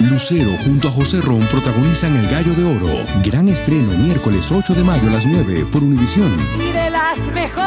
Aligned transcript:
Lucero 0.00 0.50
junto 0.64 0.88
a 0.88 0.90
José 0.90 1.20
Ron 1.22 1.40
protagonizan 1.46 2.16
El 2.16 2.26
Gallo 2.28 2.52
de 2.54 2.64
Oro. 2.64 3.06
Gran 3.22 3.48
estreno 3.48 3.92
miércoles 3.92 4.50
8 4.50 4.74
de 4.74 4.82
mayo 4.82 5.08
a 5.08 5.12
las 5.12 5.24
9 5.24 5.66
por 5.70 5.84
Univisión. 5.84 6.36
Y 6.58 6.72
de 6.72 6.90
las 6.90 7.18
mejores. 7.28 7.64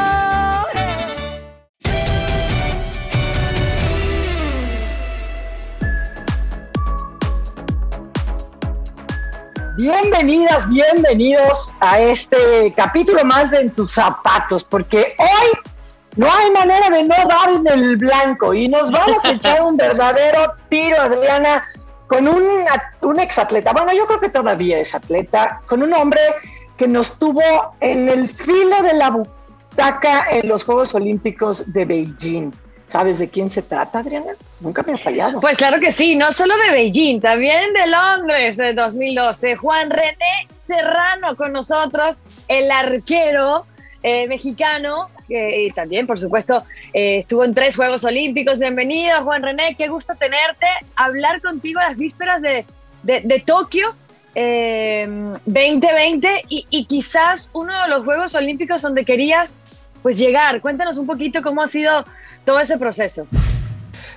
Bienvenidas, 9.77 10.67
bienvenidos 10.67 11.73
a 11.79 12.01
este 12.01 12.73
capítulo 12.75 13.23
más 13.23 13.51
de 13.51 13.61
En 13.61 13.71
tus 13.71 13.91
zapatos, 13.91 14.65
porque 14.65 15.15
hoy 15.17 15.59
no 16.17 16.27
hay 16.29 16.51
manera 16.51 16.89
de 16.89 17.03
no 17.03 17.15
dar 17.29 17.51
en 17.53 17.67
el 17.67 17.95
blanco 17.95 18.53
y 18.53 18.67
nos 18.67 18.91
vamos 18.91 19.23
a 19.23 19.31
echar 19.31 19.61
un 19.61 19.77
verdadero 19.77 20.55
tiro, 20.67 20.99
Adriana, 20.99 21.63
con 22.07 22.27
un, 22.27 22.43
un 23.01 23.19
exatleta. 23.19 23.73
Bueno, 23.73 23.93
yo 23.93 24.05
creo 24.07 24.19
que 24.19 24.29
todavía 24.29 24.79
es 24.79 24.95
atleta, 24.95 25.59
con 25.65 25.83
un 25.83 25.93
hombre 25.93 26.21
que 26.77 26.87
nos 26.87 27.17
tuvo 27.17 27.41
en 27.81 28.07
el 28.07 28.27
filo 28.27 28.81
de 28.83 28.93
la 28.93 29.09
butaca 29.09 30.27
en 30.31 30.47
los 30.47 30.63
Juegos 30.63 30.95
Olímpicos 30.95 31.71
de 31.73 31.85
Beijing. 31.85 32.51
¿Sabes 32.87 33.19
de 33.19 33.27
quién 33.27 33.49
se 33.49 33.61
trata, 33.61 33.99
Adriana? 33.99 34.31
Nunca 34.61 34.81
me 34.83 34.93
has 34.93 35.01
fallado. 35.01 35.41
Pues 35.41 35.57
claro 35.57 35.77
que 35.79 35.91
sí, 35.91 36.15
no 36.15 36.31
solo 36.31 36.55
de 36.57 36.71
Beijing, 36.71 37.19
también 37.19 37.73
de 37.73 37.87
Londres 37.87 38.55
de 38.55 38.73
2012. 38.73 39.57
Juan 39.57 39.89
René 39.89 40.47
Serrano 40.49 41.35
con 41.35 41.51
nosotros, 41.51 42.21
el 42.47 42.71
arquero 42.71 43.65
eh, 44.03 44.25
mexicano, 44.27 45.09
que 45.27 45.71
también, 45.75 46.07
por 46.07 46.17
supuesto, 46.17 46.63
eh, 46.93 47.19
estuvo 47.19 47.43
en 47.43 47.53
tres 47.53 47.75
Juegos 47.75 48.03
Olímpicos. 48.03 48.59
Bienvenido, 48.59 49.23
Juan 49.23 49.43
René, 49.43 49.75
qué 49.75 49.87
gusto 49.87 50.15
tenerte, 50.15 50.67
hablar 50.95 51.41
contigo 51.41 51.79
a 51.79 51.89
las 51.89 51.97
vísperas 51.97 52.41
de, 52.41 52.65
de, 53.03 53.43
Tokio. 53.45 53.93
2020 54.35 56.27
eh, 56.27 56.41
y, 56.47 56.67
y 56.69 56.85
quizás 56.85 57.49
uno 57.53 57.73
de 57.81 57.89
los 57.89 58.03
Juegos 58.05 58.35
Olímpicos 58.35 58.83
donde 58.83 59.03
querías 59.03 59.67
pues 60.03 60.17
llegar. 60.17 60.61
Cuéntanos 60.61 60.97
un 60.97 61.07
poquito 61.07 61.41
cómo 61.41 61.63
ha 61.63 61.67
sido 61.67 62.05
todo 62.45 62.59
ese 62.59 62.77
proceso. 62.77 63.27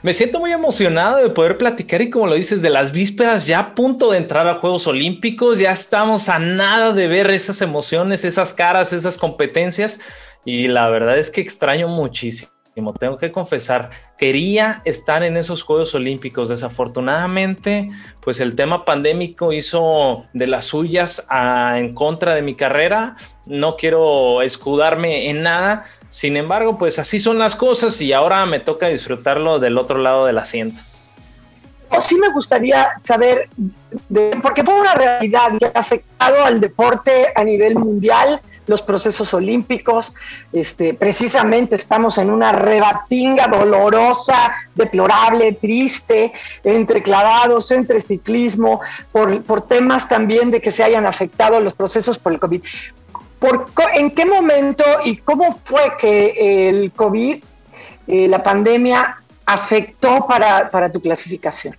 Me 0.02 0.14
siento 0.14 0.40
muy 0.40 0.52
emocionado 0.52 1.18
de 1.18 1.28
poder 1.28 1.58
platicar 1.58 2.00
y 2.00 2.08
como 2.08 2.26
lo 2.26 2.34
dices, 2.34 2.62
de 2.62 2.70
las 2.70 2.90
vísperas 2.90 3.46
ya 3.46 3.58
a 3.58 3.74
punto 3.74 4.10
de 4.10 4.16
entrar 4.16 4.48
a 4.48 4.54
Juegos 4.54 4.86
Olímpicos, 4.86 5.58
ya 5.58 5.72
estamos 5.72 6.30
a 6.30 6.38
nada 6.38 6.92
de 6.92 7.06
ver 7.06 7.30
esas 7.30 7.60
emociones, 7.60 8.24
esas 8.24 8.54
caras, 8.54 8.94
esas 8.94 9.18
competencias 9.18 10.00
y 10.44 10.68
la 10.68 10.88
verdad 10.88 11.18
es 11.18 11.30
que 11.30 11.40
extraño 11.40 11.88
muchísimo. 11.88 12.50
Tengo 12.98 13.18
que 13.18 13.30
confesar, 13.30 13.90
quería 14.16 14.80
estar 14.86 15.22
en 15.22 15.36
esos 15.36 15.62
Juegos 15.62 15.94
Olímpicos. 15.94 16.48
Desafortunadamente, 16.48 17.90
pues 18.22 18.40
el 18.40 18.54
tema 18.54 18.86
pandémico 18.86 19.52
hizo 19.52 20.24
de 20.32 20.46
las 20.46 20.66
suyas 20.66 21.26
en 21.30 21.94
contra 21.94 22.34
de 22.34 22.42
mi 22.42 22.54
carrera. 22.54 23.16
No 23.44 23.76
quiero 23.76 24.40
escudarme 24.40 25.28
en 25.28 25.42
nada, 25.42 25.84
sin 26.08 26.36
embargo, 26.36 26.78
pues 26.78 26.98
así 26.98 27.20
son 27.20 27.38
las 27.38 27.54
cosas 27.54 28.00
y 28.00 28.12
ahora 28.12 28.46
me 28.46 28.60
toca 28.60 28.88
disfrutarlo 28.88 29.58
del 29.58 29.76
otro 29.76 29.98
lado 29.98 30.24
del 30.24 30.38
asiento. 30.38 30.80
O 31.90 32.00
sí 32.00 32.16
me 32.16 32.30
gustaría 32.32 32.92
saber, 33.00 33.48
porque 34.40 34.64
fue 34.64 34.80
una 34.80 34.94
realidad 34.94 35.50
que 35.58 35.66
ha 35.66 35.72
afectado 35.74 36.44
al 36.44 36.60
deporte 36.60 37.26
a 37.34 37.44
nivel 37.44 37.74
mundial, 37.74 38.40
los 38.70 38.82
procesos 38.82 39.34
olímpicos, 39.34 40.14
este, 40.52 40.94
precisamente 40.94 41.74
estamos 41.74 42.16
en 42.18 42.30
una 42.30 42.52
rebatinga 42.52 43.48
dolorosa, 43.48 44.54
deplorable, 44.76 45.52
triste, 45.54 46.32
entre 46.62 47.02
clavados, 47.02 47.72
entre 47.72 48.00
ciclismo, 48.00 48.80
por, 49.10 49.42
por 49.42 49.66
temas 49.66 50.08
también 50.08 50.52
de 50.52 50.60
que 50.60 50.70
se 50.70 50.84
hayan 50.84 51.04
afectado 51.04 51.60
los 51.60 51.74
procesos 51.74 52.16
por 52.16 52.32
el 52.32 52.38
COVID. 52.38 52.62
¿En 53.94 54.10
qué 54.12 54.24
momento 54.24 54.84
y 55.04 55.16
cómo 55.16 55.52
fue 55.52 55.96
que 55.98 56.68
el 56.68 56.92
COVID, 56.92 57.42
eh, 58.06 58.28
la 58.28 58.42
pandemia, 58.42 59.20
afectó 59.46 60.26
para, 60.28 60.70
para 60.70 60.92
tu 60.92 61.00
clasificación? 61.00 61.74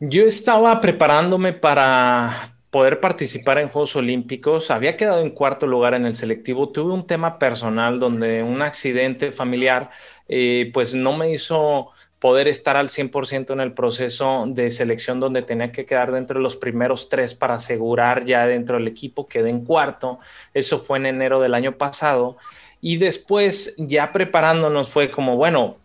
Yo 0.00 0.24
estaba 0.24 0.80
preparándome 0.82 1.54
para 1.54 2.53
poder 2.74 2.98
participar 2.98 3.58
en 3.58 3.68
Juegos 3.68 3.94
Olímpicos. 3.94 4.72
Había 4.72 4.96
quedado 4.96 5.20
en 5.20 5.30
cuarto 5.30 5.64
lugar 5.64 5.94
en 5.94 6.06
el 6.06 6.16
selectivo. 6.16 6.70
Tuve 6.70 6.92
un 6.92 7.06
tema 7.06 7.38
personal 7.38 8.00
donde 8.00 8.42
un 8.42 8.62
accidente 8.62 9.30
familiar 9.30 9.90
eh, 10.26 10.72
pues 10.74 10.92
no 10.92 11.16
me 11.16 11.30
hizo 11.30 11.92
poder 12.18 12.48
estar 12.48 12.76
al 12.76 12.88
100% 12.88 13.52
en 13.52 13.60
el 13.60 13.74
proceso 13.74 14.46
de 14.48 14.72
selección 14.72 15.20
donde 15.20 15.42
tenía 15.42 15.70
que 15.70 15.86
quedar 15.86 16.10
dentro 16.10 16.40
de 16.40 16.42
los 16.42 16.56
primeros 16.56 17.08
tres 17.08 17.32
para 17.32 17.54
asegurar 17.54 18.24
ya 18.24 18.44
dentro 18.44 18.76
del 18.76 18.88
equipo, 18.88 19.28
quedé 19.28 19.50
en 19.50 19.64
cuarto, 19.64 20.18
eso 20.52 20.80
fue 20.80 20.98
en 20.98 21.06
enero 21.06 21.38
del 21.38 21.54
año 21.54 21.78
pasado 21.78 22.38
y 22.80 22.96
después 22.96 23.76
ya 23.78 24.10
preparándonos 24.10 24.88
fue 24.88 25.12
como, 25.12 25.36
bueno, 25.36 25.76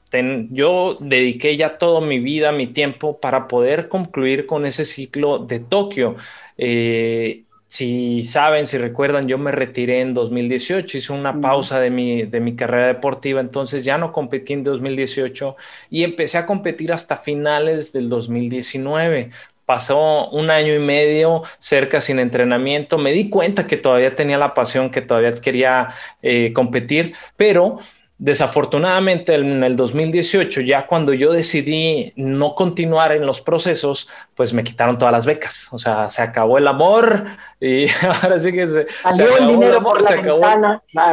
yo 0.50 0.98
dediqué 1.00 1.58
ya 1.58 1.78
toda 1.78 2.02
mi 2.02 2.20
vida, 2.20 2.52
mi 2.52 2.68
tiempo 2.68 3.20
para 3.20 3.48
poder 3.48 3.90
concluir 3.90 4.46
con 4.46 4.66
ese 4.66 4.86
ciclo 4.86 5.40
de 5.40 5.60
Tokio. 5.60 6.16
Eh, 6.58 7.44
si 7.70 8.24
saben, 8.24 8.66
si 8.66 8.80
recuerdan, 8.80 9.28
yo 9.28 9.38
me 9.38 9.52
retiré 9.52 10.02
en 10.02 10.16
2018, 10.16 10.98
hice 10.98 11.14
una 11.14 11.40
pausa 11.40 11.80
de 11.80 11.92
mi, 11.92 12.24
de 12.24 12.40
mi 12.40 12.56
carrera 12.56 12.88
deportiva, 12.88 13.42
entonces 13.42 13.86
ya 13.86 13.98
no 14.00 14.12
competí 14.12 14.54
en 14.54 14.64
2018 14.64 15.56
y 15.92 16.04
empecé 16.04 16.40
a 16.40 16.48
competir 16.48 16.92
hasta 16.92 17.16
finales 17.16 17.94
del 17.94 18.10
2019. 18.10 19.30
Pasó 19.66 20.30
un 20.32 20.50
año 20.50 20.74
y 20.74 20.80
medio 20.80 21.44
cerca 21.60 22.02
sin 22.02 22.18
entrenamiento, 22.18 22.98
me 22.98 23.12
di 23.12 23.30
cuenta 23.30 23.68
que 23.68 23.78
todavía 23.78 24.16
tenía 24.16 24.40
la 24.40 24.56
pasión, 24.56 24.90
que 24.90 25.02
todavía 25.02 25.36
quería 25.36 25.90
eh, 26.24 26.52
competir, 26.54 27.14
pero 27.38 27.78
Desafortunadamente 28.22 29.34
en 29.34 29.64
el 29.64 29.78
2018, 29.78 30.60
ya 30.60 30.86
cuando 30.86 31.14
yo 31.14 31.32
decidí 31.32 32.12
no 32.18 32.54
continuar 32.54 33.14
en 33.14 33.26
los 33.26 33.40
procesos, 33.40 34.10
pues 34.36 34.52
me 34.54 34.62
quitaron 34.62 34.98
todas 34.98 35.14
las 35.14 35.26
becas. 35.26 35.70
O 35.72 35.80
sea, 35.80 36.10
se 36.10 36.22
acabó 36.22 36.58
el 36.58 36.68
amor 36.68 37.24
y 37.62 37.86
ahora 38.22 38.38
sí 38.42 38.52
que 38.52 38.68
se, 38.68 38.88
acabó 39.06 39.38
el 39.38 39.48
dinero 39.48 39.78
amor, 39.78 40.06
se 40.06 40.14
acabó. 40.16 40.42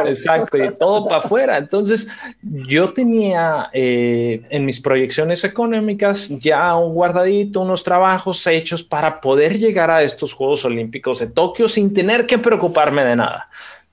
Exacto, 0.05 0.57
y 0.57 0.75
todo 0.75 1.05
para 1.05 1.19
afuera. 1.19 1.57
Entonces, 1.57 2.09
yo 2.41 2.91
tenía 2.91 3.69
eh, 3.71 4.41
en 4.49 4.65
mis 4.65 4.81
proyecciones 4.81 5.45
económicas 5.45 6.27
ya 6.27 6.75
un 6.75 6.93
guardadito, 6.93 7.61
unos 7.61 7.85
trabajos 7.85 8.45
hechos 8.47 8.83
para 8.83 9.21
poder 9.21 9.57
llegar 9.57 9.89
a 9.89 10.03
estos 10.03 10.33
Juegos 10.33 10.65
Olímpicos 10.65 11.19
de 11.19 11.27
Tokio 11.27 11.69
sin 11.69 11.93
tener 11.93 12.25
que 12.25 12.37
preocuparme 12.37 13.05
de 13.05 13.15
nada. 13.15 13.47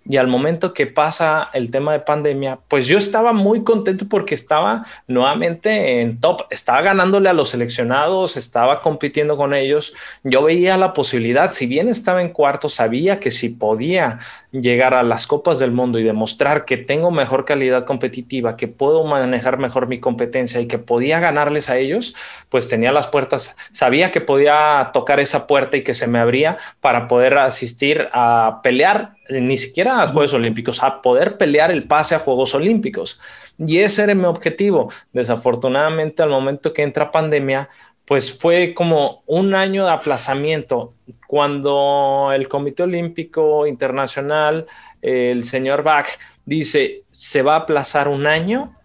Y 0.06 0.19
al 0.19 0.26
momento 0.26 0.75
que 0.75 0.87
pasa 0.87 1.48
el 1.54 1.70
tema 1.70 1.92
de 1.92 2.00
pandemia, 2.00 2.59
pues 2.69 2.87
yo 2.87 2.98
estaba 2.98 3.32
muy 3.32 3.65
contento 3.65 4.06
porque 4.09 4.34
estaba 4.34 4.84
nuevamente 5.06 6.03
en 6.03 6.20
top, 6.20 6.42
estaba 6.50 6.82
ganándole 6.82 7.31
a 7.31 7.32
los 7.32 7.50
seleccionados, 7.50 8.37
estaba 8.37 8.81
compitiendo 8.81 9.37
con 9.37 9.54
ellos. 9.54 9.94
Yo 10.22 10.44
veía 10.44 10.76
la 10.76 10.93
posibilidad, 10.93 11.53
si 11.53 11.66
bien 11.66 11.88
estaba 11.88 12.20
en 12.20 12.31
cuarto, 12.31 12.69
sabía 12.69 13.19
que 13.19 13.31
si 13.31 13.48
podía 13.48 14.19
llegar 14.53 14.93
a 14.94 15.03
las 15.03 15.26
copas 15.26 15.59
del 15.59 15.72
mundo 15.72 15.98
y 15.98 16.03
demostrar 16.03 16.66
que 16.66 16.76
tengo 16.76 17.10
mejor 17.10 17.44
calidad 17.44 17.84
competitiva, 17.84 18.56
que 18.56 18.69
puedo 18.69 19.04
manejar 19.04 19.59
mejor 19.59 19.88
mi 19.88 20.00
competencia 20.00 20.60
y 20.60 20.69
que 20.69 20.78
podía 20.78 21.19
ganarles 21.19 21.70
a 21.70 21.78
ellos, 21.78 22.14
pues 22.50 22.69
tenía 22.69 22.93
las 22.93 23.06
puertas, 23.06 23.56
sabía 23.72 24.12
que 24.12 24.20
podía 24.20 24.91
tocar 24.93 25.19
esa 25.19 25.47
puerta 25.47 25.76
y 25.76 25.82
que 25.82 25.94
se 25.94 26.06
me 26.06 26.19
abría 26.19 26.59
para 26.81 27.09
poder 27.09 27.38
asistir 27.38 28.09
a 28.12 28.60
pelear 28.62 29.13
ni 29.29 29.57
siquiera 29.57 30.03
a 30.03 30.09
Juegos 30.09 30.35
Olímpicos, 30.35 30.83
a 30.83 31.01
poder 31.01 31.39
pelear 31.39 31.71
el 31.71 31.85
pase 31.85 32.15
a 32.15 32.19
Juegos 32.19 32.55
Olímpicos. 32.55 33.21
Y 33.59 33.79
ese 33.79 34.03
era 34.03 34.15
mi 34.15 34.25
objetivo. 34.25 34.91
Desafortunadamente, 35.12 36.23
al 36.23 36.31
momento 36.31 36.73
que 36.73 36.83
entra 36.83 37.11
pandemia, 37.11 37.69
pues 38.05 38.39
fue 38.39 38.75
como 38.75 39.23
un 39.27 39.55
año 39.55 39.87
de 39.87 39.93
aplazamiento. 39.93 40.94
Cuando 41.26 42.31
el 42.35 42.49
Comité 42.49 42.82
Olímpico 42.82 43.67
Internacional, 43.67 44.67
el 45.00 45.44
señor 45.44 45.82
Bach, 45.82 46.09
dice, 46.44 47.05
se 47.11 47.43
va 47.43 47.55
a 47.55 47.61
aplazar 47.61 48.09
un 48.09 48.27
año, 48.27 48.77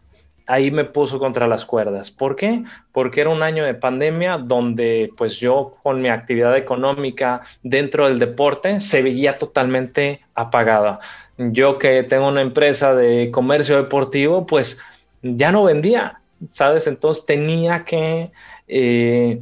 ahí 0.49 0.71
me 0.71 0.83
puso 0.83 1.19
contra 1.19 1.47
las 1.47 1.63
cuerdas. 1.63 2.09
¿Por 2.09 2.35
qué? 2.35 2.63
Porque 2.91 3.21
era 3.21 3.29
un 3.29 3.43
año 3.43 3.63
de 3.63 3.75
pandemia 3.75 4.39
donde 4.39 5.13
pues 5.15 5.39
yo 5.39 5.75
con 5.83 6.01
mi 6.01 6.09
actividad 6.09 6.57
económica 6.57 7.41
dentro 7.61 8.07
del 8.07 8.17
deporte 8.17 8.81
se 8.81 9.03
veía 9.03 9.37
totalmente 9.37 10.21
apagada. 10.33 10.99
Yo 11.37 11.77
que 11.77 12.01
tengo 12.03 12.27
una 12.27 12.41
empresa 12.41 12.95
de 12.95 13.29
comercio 13.29 13.77
deportivo, 13.77 14.47
pues 14.47 14.81
ya 15.21 15.51
no 15.51 15.65
vendía, 15.65 16.19
¿sabes? 16.49 16.87
Entonces 16.87 17.25
tenía 17.25 17.85
que... 17.85 18.31
Eh, 18.67 19.39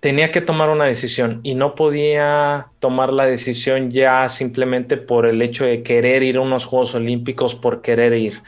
tenía 0.00 0.30
que 0.30 0.42
tomar 0.42 0.68
una 0.68 0.84
decisión 0.84 1.40
y 1.42 1.54
no 1.54 1.74
podía 1.74 2.66
tomar 2.78 3.10
la 3.10 3.24
decisión 3.24 3.90
ya 3.90 4.28
simplemente 4.28 4.98
por 4.98 5.24
el 5.24 5.40
hecho 5.40 5.64
de 5.64 5.82
querer 5.82 6.22
ir 6.22 6.36
a 6.36 6.42
unos 6.42 6.66
Juegos 6.66 6.94
Olímpicos 6.94 7.54
por 7.54 7.80
querer 7.80 8.12
ir 8.12 8.42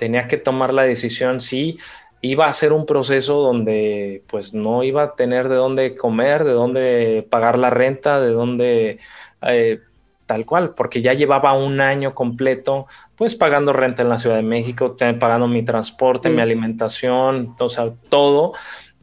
tenía 0.00 0.26
que 0.28 0.38
tomar 0.38 0.72
la 0.72 0.84
decisión 0.84 1.42
si 1.42 1.78
iba 2.22 2.46
a 2.46 2.52
ser 2.54 2.72
un 2.72 2.86
proceso 2.86 3.36
donde 3.36 4.24
pues 4.28 4.54
no 4.54 4.82
iba 4.82 5.02
a 5.02 5.14
tener 5.14 5.50
de 5.50 5.56
dónde 5.56 5.94
comer, 5.94 6.44
de 6.44 6.52
dónde 6.52 7.26
pagar 7.28 7.58
la 7.58 7.68
renta, 7.68 8.18
de 8.18 8.30
dónde 8.30 8.98
eh, 9.42 9.80
tal 10.24 10.46
cual, 10.46 10.70
porque 10.74 11.02
ya 11.02 11.12
llevaba 11.12 11.52
un 11.52 11.82
año 11.82 12.14
completo 12.14 12.86
pues 13.14 13.34
pagando 13.34 13.74
renta 13.74 14.00
en 14.00 14.08
la 14.08 14.18
Ciudad 14.18 14.36
de 14.36 14.42
México, 14.42 14.96
pagando 15.18 15.46
mi 15.46 15.62
transporte, 15.64 16.30
mi 16.30 16.40
alimentación, 16.40 17.54
o 17.58 17.68
sea, 17.68 17.92
todo. 18.08 18.54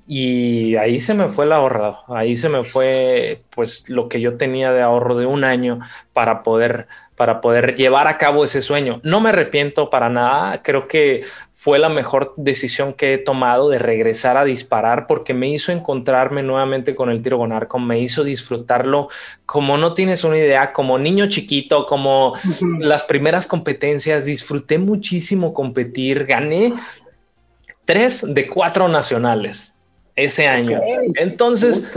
Y 0.09 0.77
ahí 0.77 1.01
se 1.01 1.13
me 1.13 1.27
fue 1.27 1.43
el 1.43 1.51
ahorrado, 1.51 2.03
ahí 2.07 2.37
se 2.37 2.47
me 2.47 2.63
fue 2.63 3.41
pues 3.49 3.89
lo 3.89 4.07
que 4.07 4.21
yo 4.21 4.37
tenía 4.37 4.71
de 4.71 4.81
ahorro 4.81 5.17
de 5.17 5.25
un 5.25 5.43
año 5.43 5.81
para 6.13 6.43
poder 6.43 6.87
para 7.17 7.41
poder 7.41 7.75
llevar 7.75 8.07
a 8.07 8.19
cabo 8.19 8.43
ese 8.43 8.61
sueño. 8.61 9.01
No 9.03 9.19
me 9.19 9.29
arrepiento 9.29 9.89
para 9.89 10.07
nada, 10.07 10.61
creo 10.61 10.87
que 10.87 11.25
fue 11.51 11.79
la 11.79 11.89
mejor 11.89 12.35
decisión 12.37 12.93
que 12.93 13.15
he 13.15 13.17
tomado 13.17 13.69
de 13.69 13.79
regresar 13.79 14.37
a 14.37 14.45
disparar 14.45 15.07
porque 15.07 15.33
me 15.33 15.49
hizo 15.49 15.71
encontrarme 15.71 16.43
nuevamente 16.43 16.93
con 16.93 17.09
el 17.09 17.23
tiro 17.23 17.39
con 17.39 17.51
arco, 17.51 17.79
me 17.79 17.99
hizo 17.99 18.23
disfrutarlo. 18.23 19.09
Como 19.47 19.77
no 19.77 19.95
tienes 19.95 20.23
una 20.23 20.37
idea, 20.37 20.71
como 20.71 20.99
niño 20.99 21.27
chiquito, 21.27 21.87
como 21.87 22.35
las 22.79 23.01
primeras 23.01 23.47
competencias, 23.47 24.23
disfruté 24.23 24.77
muchísimo 24.77 25.55
competir, 25.55 26.25
gané 26.25 26.75
tres 27.85 28.23
de 28.31 28.47
cuatro 28.47 28.87
nacionales 28.87 29.76
ese 30.17 30.47
año. 30.47 30.81
Entonces, 31.15 31.89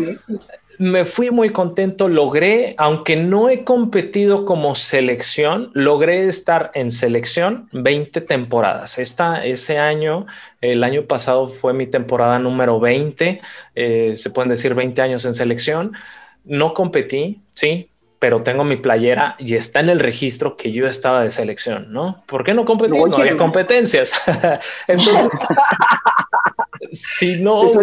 me 0.78 1.04
fui 1.04 1.30
muy 1.30 1.50
contento, 1.50 2.08
logré, 2.08 2.74
aunque 2.78 3.16
no 3.16 3.48
he 3.48 3.64
competido 3.64 4.46
como 4.46 4.74
selección, 4.74 5.70
logré 5.74 6.28
estar 6.28 6.70
en 6.74 6.90
selección 6.90 7.68
20 7.72 8.20
temporadas. 8.22 8.98
Esta, 8.98 9.44
ese 9.44 9.78
año, 9.78 10.26
el 10.60 10.84
año 10.84 11.02
pasado 11.02 11.48
fue 11.48 11.74
mi 11.74 11.86
temporada 11.86 12.38
número 12.38 12.78
20, 12.78 13.40
eh, 13.74 14.14
se 14.16 14.30
pueden 14.30 14.50
decir 14.50 14.74
20 14.74 15.02
años 15.02 15.24
en 15.24 15.34
selección. 15.34 15.92
No 16.44 16.72
competí, 16.72 17.40
sí, 17.50 17.90
pero 18.18 18.42
tengo 18.42 18.64
mi 18.64 18.76
playera 18.76 19.34
y 19.38 19.56
está 19.56 19.80
en 19.80 19.88
el 19.88 19.98
registro 19.98 20.56
que 20.56 20.72
yo 20.72 20.86
estaba 20.86 21.24
de 21.24 21.30
selección, 21.30 21.92
¿no? 21.92 22.22
¿Por 22.26 22.44
qué 22.44 22.54
no 22.54 22.64
competí? 22.64 22.98
No, 22.98 23.16
había 23.16 23.36
competencias. 23.36 24.12
Entonces, 24.86 25.32
si 26.92 27.36
no... 27.36 27.62
Pues, 27.62 27.76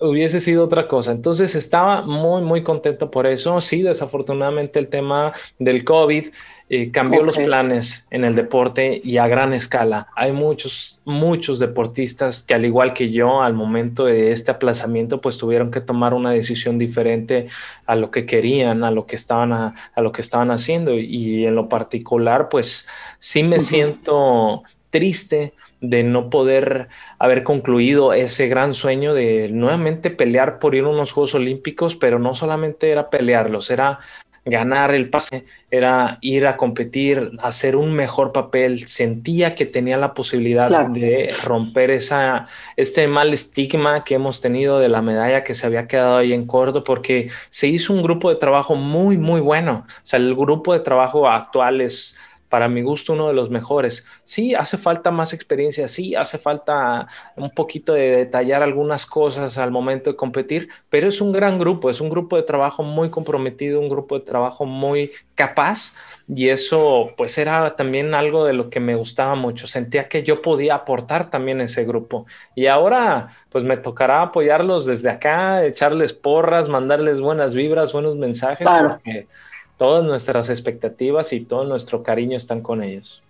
hubiese 0.00 0.40
sido 0.40 0.64
otra 0.64 0.88
cosa. 0.88 1.12
Entonces 1.12 1.54
estaba 1.54 2.02
muy, 2.02 2.42
muy 2.42 2.62
contento 2.62 3.10
por 3.10 3.26
eso. 3.26 3.60
Sí, 3.60 3.82
desafortunadamente 3.82 4.78
el 4.78 4.88
tema 4.88 5.32
del 5.58 5.84
COVID 5.84 6.26
eh, 6.68 6.90
cambió 6.90 7.22
los 7.22 7.38
planes 7.38 8.06
en 8.10 8.24
el 8.24 8.34
deporte 8.34 9.00
y 9.02 9.18
a 9.18 9.28
gran 9.28 9.52
escala. 9.52 10.08
Hay 10.16 10.32
muchos, 10.32 11.00
muchos 11.04 11.58
deportistas 11.58 12.42
que 12.42 12.54
al 12.54 12.64
igual 12.64 12.92
que 12.92 13.10
yo, 13.10 13.42
al 13.42 13.54
momento 13.54 14.06
de 14.06 14.32
este 14.32 14.50
aplazamiento, 14.50 15.20
pues 15.20 15.38
tuvieron 15.38 15.70
que 15.70 15.80
tomar 15.80 16.14
una 16.14 16.30
decisión 16.30 16.78
diferente 16.78 17.48
a 17.86 17.96
lo 17.96 18.10
que 18.10 18.26
querían, 18.26 18.84
a 18.84 18.90
lo 18.90 19.06
que 19.06 19.16
estaban, 19.16 19.52
a, 19.52 19.74
lo 19.96 20.12
que 20.12 20.22
estaban 20.22 20.50
haciendo. 20.50 20.94
Y 20.94 21.46
en 21.46 21.54
lo 21.54 21.68
particular, 21.68 22.48
pues 22.48 22.88
sí 23.18 23.42
me 23.42 23.60
siento 23.60 24.62
triste 24.94 25.54
de 25.80 26.04
no 26.04 26.30
poder 26.30 26.86
haber 27.18 27.42
concluido 27.42 28.12
ese 28.12 28.46
gran 28.46 28.74
sueño 28.74 29.12
de 29.12 29.48
nuevamente 29.50 30.10
pelear 30.10 30.60
por 30.60 30.76
ir 30.76 30.84
a 30.84 30.88
unos 30.88 31.10
Juegos 31.10 31.34
Olímpicos, 31.34 31.96
pero 31.96 32.20
no 32.20 32.36
solamente 32.36 32.92
era 32.92 33.10
pelearlos, 33.10 33.72
era 33.72 33.98
ganar 34.44 34.94
el 34.94 35.10
pase, 35.10 35.46
era 35.68 36.18
ir 36.20 36.46
a 36.46 36.56
competir, 36.56 37.32
hacer 37.42 37.74
un 37.74 37.92
mejor 37.92 38.30
papel. 38.30 38.86
Sentía 38.86 39.56
que 39.56 39.66
tenía 39.66 39.96
la 39.96 40.14
posibilidad 40.14 40.86
de 40.90 41.34
romper 41.42 41.90
esa, 41.90 42.46
este 42.76 43.08
mal 43.08 43.32
estigma 43.32 44.04
que 44.04 44.14
hemos 44.14 44.40
tenido 44.40 44.78
de 44.78 44.88
la 44.88 45.02
medalla 45.02 45.42
que 45.42 45.56
se 45.56 45.66
había 45.66 45.88
quedado 45.88 46.18
ahí 46.18 46.32
en 46.32 46.46
corto, 46.46 46.84
porque 46.84 47.30
se 47.50 47.66
hizo 47.66 47.92
un 47.92 48.02
grupo 48.02 48.30
de 48.30 48.36
trabajo 48.36 48.76
muy, 48.76 49.18
muy 49.18 49.40
bueno. 49.40 49.86
O 49.88 50.06
sea, 50.06 50.20
el 50.20 50.36
grupo 50.36 50.72
de 50.72 50.80
trabajo 50.80 51.28
actual 51.28 51.80
es 51.80 52.16
para 52.54 52.68
mi 52.68 52.82
gusto 52.82 53.14
uno 53.14 53.26
de 53.26 53.34
los 53.34 53.50
mejores. 53.50 54.06
Sí, 54.22 54.54
hace 54.54 54.78
falta 54.78 55.10
más 55.10 55.32
experiencia, 55.32 55.88
sí, 55.88 56.14
hace 56.14 56.38
falta 56.38 57.08
un 57.34 57.50
poquito 57.50 57.94
de 57.94 58.18
detallar 58.18 58.62
algunas 58.62 59.06
cosas 59.06 59.58
al 59.58 59.72
momento 59.72 60.10
de 60.10 60.16
competir, 60.16 60.68
pero 60.88 61.08
es 61.08 61.20
un 61.20 61.32
gran 61.32 61.58
grupo, 61.58 61.90
es 61.90 62.00
un 62.00 62.10
grupo 62.10 62.36
de 62.36 62.44
trabajo 62.44 62.84
muy 62.84 63.10
comprometido, 63.10 63.80
un 63.80 63.88
grupo 63.88 64.20
de 64.20 64.24
trabajo 64.24 64.66
muy 64.66 65.10
capaz 65.34 65.96
y 66.28 66.48
eso 66.48 67.10
pues 67.16 67.36
era 67.38 67.74
también 67.74 68.14
algo 68.14 68.44
de 68.44 68.52
lo 68.52 68.70
que 68.70 68.78
me 68.78 68.94
gustaba 68.94 69.34
mucho, 69.34 69.66
sentía 69.66 70.08
que 70.08 70.22
yo 70.22 70.40
podía 70.40 70.76
aportar 70.76 71.30
también 71.30 71.60
ese 71.60 71.84
grupo. 71.84 72.24
Y 72.54 72.66
ahora 72.66 73.30
pues 73.48 73.64
me 73.64 73.78
tocará 73.78 74.22
apoyarlos 74.22 74.86
desde 74.86 75.10
acá, 75.10 75.64
echarles 75.64 76.12
porras, 76.12 76.68
mandarles 76.68 77.20
buenas 77.20 77.52
vibras, 77.52 77.92
buenos 77.92 78.14
mensajes, 78.14 78.68
porque 78.68 79.26
todas 79.76 80.04
nuestras 80.04 80.50
expectativas 80.50 81.32
y 81.32 81.40
todo 81.40 81.64
nuestro 81.64 82.02
cariño 82.02 82.36
están 82.36 82.60
con 82.60 82.82
ellos. 82.82 83.22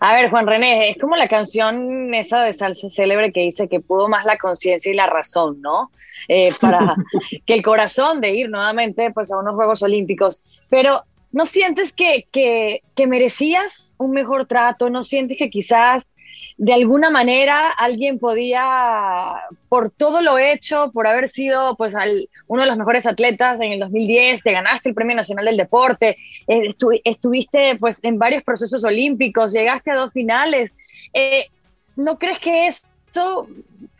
A 0.00 0.14
ver, 0.14 0.30
Juan 0.30 0.46
René, 0.46 0.90
es 0.90 0.98
como 0.98 1.16
la 1.16 1.28
canción 1.28 2.14
esa 2.14 2.42
de 2.42 2.52
salsa 2.52 2.88
célebre 2.88 3.32
que 3.32 3.40
dice 3.40 3.68
que 3.68 3.80
pudo 3.80 4.08
más 4.08 4.24
la 4.24 4.38
conciencia 4.38 4.90
y 4.90 4.94
la 4.94 5.06
razón, 5.06 5.60
¿no? 5.60 5.90
Eh, 6.28 6.52
para 6.60 6.96
que 7.46 7.54
el 7.54 7.62
corazón 7.62 8.20
de 8.20 8.34
ir 8.34 8.50
nuevamente 8.50 9.10
pues, 9.12 9.30
a 9.30 9.38
unos 9.38 9.54
Juegos 9.54 9.82
Olímpicos. 9.82 10.40
Pero 10.68 11.02
¿no 11.32 11.44
sientes 11.46 11.92
que, 11.92 12.26
que, 12.32 12.82
que 12.94 13.06
merecías 13.06 13.94
un 13.98 14.12
mejor 14.12 14.46
trato? 14.46 14.88
¿No 14.90 15.02
sientes 15.02 15.36
que 15.36 15.50
quizás 15.50 16.10
de 16.56 16.72
alguna 16.72 17.10
manera 17.10 17.70
alguien 17.70 18.18
podía, 18.18 19.34
por 19.68 19.90
todo 19.90 20.22
lo 20.22 20.38
hecho, 20.38 20.90
por 20.92 21.06
haber 21.06 21.28
sido 21.28 21.76
pues 21.76 21.94
uno 22.46 22.62
de 22.62 22.68
los 22.68 22.76
mejores 22.76 23.06
atletas 23.06 23.60
en 23.60 23.72
el 23.72 23.80
2010, 23.80 24.42
te 24.42 24.52
ganaste 24.52 24.88
el 24.88 24.94
Premio 24.94 25.14
Nacional 25.14 25.44
del 25.44 25.56
Deporte, 25.56 26.16
eh, 26.46 26.74
estuviste 27.04 27.76
pues 27.78 28.02
en 28.02 28.18
varios 28.18 28.42
procesos 28.42 28.84
olímpicos, 28.84 29.52
llegaste 29.52 29.90
a 29.90 29.96
dos 29.96 30.12
finales. 30.12 30.72
Eh, 31.12 31.46
¿No 31.96 32.18
crees 32.18 32.38
que 32.38 32.66
esto 32.66 33.48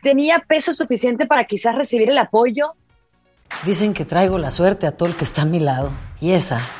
tenía 0.01 0.39
peso 0.47 0.73
suficiente 0.73 1.25
para 1.25 1.45
quizás 1.45 1.75
recibir 1.75 2.09
el 2.09 2.17
apoyo 2.17 2.73
Dicen 3.65 3.93
que 3.93 4.05
traigo 4.05 4.37
la 4.37 4.51
suerte 4.51 4.87
a 4.87 4.91
todo 4.91 5.09
el 5.09 5.15
que 5.15 5.25
está 5.25 5.41
a 5.41 5.45
mi 5.45 5.59
lado. 5.59 5.91
Y 6.21 6.31
esa 6.31 6.61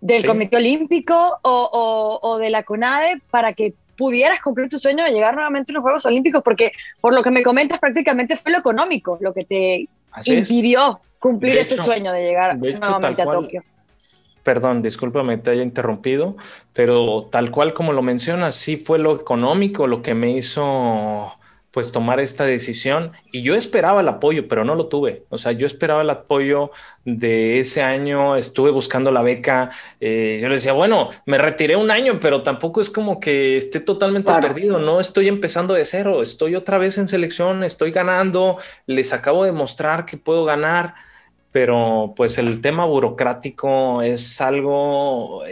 del 0.00 0.26
Comité 0.26 0.56
Olímpico 0.56 1.38
o, 1.42 2.38
de 2.40 2.50
la 2.50 2.62
CONADE 2.62 3.20
para 3.30 3.52
que 3.52 3.74
pudieras 3.96 4.40
cumplir 4.40 4.68
tu 4.68 4.78
sueño 4.78 5.04
de 5.04 5.10
llegar 5.10 5.34
nuevamente 5.34 5.72
a 5.72 5.74
los 5.74 5.82
Juegos 5.82 6.06
Olímpicos, 6.06 6.42
porque 6.42 6.72
por 7.00 7.12
lo 7.12 7.22
que 7.22 7.30
me 7.30 7.42
comentas 7.42 7.78
prácticamente 7.78 8.36
fue 8.36 8.52
lo 8.52 8.58
económico 8.58 9.18
lo 9.20 9.34
que 9.34 9.44
te 9.44 9.88
impidió 10.24 11.00
cumplir 11.18 11.58
ese 11.58 11.76
sueño 11.76 12.12
de 12.12 12.22
llegar 12.22 12.56
nuevamente 12.56 13.22
a 13.22 13.26
Tokio. 13.26 13.62
Perdón, 14.44 14.82
discúlpame, 14.82 15.36
te 15.38 15.50
haya 15.50 15.62
interrumpido, 15.62 16.36
pero 16.72 17.28
tal 17.30 17.50
cual 17.50 17.74
como 17.74 17.92
lo 17.92 18.02
mencionas, 18.02 18.54
sí 18.54 18.76
fue 18.76 18.98
lo 18.98 19.16
económico 19.16 19.86
lo 19.86 20.00
que 20.00 20.14
me 20.14 20.30
hizo 20.30 21.32
pues 21.70 21.92
tomar 21.92 22.20
esta 22.20 22.44
decisión. 22.44 23.12
Y 23.30 23.42
yo 23.42 23.54
esperaba 23.54 24.00
el 24.00 24.08
apoyo, 24.08 24.48
pero 24.48 24.64
no 24.64 24.74
lo 24.74 24.86
tuve. 24.88 25.24
O 25.28 25.38
sea, 25.38 25.52
yo 25.52 25.66
esperaba 25.66 26.02
el 26.02 26.10
apoyo 26.10 26.70
de 27.04 27.58
ese 27.58 27.82
año, 27.82 28.36
estuve 28.36 28.70
buscando 28.70 29.10
la 29.10 29.22
beca, 29.22 29.70
eh, 30.00 30.38
yo 30.42 30.48
le 30.48 30.56
decía, 30.56 30.72
bueno, 30.72 31.10
me 31.26 31.38
retiré 31.38 31.76
un 31.76 31.90
año, 31.90 32.18
pero 32.20 32.42
tampoco 32.42 32.80
es 32.80 32.90
como 32.90 33.20
que 33.20 33.56
esté 33.56 33.80
totalmente 33.80 34.32
perdido, 34.40 34.78
no 34.78 35.00
estoy 35.00 35.28
empezando 35.28 35.74
de 35.74 35.84
cero, 35.84 36.22
estoy 36.22 36.54
otra 36.54 36.78
vez 36.78 36.98
en 36.98 37.08
selección, 37.08 37.64
estoy 37.64 37.90
ganando, 37.90 38.58
les 38.86 39.12
acabo 39.12 39.44
de 39.44 39.52
mostrar 39.52 40.04
que 40.04 40.16
puedo 40.16 40.44
ganar 40.44 40.94
pero 41.50 42.12
pues 42.14 42.36
el 42.38 42.60
tema 42.60 42.84
burocrático 42.84 44.02
es 44.02 44.40
algo 44.40 45.42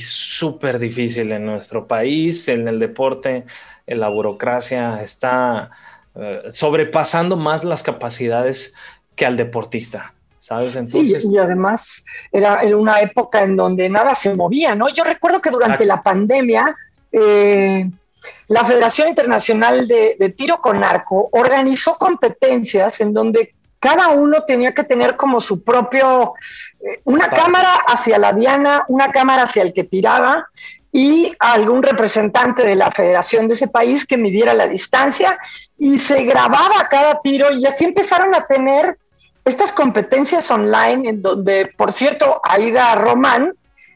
súper 0.00 0.78
difícil 0.78 1.30
en 1.30 1.44
nuestro 1.44 1.86
país, 1.86 2.48
en 2.48 2.66
el 2.68 2.78
deporte 2.78 3.44
la 3.86 4.08
burocracia 4.08 5.02
está 5.02 5.70
eh, 6.14 6.42
sobrepasando 6.50 7.36
más 7.36 7.64
las 7.64 7.82
capacidades 7.82 8.74
que 9.14 9.26
al 9.26 9.36
deportista. 9.36 10.14
¿Sabes? 10.38 10.74
Entonces... 10.74 11.24
y 11.24 11.38
además 11.38 12.04
era 12.32 12.64
en 12.64 12.74
una 12.74 13.00
época 13.00 13.44
en 13.44 13.56
donde 13.56 13.88
nada 13.88 14.12
se 14.16 14.34
movía, 14.34 14.74
¿no? 14.74 14.88
Yo 14.88 15.04
recuerdo 15.04 15.40
que 15.40 15.50
durante 15.50 15.86
la 15.86 16.02
pandemia 16.02 16.76
eh, 17.12 17.88
la 18.48 18.64
Federación 18.64 19.08
Internacional 19.08 19.86
de, 19.88 20.34
Tiro 20.36 20.60
con 20.60 20.82
Arco 20.82 21.28
organizó 21.32 21.94
competencias 21.94 23.00
en 23.00 23.12
donde 23.12 23.54
cada 23.78 24.08
uno 24.08 24.44
tenía 24.44 24.72
que 24.74 24.84
tener 24.84 25.16
como 25.16 25.40
su 25.40 25.62
propio, 25.62 26.34
eh, 26.80 27.00
una 27.04 27.28
cámara 27.28 27.74
hacia 27.86 28.18
la 28.18 28.32
diana, 28.32 28.84
una 28.88 29.10
cámara 29.10 29.44
hacia 29.44 29.62
el 29.62 29.72
que 29.72 29.84
tiraba 29.84 30.48
y 30.92 31.32
algún 31.38 31.82
representante 31.82 32.62
de 32.64 32.76
la 32.76 32.90
federación 32.90 33.48
de 33.48 33.54
ese 33.54 33.68
país 33.68 34.06
que 34.06 34.18
midiera 34.18 34.52
la 34.52 34.68
distancia 34.68 35.38
y 35.78 35.96
se 35.96 36.22
grababa 36.24 36.86
cada 36.90 37.20
tiro 37.22 37.50
y 37.50 37.64
así 37.64 37.84
empezaron 37.84 38.34
a 38.34 38.46
tener 38.46 38.98
estas 39.44 39.72
competencias 39.72 40.50
online 40.50 41.08
en 41.08 41.22
donde, 41.22 41.72
por 41.76 41.92
cierto, 41.92 42.40
Aida 42.44 42.94
Román 42.94 43.54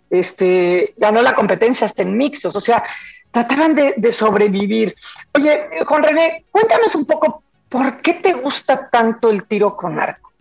este, 0.09 0.95
ganó 0.97 1.21
la 1.23 1.35
competencia 1.35 1.85
hasta 1.85 2.03
en 2.03 2.17
mixtos, 2.17 2.57
o 2.57 2.61
sea, 2.61 2.83
trataban 3.31 3.75
de, 3.75 4.13
sobrevivir. 4.13 4.97
Oye, 5.35 5.69
Juan 5.87 6.03
René, 6.03 6.45
cuéntanos 6.51 6.95
un 6.95 7.05
poco 7.05 7.43
por 7.69 8.01
qué 8.01 8.15
te 8.15 8.33
gusta 8.33 8.89
tanto 8.89 9.31
el 9.31 9.45
tiro 9.45 9.77
con 9.77 10.01
arco. 10.01 10.33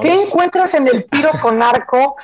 ¿Qué 0.00 0.12
encuentras 0.12 0.74
en 0.74 0.86
el 0.86 1.06
tiro 1.06 1.30
con 1.40 1.62
arco 1.62 2.16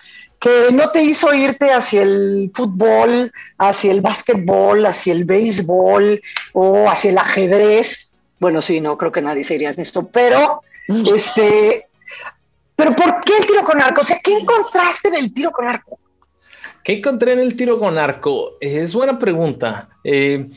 que 0.44 0.72
no 0.72 0.90
te 0.90 1.02
hizo 1.02 1.32
irte 1.32 1.72
hacia 1.72 2.02
el 2.02 2.50
fútbol, 2.52 3.32
hacia 3.56 3.90
el 3.90 4.02
básquetbol, 4.02 4.84
hacia 4.84 5.14
el 5.14 5.24
béisbol 5.24 6.20
o 6.52 6.86
hacia 6.86 7.12
el 7.12 7.16
ajedrez? 7.16 8.14
Bueno, 8.38 8.60
sí, 8.60 8.78
no 8.78 8.98
creo 8.98 9.10
que 9.10 9.22
nadie 9.22 9.42
se 9.42 9.54
iría 9.54 9.70
en 9.70 9.80
esto, 9.80 10.06
pero 10.06 10.60
este, 10.86 11.86
pero 12.76 12.94
¿por 12.94 13.22
qué 13.24 13.38
el 13.38 13.46
tiro 13.46 13.62
con 13.64 13.80
arco? 13.80 14.02
O 14.02 14.04
sea, 14.04 14.20
¿qué 14.22 14.32
encontraste 14.32 15.08
en 15.08 15.14
el 15.14 15.32
tiro 15.32 15.50
con 15.50 15.66
arco? 15.66 15.98
¿Qué 16.82 16.98
encontré 16.98 17.32
en 17.32 17.38
el 17.38 17.56
tiro 17.56 17.78
con 17.78 17.96
arco? 17.96 18.58
Es 18.60 18.94
buena 18.94 19.18
pregunta. 19.18 19.88
Eh, 20.04 20.50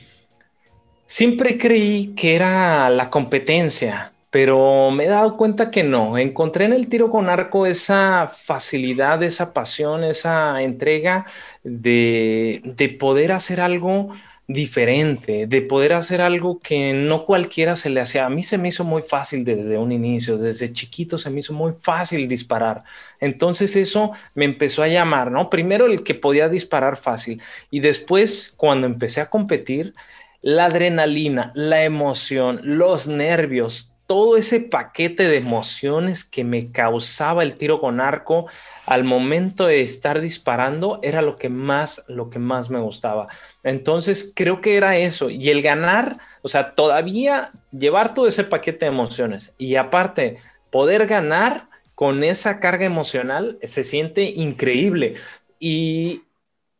siempre 1.06 1.58
creí 1.58 2.14
que 2.14 2.36
era 2.36 2.90
la 2.90 3.10
competencia, 3.10 4.12
pero 4.30 4.92
me 4.92 5.06
he 5.06 5.08
dado 5.08 5.38
cuenta 5.38 5.72
que 5.72 5.84
no. 5.84 6.18
Encontré 6.18 6.66
en 6.66 6.74
el 6.74 6.90
tiro 6.90 7.10
con 7.12 7.30
arco 7.30 7.66
esa 7.66 8.28
facilidad, 8.28 9.24
esa 9.24 9.54
pasión, 9.54 10.04
esa 10.04 10.62
entrega 10.62 11.26
de, 11.64 12.62
de 12.64 12.90
poder 12.90 13.32
hacer 13.32 13.62
algo 13.62 14.12
diferente, 14.48 15.46
de 15.46 15.62
poder 15.62 15.94
hacer 15.94 16.22
algo 16.22 16.60
que 16.60 16.94
no 16.94 17.26
cualquiera 17.26 17.76
se 17.76 17.90
le 17.90 18.00
hacía. 18.00 18.26
A 18.26 18.30
mí 18.30 18.44
se 18.44 18.58
me 18.58 18.70
hizo 18.70 18.86
muy 18.86 19.02
fácil 19.02 19.44
desde 19.44 19.78
un 19.78 19.92
inicio, 19.92 20.38
desde 20.38 20.72
chiquito 20.72 21.18
se 21.18 21.30
me 21.30 21.42
hizo 21.42 21.54
muy 21.54 21.74
fácil 21.74 22.28
disparar. 22.30 22.84
Entonces 23.20 23.76
eso 23.76 24.12
me 24.36 24.46
empezó 24.46 24.84
a 24.84 24.88
llamar, 24.88 25.32
¿no? 25.32 25.50
Primero 25.50 25.86
el 25.86 26.04
que 26.04 26.16
podía 26.16 26.48
disparar 26.50 26.96
fácil 26.98 27.42
y 27.70 27.82
después 27.82 28.54
cuando 28.56 28.88
empecé 28.88 29.22
a 29.22 29.30
competir, 29.30 29.94
la 30.42 30.66
adrenalina, 30.66 31.52
la 31.56 31.84
emoción, 31.84 32.62
los 32.64 33.08
nervios, 33.08 33.97
todo 34.08 34.38
ese 34.38 34.62
paquete 34.62 35.28
de 35.28 35.38
emociones 35.38 36.24
que 36.24 36.46
me 36.46 36.72
causaba 36.72 37.44
el 37.44 37.56
tiro 37.58 37.82
con 37.82 38.00
arco 38.00 38.48
al 38.86 39.04
momento 39.04 39.68
de 39.68 39.82
estar 39.82 40.22
disparando 40.22 41.00
era 41.04 41.22
lo 41.22 41.38
que 41.38 41.50
más 41.50 42.06
lo 42.08 42.30
que 42.30 42.40
más 42.40 42.70
me 42.70 42.80
gustaba. 42.80 43.28
Entonces, 43.64 44.32
creo 44.34 44.62
que 44.62 44.78
era 44.78 44.98
eso 44.98 45.30
y 45.30 45.50
el 45.50 45.62
ganar, 45.62 46.20
o 46.42 46.48
sea, 46.48 46.74
todavía 46.74 47.52
llevar 47.72 48.14
todo 48.14 48.28
ese 48.28 48.46
paquete 48.46 48.86
de 48.86 48.92
emociones 48.92 49.54
y 49.58 49.76
aparte 49.76 50.38
poder 50.72 51.06
ganar 51.06 51.68
con 51.94 52.24
esa 52.24 52.60
carga 52.62 52.86
emocional 52.86 53.60
se 53.64 53.84
siente 53.84 54.24
increíble 54.24 55.16
y 55.60 56.24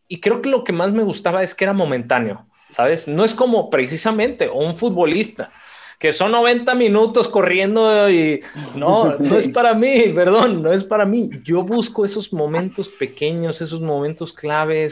y 0.08 0.22
creo 0.22 0.42
que 0.42 0.50
lo 0.50 0.64
que 0.64 0.72
más 0.72 0.94
me 0.94 1.04
gustaba 1.04 1.44
es 1.44 1.54
que 1.54 1.66
era 1.66 1.74
momentáneo, 1.74 2.48
¿sabes? 2.70 3.10
No 3.10 3.26
es 3.26 3.36
como 3.36 3.70
precisamente 3.70 4.50
un 4.50 4.78
futbolista 4.78 5.52
que 5.98 6.14
son 6.14 6.32
90 6.32 6.76
minutos 6.76 7.28
corriendo 7.28 8.10
y 8.10 8.42
no, 8.76 9.18
no 9.18 9.38
es 9.38 9.48
para 9.48 9.74
mí, 9.74 10.12
perdón, 10.14 10.62
no 10.62 10.72
es 10.72 10.84
para 10.84 11.06
mí. 11.06 11.30
Yo 11.44 11.64
busco 11.64 12.06
esos 12.06 12.32
momentos 12.32 12.88
pequeños, 12.88 13.62
esos 13.62 13.82
momentos 13.82 14.32
clave, 14.32 14.90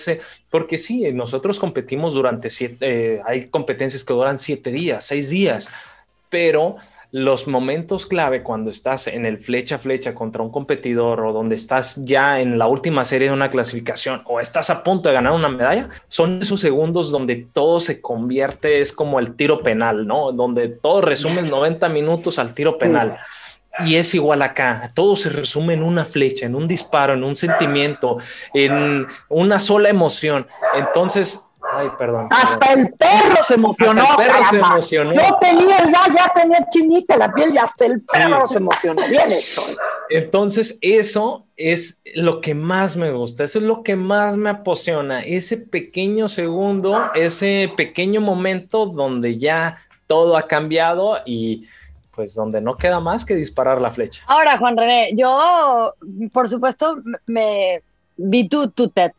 porque 0.50 0.78
sí, 0.78 1.12
nosotros 1.14 1.60
competimos 1.60 2.14
durante 2.14 2.50
siete, 2.50 2.78
eh, 2.82 3.22
hay 3.24 3.48
competencias 3.48 4.04
que 4.04 4.14
duran 4.14 4.40
siete 4.40 4.72
días, 4.72 5.06
seis 5.06 5.30
días, 5.30 5.70
pero 6.30 6.78
los 7.16 7.48
momentos 7.48 8.06
clave 8.08 8.44
cuando 8.44 8.70
estás 8.70 9.08
en 9.08 9.26
el 9.26 9.38
flecha 9.38 9.76
a 9.76 9.80
flecha 9.80 10.14
contra 10.14 10.44
un 10.44 10.52
competidor 10.52 11.22
o 11.22 11.32
donde 11.32 11.56
estás 11.56 12.04
ya 12.04 12.42
en 12.42 12.58
la 12.58 12.68
última 12.68 13.06
serie 13.06 13.30
de 13.30 13.34
una 13.34 13.50
clasificación 13.50 14.22
o 14.26 14.42
estás 14.42 14.70
a 14.70 14.84
punto 14.84 15.08
de 15.08 15.16
ganar 15.16 15.32
una 15.32 15.48
medalla, 15.48 15.88
son 16.10 16.42
esos 16.42 16.60
segundos 16.60 17.12
donde 17.12 17.48
todo 17.54 17.80
se 17.80 18.02
convierte, 18.02 18.82
es 18.82 18.92
como 18.92 19.18
el 19.22 19.38
tiro 19.38 19.64
penal, 19.64 20.06
¿no? 20.06 20.34
Donde 20.34 20.68
todo 20.68 21.00
resume 21.00 21.42
90 21.42 21.88
minutos 21.88 22.38
al 22.38 22.54
tiro 22.54 22.78
penal. 22.78 23.18
Y 23.86 23.96
es 23.96 24.14
igual 24.14 24.42
acá, 24.42 24.92
todo 24.94 25.16
se 25.16 25.30
resume 25.30 25.76
en 25.76 25.84
una 25.84 26.04
flecha, 26.04 26.46
en 26.46 26.54
un 26.54 26.68
disparo, 26.68 27.14
en 27.14 27.24
un 27.24 27.38
sentimiento, 27.38 28.18
en 28.54 29.08
una 29.30 29.62
sola 29.62 29.88
emoción. 29.88 30.48
Entonces, 30.78 31.48
Ay, 31.72 31.90
perdón. 31.98 32.28
Hasta 32.32 32.74
el 32.74 32.94
perro 32.94 33.44
se 33.44 33.56
emocionó. 33.56 34.02
Hasta 34.02 34.24
el 34.24 34.28
perro 34.28 34.44
se 34.50 34.58
emocionó. 34.58 35.14
No 35.14 35.38
tenía 35.40 35.78
ya, 35.86 36.14
ya 36.14 36.32
tenía 36.34 36.68
chinita 36.70 37.18
la 37.18 37.34
piel 37.34 37.54
y 37.54 37.58
hasta 37.58 37.86
el 37.86 38.02
perro 38.02 38.48
se 38.48 38.58
emocionó. 38.58 39.08
Bien 39.08 39.32
hecho. 39.32 39.62
Entonces, 40.10 40.78
eso 40.82 41.46
es 41.58 42.02
lo 42.14 42.42
que 42.42 42.54
más 42.54 42.96
me 42.98 43.12
gusta, 43.12 43.44
eso 43.44 43.60
es 43.60 43.66
lo 43.66 43.82
que 43.82 43.96
más 43.96 44.38
me 44.38 44.50
apasiona, 44.50 45.22
ese 45.22 45.58
pequeño 45.58 46.28
segundo, 46.28 47.12
ese 47.16 47.72
pequeño 47.76 48.22
momento 48.22 48.86
donde 48.86 49.38
ya 49.40 49.78
todo 50.08 50.38
ha 50.38 50.44
cambiado 50.44 51.18
y 51.26 51.68
pues 52.12 52.34
donde 52.36 52.62
no 52.62 52.78
queda 52.78 53.00
más 53.00 53.26
que 53.26 53.36
disparar 53.36 53.82
la 53.82 53.92
flecha. 53.92 54.24
Ahora, 54.28 54.58
Juan 54.58 54.78
René, 54.78 55.12
yo, 55.16 55.94
por 56.32 56.48
supuesto, 56.48 56.98
me 57.26 57.82
vi 58.16 58.48
tu, 58.48 58.70
tu 58.70 58.90
TED 58.90 59.12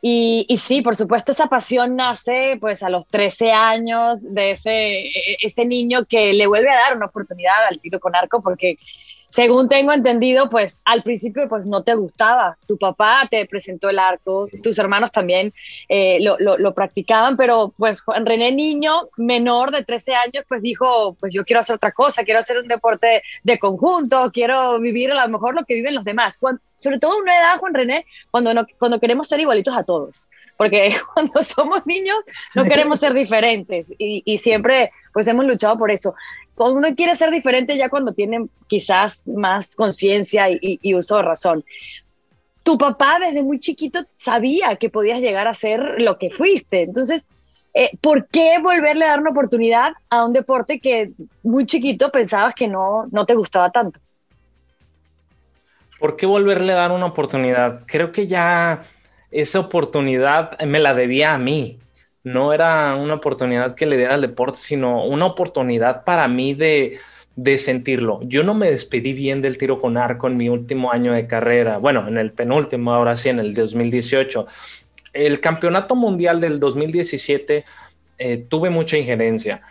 y, 0.00 0.56
sí, 0.58 0.82
por 0.82 0.96
supuesto, 0.96 1.32
esa 1.32 1.48
pasión 1.48 1.96
nace 1.96 2.58
pues 2.60 2.82
a 2.82 2.88
los 2.88 3.08
13 3.08 3.52
años 3.52 4.22
de 4.22 4.52
ese, 4.52 5.00
e, 5.00 5.36
ese 5.42 5.64
niño 5.64 6.04
que 6.06 6.32
le 6.32 6.46
vuelve 6.46 6.70
a 6.70 6.76
dar 6.76 6.96
una 6.96 7.06
oportunidad 7.06 7.66
al 7.68 7.78
tiro 7.80 7.98
con 7.98 8.14
arco 8.14 8.42
porque 8.42 8.78
según 9.28 9.68
tengo 9.68 9.92
entendido, 9.92 10.48
pues 10.48 10.80
al 10.84 11.02
principio 11.02 11.48
pues 11.48 11.66
no 11.66 11.82
te 11.82 11.94
gustaba. 11.94 12.56
Tu 12.66 12.78
papá 12.78 13.26
te 13.30 13.44
presentó 13.46 13.90
el 13.90 13.98
arco, 13.98 14.48
tus 14.62 14.78
hermanos 14.78 15.10
también 15.10 15.52
eh, 15.88 16.18
lo, 16.20 16.38
lo, 16.38 16.74
practicaban, 16.74 17.36
pero 17.36 17.72
pues 17.76 18.02
René 18.06 18.52
Niño, 18.52 19.08
menor 19.16 19.72
de 19.72 19.84
13 19.84 20.14
años, 20.14 20.44
pues 20.48 20.62
dijo, 20.62 21.16
pues 21.18 21.32
yo 21.32 21.44
quiero 21.44 21.60
hacer 21.60 21.76
otra 21.76 21.92
cosa, 21.92 22.24
quiero 22.24 22.40
hacer 22.40 22.58
un 22.58 22.68
deporte 22.68 23.22
de 23.42 23.58
conjunto, 23.58 24.30
quiero 24.32 24.78
vivir 24.80 25.10
a 25.10 25.26
lo 25.26 25.32
mejor 25.32 25.54
lo 25.54 25.64
que 25.64 25.74
viven 25.74 25.94
los 25.94 26.04
demás. 26.04 26.38
sobre 26.76 26.98
todo 26.98 27.16
en 27.16 27.22
una 27.22 27.36
edad, 27.36 27.58
Juan 27.58 27.74
René, 27.74 28.06
cuando, 28.30 28.54
no, 28.54 28.66
cuando 28.78 29.00
queremos 29.00 29.28
ser 29.28 29.40
igualitos 29.40 29.76
a 29.76 29.84
todos 29.84 30.26
porque 30.56 30.96
cuando 31.14 31.42
somos 31.42 31.84
niños 31.86 32.16
no 32.54 32.64
queremos 32.64 33.00
ser 33.00 33.12
diferentes 33.12 33.92
y, 33.98 34.22
y, 34.24 34.38
siempre 34.38 34.90
pues 35.12 35.26
hemos 35.26 35.44
luchado 35.44 35.76
por 35.76 35.90
eso 35.90 36.14
cuando 36.45 36.45
uno 36.56 36.94
quiere 36.94 37.14
ser 37.14 37.30
diferente 37.30 37.76
ya 37.76 37.88
cuando 37.88 38.12
tiene 38.12 38.46
quizás 38.66 39.28
más 39.28 39.74
conciencia 39.74 40.48
y, 40.50 40.94
uso 40.94 41.16
de 41.16 41.22
razón. 41.22 41.64
Tu 42.62 42.78
papá 42.78 43.18
desde 43.20 43.42
muy 43.42 43.60
chiquito 43.60 44.00
sabía 44.16 44.76
que 44.76 44.90
podías 44.90 45.20
llegar 45.20 45.46
a 45.46 45.54
ser 45.54 46.00
lo 46.00 46.18
que 46.18 46.30
fuiste. 46.30 46.82
Entonces, 46.82 47.28
eh, 47.74 47.90
¿por 48.00 48.26
qué 48.28 48.58
volverle 48.60 49.04
a 49.04 49.08
dar 49.08 49.20
una 49.20 49.30
oportunidad 49.30 49.92
a 50.08 50.24
un 50.24 50.32
deporte 50.32 50.80
que 50.80 51.12
muy 51.42 51.66
chiquito 51.66 52.10
pensabas 52.10 52.54
que 52.54 52.66
no, 52.66 53.06
no 53.12 53.26
te 53.26 53.34
gustaba 53.34 53.70
tanto? 53.70 54.00
¿Por 56.00 56.16
qué 56.16 56.26
volverle 56.26 56.72
a 56.72 56.76
dar 56.76 56.92
una 56.92 57.06
oportunidad? 57.06 57.82
Creo 57.86 58.12
que 58.12 58.26
ya 58.26 58.84
esa 59.30 59.60
oportunidad 59.60 60.58
me 60.60 60.80
la 60.80 60.94
debía 60.94 61.34
a 61.34 61.38
mí 61.38 61.78
no 62.26 62.52
era 62.52 62.96
una 62.96 63.14
oportunidad 63.14 63.76
que 63.76 63.86
le 63.86 63.96
diera 63.96 64.14
al 64.14 64.20
deporte, 64.20 64.58
sino 64.58 65.04
una 65.04 65.26
oportunidad 65.26 66.02
para 66.02 66.26
mí 66.26 66.54
de, 66.54 66.98
sentirlo. 67.56 68.18
Yo 68.24 68.42
no 68.42 68.52
me 68.52 68.68
despedí 68.68 69.12
bien 69.12 69.40
del 69.40 69.58
tiro 69.58 69.78
con 69.78 69.96
arco 69.96 70.26
en 70.26 70.36
mi 70.36 70.48
último 70.48 70.90
año 70.90 71.12
de 71.12 71.28
carrera, 71.28 71.78
bueno, 71.78 72.08
en 72.08 72.18
el 72.18 72.32
penúltimo, 72.32 72.92
ahora 72.92 73.14
sí, 73.14 73.28
en 73.28 73.38
el 73.38 73.54
2018. 73.54 74.44
El 75.12 75.38
campeonato 75.38 75.94
mundial 75.94 76.40
del 76.40 76.58
2017 76.58 77.64
eh, 78.18 78.46
tuve 78.48 78.70
mucha 78.70 78.96
injerencia. 78.96 79.62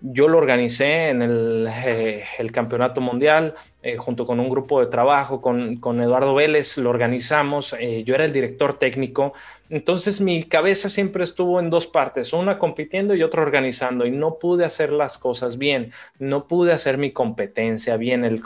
Yo 0.00 0.26
lo 0.26 0.38
organicé 0.38 1.10
en 1.10 1.22
el, 1.22 1.68
eh, 1.70 2.24
campeonato 2.52 3.00
mundial 3.00 3.54
eh, 3.82 3.96
junto 3.96 4.26
con 4.26 4.40
un 4.40 4.48
grupo 4.48 4.80
de 4.80 4.86
trabajo, 4.86 5.40
con, 5.40 5.76
con 5.76 6.00
Eduardo 6.00 6.34
Vélez, 6.34 6.76
lo 6.78 6.90
organizamos. 6.90 7.74
yo 8.04 8.14
era 8.14 8.24
el 8.24 8.32
director 8.32 8.74
técnico, 8.74 9.32
entonces 9.70 10.20
mi 10.20 10.42
cabeza 10.42 10.88
siempre 10.88 11.22
estuvo 11.22 11.60
en 11.60 11.70
dos 11.70 11.86
partes, 11.86 12.32
una 12.32 12.58
compitiendo 12.58 13.14
y 13.14 13.22
otra 13.22 13.42
organizando, 13.42 14.04
y 14.04 14.10
no 14.10 14.34
pude 14.40 14.64
hacer 14.64 14.90
las 14.90 15.16
cosas 15.16 15.58
bien, 15.58 15.92
no 16.18 16.48
pude 16.48 16.72
hacer 16.72 16.98
mi 16.98 17.12
competencia 17.12 17.96
bien. 17.96 18.24
El, 18.24 18.42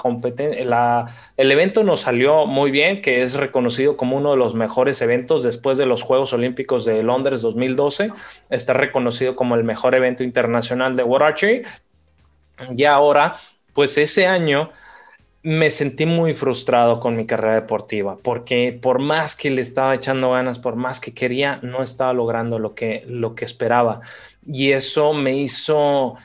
el 1.39 1.51
evento 1.51 1.83
nos 1.83 2.03
salió 2.03 2.45
muy 2.45 2.71
bien, 2.71 3.01
que 3.01 3.23
es 3.23 3.35
reconocido 3.35 3.97
como 3.97 4.19
uno 4.19 4.33
de 4.33 4.37
los 4.37 4.55
mejores 4.55 5.01
eventos 5.01 5.43
después 5.43 5.79
de 5.79 5.87
los 5.87 6.03
Juegos 6.03 6.35
Olímpicos 6.35 6.85
de 6.85 7.03
Londres 7.03 7.41
2012. 7.41 8.13
Está 8.51 8.75
reconocido 8.75 9.35
como 9.35 9.55
el 9.55 9.65
mejor 9.65 9.95
evento 9.95 10.23
internacional 10.23 10.95
de 10.95 11.05
World 11.05 11.27
Archery. 11.27 11.63
Y 12.77 12.85
ahora, 12.85 13.37
pues 13.73 13.97
ese 13.97 14.27
año 14.27 14.71
me 15.45 15.71
sentí 15.71 16.07
muy 16.07 16.33
frustrado 16.33 17.01
con 17.01 17.17
mi 17.17 17.27
carrera 17.27 17.57
deportiva, 17.57 18.17
porque 18.23 18.79
por 18.81 18.99
más 18.99 19.37
que 19.37 19.51
le 19.51 19.61
estaba 19.61 19.95
echando 19.95 20.31
ganas, 20.31 20.59
por 20.59 20.75
más 20.75 21.01
que 21.01 21.13
quería, 21.13 21.59
no 21.61 21.83
estaba 21.83 22.15
logrando 22.15 22.59
lo 22.59 22.75
que, 22.75 23.05
lo 23.07 23.35
que 23.35 23.45
esperaba. 23.45 24.01
Y 24.47 24.73
eso 24.73 25.13
me 25.13 25.37
hizo, 25.37 26.17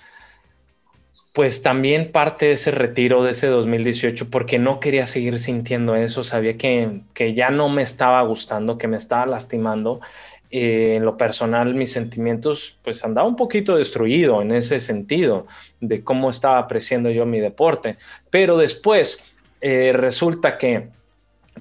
pues 1.34 1.62
también 1.62 2.14
parte 2.14 2.46
de 2.46 2.54
ese 2.54 2.72
retiro 2.72 3.22
de 3.22 3.32
ese 3.32 3.48
2018, 3.48 4.30
porque 4.30 4.58
no 4.58 4.80
quería 4.80 5.06
seguir 5.06 5.40
sintiendo 5.40 5.98
eso, 5.98 6.24
sabía 6.24 6.56
que, 6.56 7.02
que 7.14 7.34
ya 7.34 7.50
no 7.50 7.68
me 7.68 7.82
estaba 7.82 8.22
gustando, 8.22 8.78
que 8.78 8.88
me 8.88 8.96
estaba 8.96 9.26
lastimando. 9.26 10.00
Eh, 10.52 10.96
en 10.96 11.06
lo 11.06 11.16
personal, 11.16 11.76
mis 11.76 11.92
sentimientos, 11.92 12.80
pues 12.84 13.06
andaba 13.06 13.28
un 13.28 13.36
poquito 13.36 13.76
destruido 13.76 14.42
en 14.42 14.52
ese 14.52 14.80
sentido 14.80 15.46
de 15.80 16.04
cómo 16.04 16.32
estaba 16.32 16.58
apreciando 16.58 17.12
yo 17.12 17.26
mi 17.28 17.40
deporte. 17.40 17.98
Pero 18.32 18.58
después 18.58 19.36
eh, 19.62 19.92
resulta 19.94 20.58
que 20.58 20.88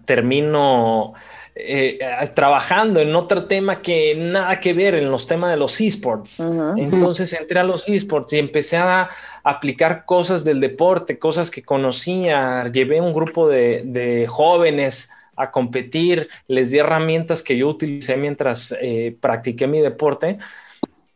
termino 0.07 1.13
eh, 1.55 1.99
trabajando 2.35 3.01
en 3.01 3.15
otro 3.15 3.45
tema 3.45 3.83
que 3.83 4.15
nada 4.15 4.59
que 4.59 4.73
ver 4.73 4.95
en 4.95 5.11
los 5.11 5.27
temas 5.27 5.51
de 5.51 5.59
los 5.59 5.79
esports. 5.83 6.41
Entonces 6.41 7.31
entré 7.35 7.61
a 7.61 7.65
los 7.65 7.87
esports 7.91 8.33
y 8.33 8.39
empecé 8.39 8.79
a 8.79 9.11
aplicar 9.43 10.07
cosas 10.07 10.45
del 10.45 10.61
deporte, 10.61 11.19
cosas 11.19 11.51
que 11.51 11.63
conocía. 11.63 12.71
Llevé 12.73 13.03
un 13.03 13.13
grupo 13.13 13.49
de, 13.49 13.83
de 13.85 14.27
jóvenes 14.29 15.11
a 15.39 15.51
competir, 15.51 16.29
les 16.47 16.71
di 16.71 16.79
herramientas 16.79 17.43
que 17.43 17.57
yo 17.57 17.69
utilicé 17.69 18.17
mientras 18.17 18.77
eh, 18.81 19.17
practiqué 19.21 19.67
mi 19.67 19.81
deporte. 19.81 20.39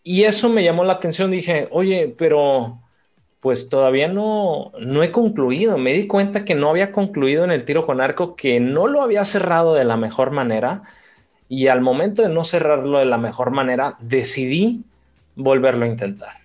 Y 0.02 0.24
eso 0.24 0.48
me 0.48 0.64
llamó 0.64 0.84
la 0.84 0.94
atención. 0.94 1.30
Dije, 1.30 1.68
oye, 1.70 2.14
pero 2.16 2.80
pues 3.40 3.68
todavía 3.68 4.08
no, 4.08 4.72
no 4.78 5.02
he 5.02 5.10
concluido. 5.10 5.78
Me 5.78 5.92
di 5.92 6.06
cuenta 6.06 6.44
que 6.44 6.54
no 6.54 6.70
había 6.70 6.92
concluido 6.92 7.44
en 7.44 7.50
el 7.50 7.64
tiro 7.64 7.86
con 7.86 8.00
arco, 8.00 8.36
que 8.36 8.60
no 8.60 8.86
lo 8.86 9.02
había 9.02 9.24
cerrado 9.24 9.74
de 9.74 9.84
la 9.84 9.96
mejor 9.96 10.30
manera. 10.30 10.82
Y 11.48 11.66
al 11.68 11.80
momento 11.80 12.22
de 12.22 12.28
no 12.28 12.44
cerrarlo 12.44 12.98
de 12.98 13.04
la 13.04 13.18
mejor 13.18 13.50
manera, 13.50 13.96
decidí 14.00 14.84
volverlo 15.34 15.84
a 15.84 15.88
intentar. 15.88 16.41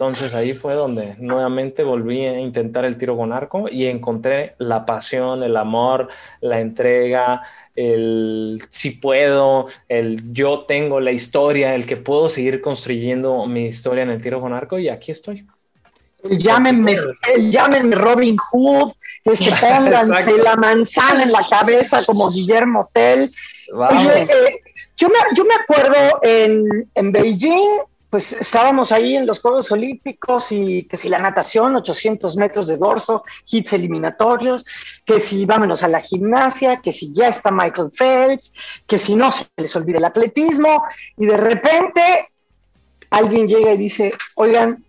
Entonces 0.00 0.34
ahí 0.34 0.54
fue 0.54 0.72
donde 0.72 1.14
nuevamente 1.18 1.82
volví 1.82 2.24
a 2.24 2.40
intentar 2.40 2.86
el 2.86 2.96
tiro 2.96 3.18
con 3.18 3.34
arco 3.34 3.68
y 3.70 3.84
encontré 3.84 4.54
la 4.56 4.86
pasión, 4.86 5.42
el 5.42 5.54
amor, 5.58 6.08
la 6.40 6.58
entrega, 6.58 7.42
el 7.76 8.62
si 8.70 8.92
puedo, 8.92 9.66
el 9.90 10.32
yo 10.32 10.60
tengo 10.60 11.00
la 11.00 11.12
historia, 11.12 11.74
el 11.74 11.84
que 11.84 11.98
puedo 11.98 12.30
seguir 12.30 12.62
construyendo 12.62 13.44
mi 13.44 13.66
historia 13.66 14.02
en 14.02 14.08
el 14.08 14.22
tiro 14.22 14.40
con 14.40 14.54
arco 14.54 14.78
y 14.78 14.88
aquí 14.88 15.12
estoy. 15.12 15.46
Llámenme, 16.24 16.96
llámenme 17.50 17.94
Robin 17.94 18.38
Hood, 18.38 18.92
este, 19.26 19.50
pónganse 19.50 20.38
la 20.42 20.56
manzana 20.56 21.24
en 21.24 21.32
la 21.32 21.46
cabeza 21.46 22.06
como 22.06 22.30
Guillermo 22.30 22.88
Tell. 22.94 23.24
Eh, 23.24 24.60
yo, 24.96 25.08
me, 25.10 25.18
yo 25.36 25.44
me 25.44 25.54
acuerdo 25.56 26.20
en, 26.22 26.88
en 26.94 27.12
Beijing, 27.12 27.80
pues 28.10 28.32
estábamos 28.32 28.90
ahí 28.90 29.16
en 29.16 29.24
los 29.24 29.40
Juegos 29.40 29.70
Olímpicos 29.70 30.50
y 30.50 30.82
que 30.84 30.96
si 30.96 31.08
la 31.08 31.18
natación, 31.18 31.76
800 31.76 32.36
metros 32.36 32.66
de 32.66 32.76
dorso, 32.76 33.22
hits 33.46 33.72
eliminatorios, 33.72 34.66
que 35.04 35.20
si 35.20 35.46
vámonos 35.46 35.84
a 35.84 35.88
la 35.88 36.00
gimnasia, 36.00 36.80
que 36.80 36.90
si 36.90 37.12
ya 37.12 37.28
está 37.28 37.52
Michael 37.52 37.90
Phelps, 37.96 38.52
que 38.86 38.98
si 38.98 39.14
no 39.14 39.30
se 39.30 39.46
les 39.56 39.74
olvide 39.76 39.98
el 39.98 40.04
atletismo, 40.04 40.82
y 41.16 41.26
de 41.26 41.36
repente 41.36 42.02
alguien 43.10 43.46
llega 43.46 43.72
y 43.72 43.78
dice, 43.78 44.12
oigan, 44.34 44.84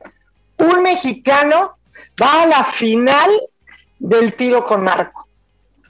un 0.57 0.81
mexicano 0.81 1.75
va 2.21 2.43
a 2.43 2.47
la 2.47 2.63
final 2.63 3.29
del 3.99 4.35
tiro 4.35 4.65
con 4.65 4.89
arco 4.89 5.27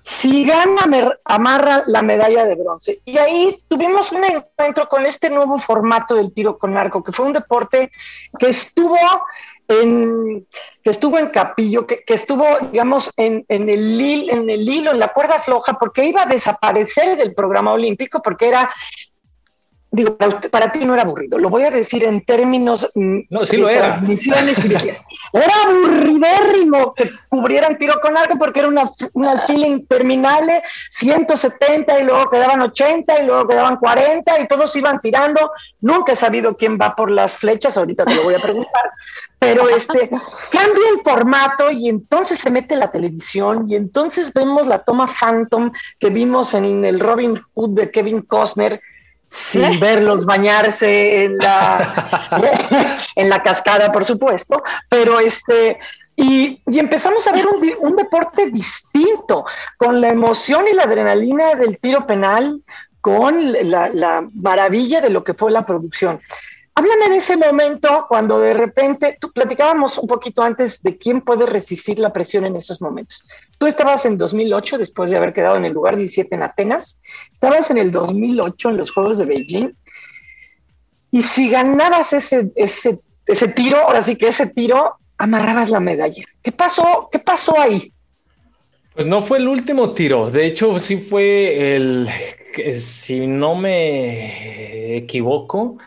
si 0.03 0.45
gana, 0.45 1.15
amarra 1.25 1.83
la 1.87 2.01
medalla 2.01 2.45
de 2.45 2.55
bronce. 2.55 3.01
Y 3.05 3.17
ahí 3.17 3.57
tuvimos 3.67 4.11
un 4.11 4.23
encuentro 4.23 4.87
con 4.87 5.05
este 5.05 5.29
nuevo 5.29 5.57
formato 5.57 6.15
del 6.15 6.33
tiro 6.33 6.57
con 6.57 6.77
arco, 6.77 7.03
que 7.03 7.11
fue 7.11 7.25
un 7.25 7.33
deporte 7.33 7.91
que 8.39 8.49
estuvo 8.49 8.97
en, 9.67 10.45
que 10.83 10.89
estuvo 10.89 11.17
en 11.17 11.29
capillo, 11.29 11.87
que, 11.87 12.03
estuvo, 12.07 12.45
digamos, 12.71 13.11
en, 13.15 13.45
el, 13.47 14.29
en 14.29 14.49
el 14.49 14.69
hilo, 14.69 14.91
en 14.91 14.99
la 14.99 15.09
cuerda 15.09 15.39
floja, 15.39 15.77
porque 15.79 16.05
iba 16.05 16.23
a 16.23 16.27
desaparecer 16.27 17.17
del 17.17 17.33
programa 17.33 17.73
olímpico, 17.73 18.21
porque 18.21 18.47
era 18.47 18.69
digo, 19.91 20.17
para, 20.49 20.71
ti 20.71 20.85
no 20.85 20.93
era 20.93 21.03
aburrido, 21.03 21.37
lo 21.37 21.49
voy 21.49 21.65
a 21.65 21.69
decir 21.69 22.05
en 22.05 22.23
términos 22.23 22.89
mm, 22.95 23.19
no, 23.29 23.45
sí 23.45 23.57
lo 23.57 23.67
era. 23.67 23.97
transmisiones 23.97 24.63
y 24.63 24.73
era 24.73 25.53
aburridérrimo 25.65 26.93
que 26.93 27.11
cubrieran 27.27 27.77
tiro 27.77 27.99
con 28.01 28.15
arco 28.15 28.37
porque 28.37 28.61
era 28.61 28.69
una, 28.69 28.89
una 29.13 29.45
fila 29.45 29.67
interminable, 29.67 30.61
170 30.91 31.99
y 31.99 32.05
luego 32.05 32.29
quedaban 32.29 32.61
80 32.61 33.21
y 33.21 33.25
luego 33.25 33.47
quedaban 33.47 33.75
40 33.77 34.39
y 34.39 34.47
todos 34.47 34.73
iban 34.77 35.01
tirando. 35.01 35.51
Nunca 35.81 36.13
he 36.13 36.15
sabido 36.15 36.55
quién 36.55 36.77
va 36.79 36.95
por 36.95 37.11
las 37.11 37.35
flechas, 37.35 37.77
ahorita 37.77 38.05
te 38.05 38.15
lo 38.15 38.23
voy 38.23 38.35
a 38.35 38.39
preguntar, 38.39 38.91
pero 39.39 39.67
este 39.67 40.09
cambia 40.51 40.89
el 40.93 41.01
formato 41.03 41.69
y 41.69 41.89
entonces 41.89 42.39
se 42.39 42.49
mete 42.49 42.77
la 42.77 42.91
televisión 42.91 43.69
y 43.69 43.75
entonces 43.75 44.31
vemos 44.31 44.67
la 44.67 44.79
toma 44.79 45.07
Phantom 45.07 45.71
que 45.99 46.09
vimos 46.09 46.53
en 46.53 46.85
el 46.85 47.01
Robin 47.01 47.37
Hood 47.55 47.71
de 47.71 47.91
Kevin 47.91 48.21
Costner 48.21 48.81
sin 49.31 49.79
verlos 49.79 50.25
bañarse 50.25 51.23
en 51.23 51.37
la, 51.37 52.27
en 53.15 53.29
la 53.29 53.41
cascada, 53.41 53.89
por 53.91 54.03
supuesto, 54.03 54.61
pero 54.89 55.21
este, 55.21 55.79
y, 56.17 56.61
empezamos 56.67 57.25
a 57.27 57.31
ver 57.31 57.47
un, 57.47 57.71
un, 57.79 57.95
deporte 57.95 58.47
distinto, 58.47 59.45
con 59.77 60.01
la 60.01 60.09
emoción 60.09 60.65
y 60.69 60.75
la 60.75 60.83
adrenalina 60.83 61.55
del 61.55 61.77
tiro 61.79 62.05
penal, 62.05 62.61
con 62.99 63.53
la, 63.53 63.89
la 63.89 64.27
maravilla 64.33 64.99
de 64.99 65.09
lo 65.09 65.23
que 65.23 65.33
fue 65.33 65.49
la 65.49 65.65
producción. 65.65 66.19
Háblame 66.73 67.09
de 67.09 67.17
ese 67.17 67.35
momento 67.35 68.05
cuando 68.07 68.39
de 68.39 68.53
repente, 68.53 69.17
tú 69.19 69.31
platicábamos 69.31 69.97
un 69.97 70.07
poquito 70.07 70.41
antes 70.41 70.81
de 70.81 70.97
quién 70.97 71.21
puede 71.21 71.45
resistir 71.45 71.99
la 71.99 72.13
presión 72.13 72.45
en 72.45 72.55
esos 72.55 72.81
momentos. 72.81 73.23
Tú 73.57 73.67
estabas 73.67 74.05
en 74.05 74.17
2008, 74.17 74.77
después 74.77 75.09
de 75.09 75.17
haber 75.17 75.33
quedado 75.33 75.57
en 75.57 75.65
el 75.65 75.73
lugar 75.73 75.97
17 75.97 76.33
en 76.33 76.43
Atenas, 76.43 77.01
estabas 77.31 77.69
en 77.71 77.77
el 77.77 77.91
2008 77.91 78.69
en 78.69 78.77
los 78.77 78.91
Juegos 78.91 79.17
de 79.17 79.25
Beijing, 79.25 79.73
y 81.11 81.21
si 81.21 81.49
ganabas 81.49 82.13
ese, 82.13 82.51
ese, 82.55 82.99
ese 83.25 83.47
tiro, 83.49 83.77
ahora 83.77 84.01
sí 84.01 84.15
que 84.15 84.29
ese 84.29 84.47
tiro, 84.47 84.95
amarrabas 85.17 85.69
la 85.69 85.81
medalla. 85.81 86.23
¿Qué 86.41 86.53
pasó? 86.53 87.09
¿Qué 87.11 87.19
pasó 87.19 87.59
ahí? 87.59 87.91
Pues 88.93 89.05
no 89.05 89.21
fue 89.21 89.37
el 89.37 89.47
último 89.47 89.91
tiro, 89.91 90.31
de 90.31 90.45
hecho 90.45 90.77
sí 90.79 90.97
fue 90.97 91.75
el, 91.75 92.09
si 92.79 93.25
no 93.25 93.55
me 93.55 94.97
equivoco, 94.97 95.77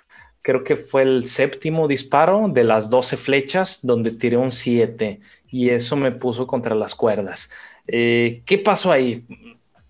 creo 0.44 0.62
que 0.62 0.76
fue 0.76 1.02
el 1.02 1.26
séptimo 1.26 1.88
disparo 1.88 2.48
de 2.48 2.64
las 2.64 2.90
12 2.90 3.16
flechas 3.16 3.80
donde 3.82 4.10
tiré 4.10 4.36
un 4.36 4.52
7 4.52 5.18
y 5.50 5.70
eso 5.70 5.96
me 5.96 6.12
puso 6.12 6.46
contra 6.46 6.74
las 6.74 6.94
cuerdas. 6.94 7.50
Eh, 7.86 8.42
¿Qué 8.44 8.58
pasó 8.58 8.92
ahí? 8.92 9.24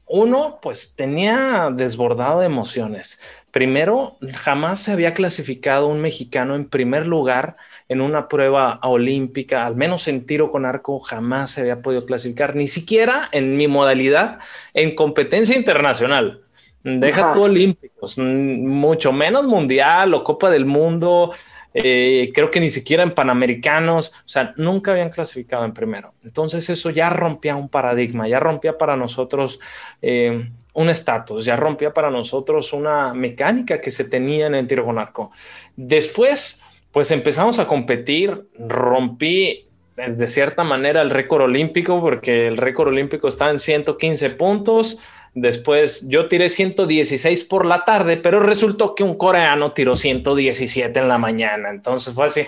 Uno, 0.07 0.61
pues 0.63 0.95
tenía 0.95 1.71
desbordado 1.75 2.39
de 2.39 2.47
emociones. 2.47 3.21
Primero, 3.51 4.17
jamás 4.33 4.79
se 4.79 4.93
había 4.93 5.13
clasificado 5.13 5.89
un 5.89 6.01
mexicano 6.01 6.55
en 6.55 6.69
primer 6.69 7.09
lugar 7.09 7.57
en 7.89 8.01
una 8.01 8.29
prueba 8.29 8.79
olímpica, 8.85 9.67
al 9.67 9.75
menos 9.75 10.07
en 10.07 10.25
tiro 10.25 10.53
con 10.53 10.67
arco, 10.67 11.01
jamás 11.01 11.51
se 11.51 11.63
había 11.63 11.83
podido 11.83 12.07
clasificar, 12.07 12.55
ni 12.55 12.69
siquiera 12.69 13.29
en 13.33 13.57
mi 13.57 13.67
modalidad 13.67 14.39
en 14.73 14.95
competencia 14.95 15.57
internacional. 15.57 16.44
Deja 16.85 17.33
tú 17.33 17.43
olímpicos, 17.43 18.19
mucho 18.19 19.11
menos 19.11 19.47
mundial 19.47 20.13
o 20.13 20.23
Copa 20.23 20.51
del 20.51 20.67
Mundo, 20.67 21.33
eh, 21.73 22.31
creo 22.33 22.51
que 22.53 22.61
ni 22.61 22.71
siquiera 22.71 23.03
en 23.03 23.15
Panamericanos, 23.15 24.13
o 24.15 24.29
sea, 24.29 24.53
nunca 24.57 24.93
habían 24.93 25.09
clasificado 25.09 25.65
en 25.65 25.73
primero. 25.73 26.15
Entonces 26.23 26.71
eso 26.71 26.91
ya 26.91 27.11
rompía 27.11 27.57
un 27.57 27.69
paradigma, 27.69 28.29
ya 28.29 28.39
rompía 28.39 28.79
para 28.79 28.97
nosotros 28.97 29.59
eh, 30.03 30.51
un 30.75 30.89
estatus, 30.91 31.45
ya 31.45 31.57
rompía 31.57 31.93
para 31.93 32.11
nosotros 32.11 32.73
una 32.73 33.13
mecánica 33.13 33.81
que 33.81 33.91
se 33.91 34.05
tenía 34.05 34.47
en 34.47 34.55
el 34.55 34.69
tiro 34.69 34.85
con 34.85 34.99
arco. 34.99 35.33
Después, 35.75 36.63
pues 36.93 37.11
empezamos 37.11 37.59
a 37.59 37.67
competir, 37.67 38.47
rompí 38.59 39.67
de 39.97 40.29
cierta 40.29 40.65
manera 40.65 41.03
el 41.03 41.11
récord 41.11 41.43
olímpico, 41.43 42.01
porque 42.01 42.47
el 42.47 42.57
récord 42.57 42.89
olímpico 42.89 43.27
está 43.27 43.51
en 43.51 43.59
115 43.59 44.31
puntos, 44.31 45.01
Después 45.37 46.07
yo 46.07 46.29
tiré 46.29 46.49
116 46.49 47.43
por 47.45 47.67
la 47.67 47.85
tarde, 47.85 48.17
pero 48.19 48.39
resultó 48.39 48.95
que 48.95 49.03
un 49.03 49.17
coreano 49.17 49.73
tiró 49.73 49.97
117 49.97 50.97
en 50.97 51.09
la 51.09 51.19
mañana. 51.19 51.71
Entonces 51.71 52.15
fue 52.15 52.27
así. 52.27 52.47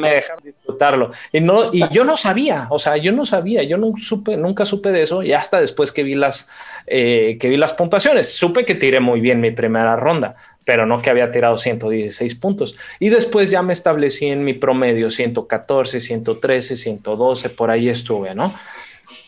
me 0.00 0.14
dejaron 0.14 0.42
disfrutarlo. 0.42 1.12
Y, 1.30 1.40
no, 1.42 1.68
y 1.70 1.86
yo 1.90 2.04
no 2.04 2.16
sabía, 2.16 2.68
o 2.70 2.78
sea, 2.78 2.96
yo 2.96 3.12
no 3.12 3.26
sabía, 3.26 3.64
yo 3.64 3.76
no 3.76 3.92
supe, 4.00 4.38
nunca 4.38 4.64
supe 4.64 4.92
de 4.92 5.02
eso 5.02 5.22
y 5.22 5.34
hasta 5.34 5.60
después 5.60 5.92
que 5.92 6.02
vi 6.02 6.14
las, 6.14 6.48
eh, 6.86 7.36
que 7.38 7.50
vi 7.50 7.58
las 7.58 7.74
puntuaciones. 7.74 8.32
Supe 8.32 8.64
que 8.64 8.74
tiré 8.74 9.00
muy 9.00 9.20
bien 9.20 9.42
mi 9.42 9.50
primera 9.50 9.94
ronda, 9.94 10.36
pero 10.64 10.86
no 10.86 11.02
que 11.02 11.10
había 11.10 11.30
tirado 11.30 11.58
116 11.58 12.34
puntos. 12.36 12.78
Y 12.98 13.10
después 13.10 13.50
ya 13.50 13.60
me 13.60 13.74
establecí 13.74 14.24
en 14.24 14.42
mi 14.42 14.54
promedio 14.54 15.10
114, 15.10 16.00
113, 16.00 16.76
112, 16.78 17.50
por 17.50 17.70
ahí 17.70 17.90
estuve, 17.90 18.34
¿no? 18.34 18.54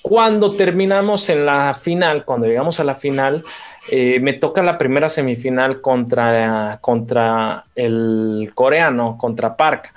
Cuando 0.02 0.50
terminamos 0.54 1.28
en 1.28 1.46
la 1.46 1.74
final, 1.74 2.24
cuando 2.24 2.46
llegamos 2.46 2.80
a 2.80 2.84
la 2.84 2.94
final, 2.94 3.42
eh, 3.90 4.18
me 4.20 4.32
toca 4.32 4.62
la 4.62 4.78
primera 4.78 5.08
semifinal 5.08 5.80
contra, 5.80 6.78
contra 6.80 7.64
el 7.74 8.52
coreano, 8.54 9.18
contra 9.18 9.56
Park. 9.56 9.92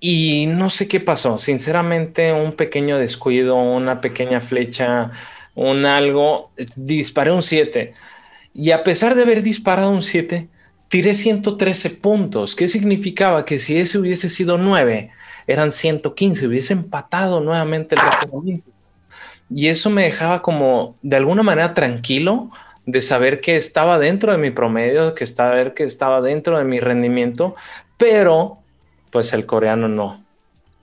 Y 0.00 0.46
no 0.46 0.70
sé 0.70 0.88
qué 0.88 1.00
pasó, 1.00 1.38
sinceramente 1.38 2.32
un 2.32 2.52
pequeño 2.52 2.98
descuido, 2.98 3.56
una 3.56 4.00
pequeña 4.00 4.40
flecha, 4.40 5.10
un 5.54 5.86
algo, 5.86 6.50
disparé 6.76 7.32
un 7.32 7.42
7. 7.42 7.94
Y 8.54 8.70
a 8.70 8.84
pesar 8.84 9.14
de 9.14 9.22
haber 9.22 9.42
disparado 9.42 9.90
un 9.90 10.02
7, 10.02 10.48
tiré 10.88 11.14
113 11.14 11.90
puntos. 11.90 12.54
¿Qué 12.54 12.68
significaba? 12.68 13.44
Que 13.44 13.58
si 13.58 13.78
ese 13.78 13.98
hubiese 13.98 14.30
sido 14.30 14.58
9, 14.58 15.10
eran 15.46 15.72
115, 15.72 16.46
hubiese 16.46 16.72
empatado 16.72 17.40
nuevamente 17.40 17.94
el 17.94 18.00
récord 18.00 18.44
Y 19.50 19.68
eso 19.68 19.90
me 19.90 20.02
dejaba 20.02 20.42
como 20.42 20.96
de 21.02 21.16
alguna 21.16 21.42
manera 21.42 21.74
tranquilo 21.74 22.50
de 22.84 23.02
saber 23.02 23.40
que 23.40 23.56
estaba 23.56 23.98
dentro 23.98 24.32
de 24.32 24.38
mi 24.38 24.50
promedio, 24.50 25.14
que 25.14 25.26
saber 25.26 25.74
que 25.74 25.84
estaba 25.84 26.20
dentro 26.20 26.58
de 26.58 26.64
mi 26.64 26.80
rendimiento, 26.80 27.56
pero 27.96 28.58
pues 29.10 29.32
el 29.32 29.46
coreano 29.46 29.88
no. 29.88 30.24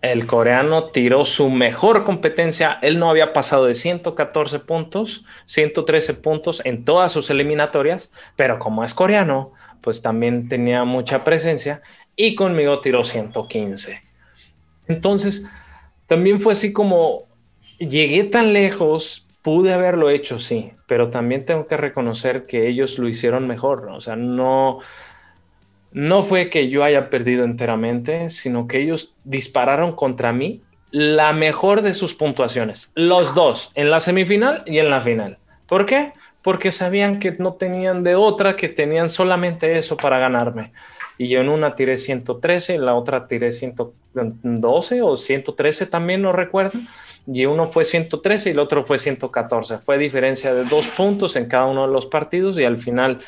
El 0.02 0.26
coreano 0.28 0.88
tiró 0.88 1.23
su 1.23 1.49
mejor 1.49 2.04
competencia. 2.04 2.78
Él 2.82 2.99
no 2.99 3.10
había 3.10 3.32
pasado 3.32 3.67
de 3.67 3.76
114 3.76 4.60
puntos, 4.60 5.26
113 5.45 6.13
puntos 6.15 6.62
en 6.65 6.84
todas 6.84 7.13
sus 7.13 7.30
eliminatorias, 7.30 8.12
pero 8.36 8.60
como 8.60 8.84
es 8.84 8.93
coreano, 8.93 9.54
pues 9.80 10.02
también 10.02 10.49
tenía 10.49 10.84
mucha 10.84 11.23
presencia 11.23 11.82
y 12.17 12.36
conmigo 12.36 12.82
tiró 12.82 13.06
115. 13.06 14.02
Entonces, 14.88 15.48
también 16.08 16.39
fue 16.39 16.54
así 16.54 16.74
como 16.74 17.28
llegué 17.80 18.24
tan 18.24 18.54
lejos, 18.54 19.28
pude 19.41 19.74
haberlo 19.74 20.10
hecho, 20.10 20.39
sí, 20.39 20.72
pero 20.88 21.10
también 21.10 21.46
tengo 21.46 21.67
que 21.67 21.78
reconocer 21.78 22.46
que 22.46 22.67
ellos 22.67 22.98
lo 23.00 23.08
hicieron 23.08 23.48
mejor, 23.48 23.89
o 23.89 24.02
sea, 24.02 24.15
no, 24.15 24.80
no 25.91 26.24
fue 26.24 26.50
que 26.50 26.69
yo 26.69 26.84
haya 26.84 27.10
perdido 27.10 27.43
enteramente, 27.43 28.30
sino 28.30 28.67
que 28.67 28.82
ellos 28.82 29.15
dispararon 29.24 29.96
contra 29.96 30.34
mí 30.34 30.62
la 30.91 31.34
mejor 31.34 31.82
de 31.82 31.93
sus 31.93 32.13
puntuaciones, 32.13 32.91
los 32.96 33.34
dos, 33.34 33.72
en 33.76 33.89
la 33.89 34.00
semifinal 34.00 34.63
y 34.65 34.78
en 34.78 34.89
la 34.89 35.02
final. 35.02 35.39
¿Por 35.67 35.86
qué? 35.86 36.13
Porque 36.43 36.72
sabían 36.72 37.19
que 37.19 37.32
no 37.32 37.54
tenían 37.54 38.04
de 38.04 38.15
otra, 38.15 38.56
que 38.56 38.69
tenían 38.69 39.10
solamente 39.10 39.78
eso 39.78 39.98
para 39.98 40.19
ganarme 40.19 40.72
y 41.17 41.28
yo 41.30 41.41
en 41.41 41.49
una 41.49 41.76
tiré 41.76 41.97
113, 41.97 42.76
en 42.76 42.86
la 42.86 42.95
otra 42.95 43.28
tiré 43.28 43.52
112 43.52 45.02
o 45.02 45.17
113 45.17 45.86
también, 45.88 46.21
no 46.21 46.32
recuerdo, 46.32 46.80
y 47.28 47.45
uno 47.45 47.67
fue 47.67 47.86
113 47.86 48.49
y 48.49 48.52
el 48.54 48.60
otro 48.60 48.84
fue 48.84 48.97
114. 48.97 49.78
Fue 49.80 49.97
diferencia 49.97 50.54
de 50.54 50.65
dos 50.65 50.88
puntos 50.88 51.36
en 51.36 51.47
cada 51.47 51.65
uno 51.65 51.88
de 51.88 51.93
los 51.93 52.06
partidos 52.06 52.60
y 52.60 52.65
al 52.65 52.78
final, 52.80 53.19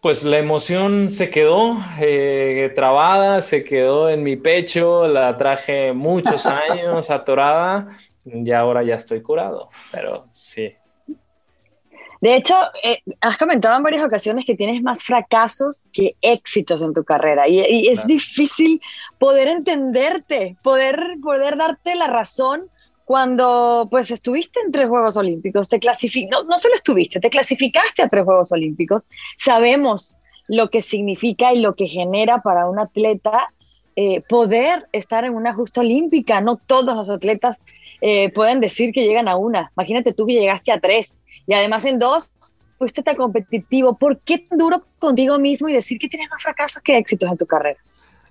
pues 0.00 0.24
la 0.24 0.38
emoción 0.38 1.10
se 1.10 1.30
quedó 1.30 1.78
eh, 2.00 2.72
trabada, 2.74 3.42
se 3.42 3.62
quedó 3.62 4.08
en 4.08 4.22
mi 4.22 4.36
pecho, 4.36 5.06
la 5.06 5.36
traje 5.36 5.92
muchos 5.92 6.46
años 6.70 7.10
atorada 7.10 7.88
y 8.24 8.50
ahora 8.50 8.82
ya 8.82 8.96
estoy 8.96 9.22
curado, 9.22 9.68
pero 9.92 10.26
sí, 10.30 10.74
de 12.20 12.36
hecho, 12.36 12.54
eh, 12.82 13.02
has 13.20 13.38
comentado 13.38 13.76
en 13.76 13.82
varias 13.82 14.04
ocasiones 14.04 14.44
que 14.44 14.54
tienes 14.54 14.82
más 14.82 15.02
fracasos 15.02 15.88
que 15.92 16.16
éxitos 16.20 16.82
en 16.82 16.92
tu 16.92 17.02
carrera 17.02 17.48
y, 17.48 17.88
es 17.88 18.06
difícil 18.06 18.80
poder 19.18 19.48
entenderte, 19.48 20.56
poder, 20.62 21.16
poder 21.22 21.56
darte 21.56 21.94
la 21.94 22.08
razón 22.08 22.68
cuando 23.06 23.88
pues 23.90 24.10
estuviste 24.10 24.60
en 24.64 24.70
tres 24.70 24.88
Juegos 24.88 25.16
Olímpicos, 25.16 25.68
te 25.68 25.80
no, 26.30 26.44
no 26.44 26.58
solo 26.58 26.74
estuviste, 26.74 27.20
te 27.20 27.30
clasificaste 27.30 28.02
a 28.02 28.08
tres 28.08 28.24
Juegos 28.24 28.52
Olímpicos, 28.52 29.04
sabemos 29.36 30.16
lo 30.46 30.68
que 30.68 30.82
significa 30.82 31.52
y 31.54 31.60
lo 31.60 31.74
que 31.74 31.88
genera 31.88 32.42
para 32.42 32.68
un 32.68 32.78
atleta 32.78 33.48
eh, 33.96 34.20
poder 34.22 34.88
estar 34.92 35.24
en 35.24 35.34
una 35.34 35.54
justa 35.54 35.80
olímpica. 35.80 36.40
No 36.40 36.56
todos 36.56 36.96
los 36.96 37.10
atletas 37.10 37.60
eh, 38.00 38.30
pueden 38.32 38.60
decir 38.60 38.92
que 38.92 39.02
llegan 39.02 39.28
a 39.28 39.36
una. 39.36 39.70
Imagínate 39.76 40.12
tú 40.12 40.26
que 40.26 40.34
llegaste 40.34 40.72
a 40.72 40.80
tres 40.80 41.20
y 41.46 41.54
además 41.54 41.84
en 41.84 41.98
dos 41.98 42.30
fuiste 42.78 43.02
tan 43.02 43.16
competitivo. 43.16 43.98
¿Por 43.98 44.20
qué 44.20 44.38
tan 44.38 44.58
duro 44.58 44.84
contigo 44.98 45.38
mismo 45.38 45.68
y 45.68 45.72
decir 45.74 45.98
que 45.98 46.08
tienes 46.08 46.30
más 46.30 46.42
fracasos 46.42 46.82
que 46.82 46.96
éxitos 46.96 47.30
en 47.30 47.36
tu 47.36 47.46
carrera? 47.46 47.78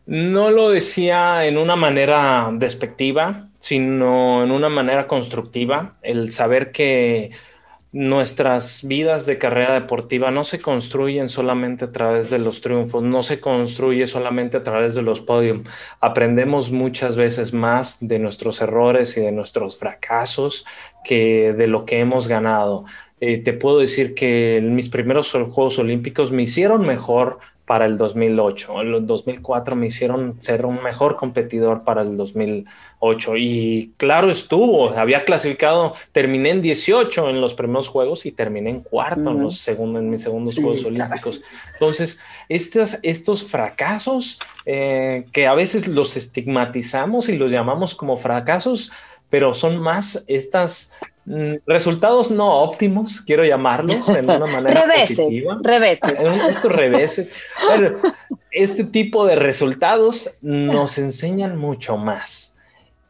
No 0.07 0.49
lo 0.49 0.71
decía 0.71 1.45
en 1.45 1.57
una 1.57 1.75
manera 1.75 2.49
despectiva, 2.51 3.47
sino 3.59 4.43
en 4.43 4.49
una 4.49 4.67
manera 4.67 5.07
constructiva. 5.07 5.97
El 6.01 6.31
saber 6.31 6.71
que 6.71 7.29
nuestras 7.91 8.87
vidas 8.87 9.25
de 9.25 9.39
carrera 9.39 9.73
deportiva 9.73 10.29
no 10.29 10.43
se 10.43 10.61
construyen 10.61 11.27
solamente 11.27 11.85
a 11.85 11.91
través 11.91 12.29
de 12.29 12.37
los 12.37 12.61
triunfos, 12.61 13.01
no 13.01 13.23
se 13.23 13.39
construye 13.39 14.05
solamente 14.05 14.57
a 14.57 14.63
través 14.63 14.93
de 14.93 15.01
los 15.01 15.21
podios. 15.21 15.61
Aprendemos 15.99 16.71
muchas 16.71 17.15
veces 17.15 17.51
más 17.51 17.97
de 18.07 18.19
nuestros 18.19 18.61
errores 18.61 19.17
y 19.17 19.21
de 19.21 19.31
nuestros 19.31 19.77
fracasos 19.77 20.65
que 21.03 21.53
de 21.53 21.67
lo 21.67 21.85
que 21.85 21.99
hemos 21.99 22.27
ganado. 22.27 22.85
Eh, 23.21 23.37
te 23.39 23.53
puedo 23.53 23.79
decir 23.79 24.13
que 24.13 24.61
mis 24.63 24.87
primeros 24.89 25.31
Juegos 25.31 25.79
Olímpicos 25.79 26.31
me 26.31 26.43
hicieron 26.43 26.85
mejor 26.85 27.39
para 27.69 27.85
el 27.85 27.99
2008. 27.99 28.81
En 28.81 28.93
el 28.95 29.05
2004 29.05 29.75
me 29.75 29.85
hicieron 29.85 30.41
ser 30.41 30.65
un 30.65 30.81
mejor 30.81 31.15
competidor 31.15 31.83
para 31.83 32.01
el 32.01 32.17
2008. 32.17 33.37
Y 33.37 33.93
claro 33.95 34.31
estuvo, 34.31 34.89
había 34.89 35.23
clasificado, 35.23 35.93
terminé 36.11 36.49
en 36.49 36.63
18 36.63 37.29
en 37.29 37.41
los 37.41 37.53
primeros 37.53 37.87
juegos 37.87 38.25
y 38.25 38.31
terminé 38.31 38.71
en 38.71 38.79
cuarto 38.81 39.29
en, 39.29 39.43
los 39.43 39.59
segundos, 39.59 40.01
en 40.01 40.09
mis 40.09 40.23
segundos 40.23 40.55
Juegos 40.55 40.83
Olímpicos. 40.83 41.43
Entonces, 41.73 42.19
estos, 42.49 42.97
estos 43.03 43.43
fracasos 43.43 44.39
eh, 44.65 45.27
que 45.31 45.45
a 45.45 45.53
veces 45.53 45.87
los 45.87 46.17
estigmatizamos 46.17 47.29
y 47.29 47.37
los 47.37 47.51
llamamos 47.51 47.93
como 47.93 48.17
fracasos, 48.17 48.91
pero 49.29 49.53
son 49.53 49.77
más 49.77 50.23
estas 50.25 50.91
resultados 51.65 52.31
no 52.31 52.61
óptimos, 52.61 53.21
quiero 53.21 53.45
llamarlos 53.45 54.09
en 54.09 54.29
una 54.29 54.45
manera 54.47 54.81
reveses, 54.85 55.17
positiva. 55.17 55.59
Reveses. 55.61 56.13
Estos 56.49 56.71
reveses. 56.71 57.31
este 58.51 58.83
tipo 58.83 59.25
de 59.25 59.35
resultados 59.35 60.37
nos 60.41 60.97
enseñan 60.97 61.57
mucho 61.57 61.97
más. 61.97 62.57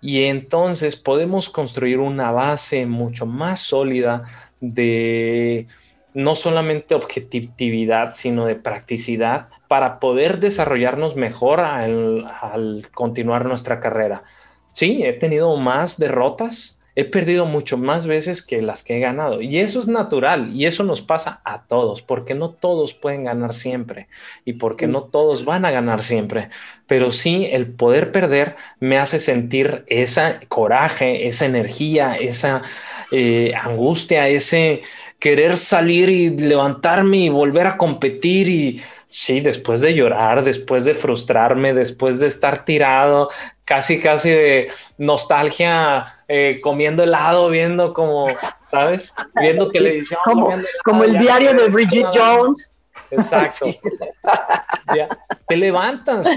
Y 0.02 0.26
entonces 0.26 0.96
podemos 0.96 1.50
construir 1.50 2.00
una 2.00 2.32
base 2.32 2.86
mucho 2.86 3.26
más 3.26 3.62
sólida 3.62 4.24
de 4.60 5.68
no 6.14 6.36
solamente 6.36 6.96
objetividad, 6.96 8.16
sino 8.16 8.46
de 8.46 8.56
practicidad 8.56 9.48
para 9.68 10.00
poder 10.00 10.40
desarrollarnos 10.40 11.16
mejor 11.16 11.60
al, 11.60 12.26
al 12.42 12.90
continuar 12.94 13.46
nuestra 13.46 13.80
carrera. 13.80 14.24
Sí, 14.72 15.04
he 15.04 15.14
tenido 15.14 15.56
más 15.58 15.98
derrotas, 15.98 16.79
he 17.00 17.06
perdido 17.06 17.46
mucho 17.46 17.78
más 17.78 18.08
veces 18.08 18.42
que 18.42 18.62
las 18.62 18.84
que 18.84 18.98
he 18.98 19.00
ganado. 19.00 19.42
Y 19.42 19.60
eso 19.60 19.80
es 19.80 19.88
natural 19.88 20.54
y 20.54 20.66
eso 20.66 20.84
nos 20.84 21.02
pasa 21.02 21.40
a 21.46 21.66
todos, 21.66 22.02
porque 22.02 22.36
no 22.36 22.50
todos 22.50 22.94
pueden 22.94 23.24
ganar 23.24 23.56
siempre 23.56 24.10
y 24.44 24.54
porque 24.54 24.86
no 24.86 25.04
todos 25.04 25.46
van 25.46 25.64
a 25.64 25.72
ganar 25.72 26.04
siempre. 26.04 26.50
Pero 26.88 27.14
sí, 27.14 27.48
el 27.52 27.68
poder 27.68 28.12
perder 28.12 28.58
me 28.82 28.98
hace 28.98 29.22
sentir 29.22 29.86
esa 29.88 30.42
coraje, 30.50 31.28
esa 31.30 31.46
energía, 31.46 32.18
esa 32.18 32.64
eh, 33.12 33.54
angustia, 33.56 34.28
ese 34.28 34.82
querer 35.20 35.58
salir 35.58 36.10
y 36.10 36.30
levantarme 36.30 37.18
y 37.18 37.30
volver 37.30 37.68
a 37.68 37.78
competir 37.78 38.50
y 38.50 38.82
sí, 39.10 39.42
después 39.42 39.82
de 39.82 39.96
llorar, 39.96 40.44
después 40.44 40.86
de 40.86 40.94
frustrarme, 40.94 41.74
después 41.74 42.20
de 42.20 42.28
estar 42.28 42.64
tirado, 42.64 43.30
casi, 43.66 44.00
casi 44.00 44.30
de 44.30 44.72
nostalgia, 45.00 46.22
eh, 46.28 46.60
comiendo 46.62 47.04
helado, 47.04 47.50
viendo 47.50 47.92
como, 47.94 48.28
¿sabes? 48.70 49.14
Viendo 49.42 49.70
televisión. 49.70 50.20
Como, 50.24 50.54
como 50.86 51.04
el 51.04 51.18
diario 51.18 51.54
de 51.56 51.70
Bridget 51.70 52.08
Jones. 52.14 52.76
Exacto. 53.12 53.66
te 55.48 55.58
levantas 55.58 56.28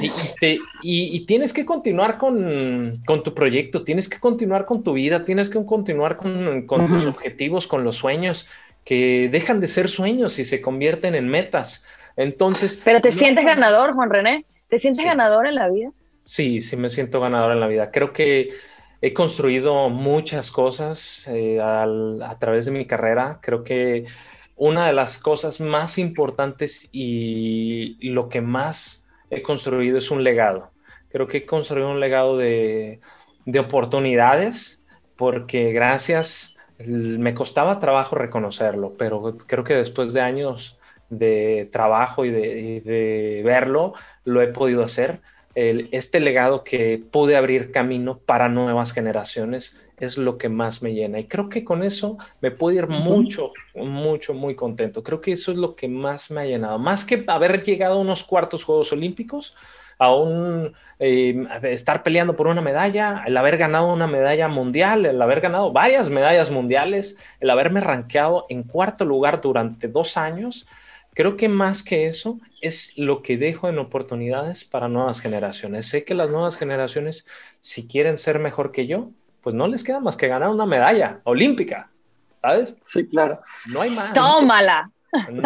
y, 0.80 1.26
tienes 1.26 1.52
que 1.52 1.66
continuar 1.66 2.16
con, 2.16 3.02
tu 3.22 3.34
proyecto, 3.34 3.84
tienes 3.84 4.08
que 4.08 4.18
continuar 4.18 4.64
con 4.64 4.82
tu 4.82 4.94
vida, 4.94 5.24
tienes 5.24 5.50
que 5.50 5.62
continuar 5.64 6.16
con, 6.16 6.66
tus 6.88 7.04
objetivos, 7.04 7.66
con 7.66 7.84
los 7.84 7.96
sueños 7.96 8.48
que 8.84 9.28
dejan 9.30 9.60
de 9.60 9.68
ser 9.68 9.90
sueños 9.90 10.38
y 10.38 10.44
se 10.46 10.62
convierten 10.62 11.14
en 11.14 11.28
metas. 11.28 11.84
Entonces. 12.16 12.80
Pero 12.84 13.00
te 13.00 13.12
sientes 13.12 13.44
ganador, 13.44 13.94
Juan 13.94 14.10
René. 14.10 14.44
¿Te 14.68 14.78
sientes 14.78 15.04
ganador 15.04 15.46
en 15.46 15.56
la 15.56 15.68
vida? 15.68 15.90
Sí, 16.24 16.62
sí 16.62 16.76
me 16.76 16.88
siento 16.88 17.20
ganador 17.20 17.52
en 17.52 17.60
la 17.60 17.66
vida. 17.66 17.90
Creo 17.90 18.12
que 18.12 18.50
he 19.00 19.12
construido 19.12 19.88
muchas 19.88 20.50
cosas 20.50 21.28
eh, 21.28 21.60
a 21.60 22.36
través 22.38 22.66
de 22.66 22.72
mi 22.72 22.86
carrera. 22.86 23.38
Creo 23.42 23.64
que 23.64 24.06
una 24.56 24.86
de 24.86 24.92
las 24.92 25.18
cosas 25.18 25.60
más 25.60 25.98
importantes 25.98 26.88
y 26.92 27.98
lo 28.10 28.28
que 28.28 28.40
más 28.40 29.06
he 29.30 29.42
construido 29.42 29.98
es 29.98 30.10
un 30.10 30.22
legado. 30.22 30.70
Creo 31.10 31.26
que 31.26 31.38
he 31.38 31.46
construido 31.46 31.90
un 31.90 32.00
legado 32.00 32.36
de, 32.36 33.00
oportunidades 33.58 34.84
porque 35.16 35.72
gracias, 35.72 36.56
me 36.78 37.34
costaba 37.34 37.80
trabajo 37.80 38.16
reconocerlo, 38.16 38.94
pero 38.96 39.36
creo 39.46 39.64
que 39.64 39.74
después 39.74 40.12
de 40.12 40.20
años 40.20 40.78
de 41.12 41.68
trabajo 41.70 42.24
y 42.24 42.30
de, 42.30 43.42
verlo, 43.44 43.94
lo 44.24 44.40
he 44.42 44.48
podido 44.48 44.82
hacer. 44.82 45.20
este 45.54 46.20
legado 46.20 46.64
que 46.64 47.02
pude 47.10 47.36
abrir 47.36 47.70
camino 47.70 48.18
para 48.18 48.48
nuevas 48.48 48.92
generaciones 48.92 49.78
es 49.98 50.16
lo 50.16 50.38
que 50.38 50.48
más 50.48 50.82
me 50.82 50.94
llena. 50.94 51.20
Y 51.20 51.26
creo 51.26 51.48
que 51.48 51.64
con 51.64 51.82
eso 51.82 52.18
me 52.40 52.50
puedo 52.50 52.76
ir 52.76 52.88
mucho, 52.88 53.52
mucho, 53.74 54.34
muy 54.34 54.56
contento. 54.56 55.02
Creo 55.02 55.20
que 55.20 55.32
eso 55.32 55.52
es 55.52 55.58
lo 55.58 55.76
que 55.76 55.86
más 55.86 56.30
me 56.30 56.40
ha 56.40 56.44
llenado. 56.44 56.78
Más 56.78 57.04
que 57.04 57.22
haber 57.28 57.62
llegado 57.62 57.94
a 57.94 58.00
unos 58.00 58.24
cuartos 58.24 58.64
Juegos 58.64 58.92
Olímpicos, 58.92 59.54
a 59.98 60.12
un 60.12 60.72
eh, 60.98 61.46
estar 61.62 62.02
peleando 62.02 62.34
por 62.34 62.48
una 62.48 62.62
medalla, 62.62 63.22
el 63.26 63.36
haber 63.36 63.58
ganado 63.58 63.92
una 63.92 64.06
medalla 64.06 64.48
mundial, 64.48 65.06
el 65.06 65.20
haber 65.20 65.40
ganado 65.40 65.72
varias 65.72 66.10
medallas 66.10 66.50
mundiales, 66.50 67.18
el 67.38 67.50
haberme 67.50 67.80
rankeado 67.80 68.46
en 68.48 68.64
cuarto 68.64 69.04
lugar 69.04 69.40
durante 69.40 69.86
dos 69.86 70.16
años, 70.16 70.66
creo 71.14 71.36
que 71.36 71.48
más 71.48 71.82
que 71.82 72.06
eso 72.06 72.38
es 72.60 72.96
lo 72.96 73.22
que 73.22 73.36
dejo 73.36 73.68
en 73.68 73.78
oportunidades 73.78 74.64
para 74.64 74.88
nuevas 74.88 75.20
generaciones. 75.20 75.88
Sé 75.88 76.04
que 76.04 76.14
las 76.14 76.30
nuevas 76.30 76.56
generaciones, 76.56 77.26
si 77.60 77.86
quieren 77.86 78.18
ser 78.18 78.38
mejor 78.38 78.72
que 78.72 78.86
yo, 78.86 79.10
pues 79.42 79.54
no 79.54 79.66
les 79.66 79.84
queda 79.84 80.00
más 80.00 80.16
que 80.16 80.28
ganar 80.28 80.48
una 80.48 80.66
medalla 80.66 81.20
olímpica, 81.24 81.90
¿sabes? 82.40 82.76
Sí, 82.86 83.06
claro. 83.08 83.40
No 83.66 83.80
hay 83.82 83.90
más. 83.90 84.12
Tómala. 84.12 84.90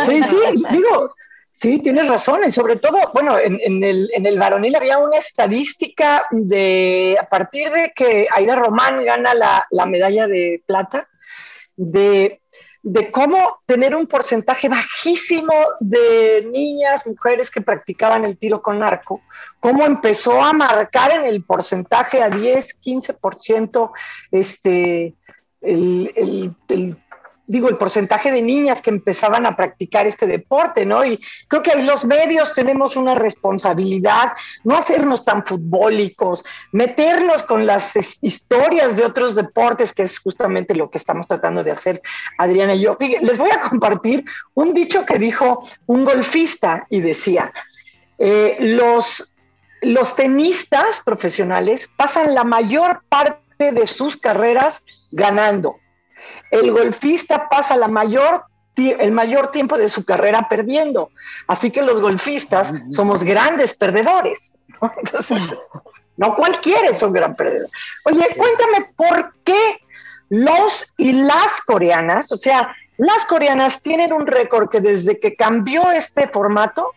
sí, 0.07 0.23
sí, 0.23 0.37
digo, 0.71 1.15
sí, 1.53 1.79
tienes 1.81 2.07
razón. 2.07 2.41
Y 2.47 2.53
sobre 2.53 2.77
todo, 2.77 2.99
bueno, 3.15 3.39
en, 3.39 3.83
el, 3.83 4.11
en 4.15 4.27
el 4.27 4.39
varonil 4.39 4.77
había 4.77 4.99
una 4.99 5.17
estadística 5.17 6.27
de, 6.31 7.17
a 7.19 7.27
partir 7.29 7.71
de 7.71 7.93
que 7.95 8.27
Aida 8.31 8.57
Román 8.57 9.03
gana 9.05 9.35
la, 9.35 9.67
la 9.71 9.87
medalla 9.87 10.27
de 10.27 10.63
plata, 10.67 11.09
de 11.75 12.41
de 12.89 13.11
cómo 13.11 13.59
tener 13.67 13.97
un 13.97 14.07
porcentaje 14.07 14.69
bajísimo 14.69 15.53
de 15.81 16.49
niñas, 16.53 17.05
mujeres 17.05 17.51
que 17.51 17.61
practicaban 17.61 18.25
el 18.25 18.39
tiro 18.39 18.63
con 18.63 18.81
arco, 18.81 19.23
cómo 19.59 19.85
empezó 19.85 20.41
a 20.41 20.53
marcar 20.53 21.11
en 21.11 21.25
el 21.25 21.43
porcentaje 21.43 22.23
a 22.23 22.31
10, 22.31 22.81
15% 22.81 23.91
este, 24.31 25.17
el, 25.63 26.55
el, 26.69 26.97
digo, 27.47 27.69
el 27.69 27.77
porcentaje 27.77 28.33
de 28.33 28.43
niñas 28.43 28.83
que 28.83 28.91
empezaban 28.91 29.47
a 29.47 29.57
practicar 29.57 30.07
este 30.07 30.27
deporte, 30.27 30.85
¿no? 30.85 31.05
Y 31.05 31.21
creo 31.49 31.63
que 31.63 31.73
ahí 31.73 31.83
los 31.83 32.05
medios 32.05 32.53
tenemos 32.53 32.97
una 32.97 33.15
responsabilidad, 33.15 34.33
no 34.65 34.77
hacernos 34.77 35.25
tan 35.25 35.45
futbólicos, 35.45 36.45
meternos 36.73 37.43
con 37.43 37.67
las 37.67 37.93
historias 38.21 38.97
de 38.97 39.05
otros 39.05 39.35
deportes, 39.35 39.93
que 39.93 40.03
es 40.03 40.19
justamente 40.19 40.75
lo 40.75 40.91
que 40.91 40.99
estamos 40.99 41.27
tratando 41.27 41.63
de 41.63 41.71
hacer 41.71 42.03
Adriana 42.39 42.75
y 42.75 42.81
yo. 42.81 42.97
les 42.99 43.39
voy 43.39 43.51
a 43.51 43.61
compartir 43.61 44.25
un 44.55 44.75
dicho 44.75 45.05
que 45.05 45.19
dijo 45.19 45.67
un 45.87 46.05
golfista 46.05 46.87
y 46.91 47.01
decía, 47.01 47.53
eh, 48.19 48.57
los, 48.61 49.35
los 49.83 50.17
tenistas 50.17 51.01
profesionales 51.05 51.89
pasan 51.97 52.35
la 52.35 52.45
mayor 52.45 53.03
parte 53.09 53.73
de 53.73 53.87
sus 53.87 54.17
carreras 54.17 54.85
ganando 55.13 55.77
el 56.51 56.73
golfista 56.73 57.49
pasa 57.49 57.77
la 57.77 57.89
mayor 57.89 58.45
el 58.77 59.13
mayor 59.13 59.51
tiempo 59.51 59.79
de 59.79 59.89
su 59.89 60.05
carrera 60.05 60.49
perdiendo. 60.49 61.11
Así 61.47 61.71
que 61.71 61.83
los 61.83 62.01
golfistas 62.01 62.75
somos 62.91 63.25
grandes 63.25 63.75
perdedores. 63.75 64.53
no 66.17 66.35
cualquiera 66.35 66.91
es 66.91 67.03
un 67.03 67.13
gran 67.13 67.35
perdedor. 67.35 67.71
Oye, 68.05 68.37
cuéntame 68.37 68.91
por 68.97 69.33
qué 69.45 69.81
los 70.29 70.93
y 70.99 71.13
las 71.13 71.61
coreanas, 71.63 72.33
o 72.33 72.37
sea, 72.37 72.75
las 72.99 73.25
coreanas 73.25 73.83
tienen 73.83 74.13
un 74.13 74.27
récord 74.27 74.69
que 74.69 74.81
desde 74.81 75.21
que 75.21 75.37
cambió 75.37 75.91
este 75.93 76.29
formato 76.29 76.93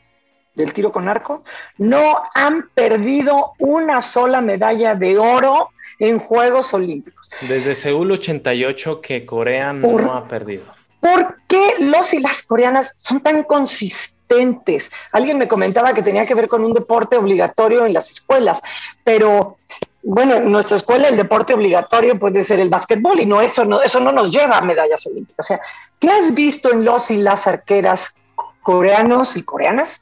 del 0.56 0.74
tiro 0.74 0.92
con 0.92 1.08
arco, 1.08 1.44
no 1.78 2.24
han 2.34 2.70
perdido 2.70 3.54
una 3.60 4.02
sola 4.02 4.42
medalla 4.42 4.96
de 4.96 5.18
oro 5.18 5.70
en 6.00 6.18
Juegos 6.18 6.74
Olímpicos. 6.74 7.30
Desde 7.48 7.76
Seúl 7.76 8.12
88 8.12 9.02
que 9.02 9.26
Corea 9.26 9.74
no 9.74 10.14
ha 10.14 10.28
perdido. 10.28 10.64
¿Por 11.00 11.38
qué 11.48 11.76
los 11.80 12.14
y 12.14 12.20
las 12.20 12.44
coreanas 12.44 12.96
son 12.98 13.22
tan 13.22 13.44
consistentes? 13.44 14.92
Alguien 15.12 15.38
me 15.38 15.48
comentaba 15.48 15.94
que 15.94 16.02
tenía 16.02 16.26
que 16.26 16.36
ver 16.36 16.48
con 16.48 16.64
un 16.64 16.74
deporte 16.74 17.16
obligatorio 17.18 17.86
en 17.86 17.94
las 17.94 18.10
escuelas, 18.10 18.62
pero 19.04 19.58
bueno, 20.02 20.36
en 20.36 20.52
nuestra 20.52 20.78
escuela 20.78 21.10
el 21.10 21.18
deporte 21.18 21.54
obligatorio 21.54 22.18
puede 22.18 22.44
ser 22.44 22.60
el 22.60 22.70
básquetbol 22.70 23.20
y 23.20 23.26
no 23.26 23.42
eso 23.42 23.66
no 23.66 23.82
eso 23.82 24.00
no 24.00 24.12
nos 24.12 24.32
lleva 24.32 24.58
a 24.58 24.62
medallas 24.62 25.06
olímpicas. 25.06 25.46
O 25.46 25.48
sea, 25.48 25.62
¿qué 26.00 26.10
has 26.10 26.34
visto 26.34 26.72
en 26.72 26.86
los 26.86 27.12
y 27.12 27.18
las 27.18 27.48
arqueras 27.48 28.14
coreanos 28.62 29.36
y 29.36 29.44
coreanas 29.44 30.02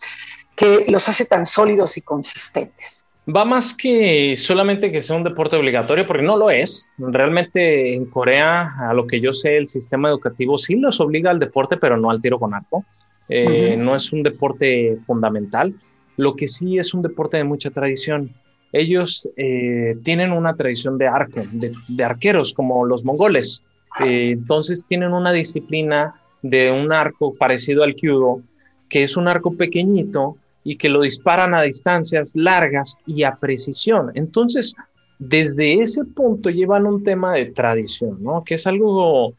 que 0.55 0.85
los 0.87 1.07
hace 1.09 1.25
tan 1.25 1.45
sólidos 1.45 1.97
y 1.97 2.01
consistentes? 2.01 3.05
Va 3.35 3.45
más 3.45 3.75
que 3.75 4.35
solamente 4.37 4.91
que 4.91 5.01
sea 5.01 5.17
un 5.17 5.23
deporte 5.23 5.55
obligatorio, 5.55 6.07
porque 6.07 6.23
no 6.23 6.37
lo 6.37 6.49
es. 6.49 6.91
Realmente 6.97 7.93
en 7.93 8.05
Corea, 8.05 8.73
a 8.89 8.93
lo 8.93 9.05
que 9.05 9.19
yo 9.19 9.33
sé, 9.33 9.57
el 9.57 9.67
sistema 9.67 10.09
educativo 10.09 10.57
sí 10.57 10.75
los 10.75 10.99
obliga 10.99 11.31
al 11.31 11.39
deporte, 11.39 11.77
pero 11.77 11.97
no 11.97 12.09
al 12.09 12.21
tiro 12.21 12.39
con 12.39 12.53
arco. 12.53 12.85
Eh, 13.29 13.75
no 13.77 13.95
es 13.95 14.13
un 14.13 14.23
deporte 14.23 14.97
fundamental. 15.05 15.73
Lo 16.15 16.35
que 16.35 16.47
sí 16.47 16.77
es 16.77 16.93
un 16.93 17.01
deporte 17.01 17.37
de 17.37 17.43
mucha 17.43 17.69
tradición. 17.69 18.31
Ellos 18.71 19.27
eh, 19.35 19.97
tienen 20.03 20.31
una 20.31 20.55
tradición 20.55 20.97
de 20.97 21.07
arco, 21.07 21.41
de, 21.51 22.03
arqueros, 22.03 22.53
como 22.53 22.85
los 22.85 23.03
mongoles. 23.03 23.63
Eh, 24.05 24.31
entonces 24.31 24.85
tienen 24.87 25.13
una 25.13 25.31
disciplina 25.33 26.15
de 26.41 26.71
un 26.71 26.93
arco 26.93 27.33
parecido 27.35 27.83
al 27.83 27.95
kyudo, 27.95 28.41
que 28.89 29.03
es 29.03 29.17
un 29.17 29.27
arco 29.27 29.55
pequeñito, 29.55 30.37
y 30.69 30.75
que 30.75 30.89
lo 30.89 30.99
disparan 30.99 31.53
a 31.53 31.61
distancias 31.61 32.35
largas 32.35 32.97
y 33.05 33.23
a 33.23 33.37
precisión. 33.37 34.11
Entonces, 34.15 34.75
desde 35.17 35.81
ese 35.81 36.03
punto 36.03 36.49
llevan 36.49 36.85
un 36.85 37.05
tema 37.05 37.35
de 37.35 37.45
tradición, 37.45 38.21
¿no? 38.21 38.43
Que 38.43 38.55
es 38.55 38.67
algo 38.67 39.33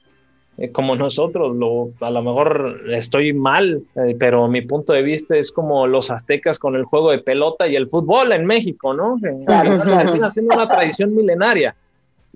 eh, 0.56 0.72
como 0.72 0.96
nosotros, 0.96 1.54
lo, 1.54 1.90
a 2.00 2.10
lo 2.10 2.22
mejor 2.22 2.80
estoy 2.88 3.34
mal, 3.34 3.82
eh, 3.94 4.16
pero 4.18 4.48
mi 4.48 4.62
punto 4.62 4.94
de 4.94 5.02
vista 5.02 5.36
es 5.36 5.52
como 5.52 5.86
los 5.86 6.10
aztecas 6.10 6.58
con 6.58 6.74
el 6.76 6.84
juego 6.84 7.10
de 7.10 7.18
pelota 7.18 7.68
y 7.68 7.76
el 7.76 7.90
fútbol 7.90 8.32
en 8.32 8.46
México, 8.46 8.94
¿no? 8.94 9.16
Están 9.16 10.24
haciendo 10.24 10.54
una 10.54 10.66
tradición 10.66 11.14
milenaria. 11.14 11.76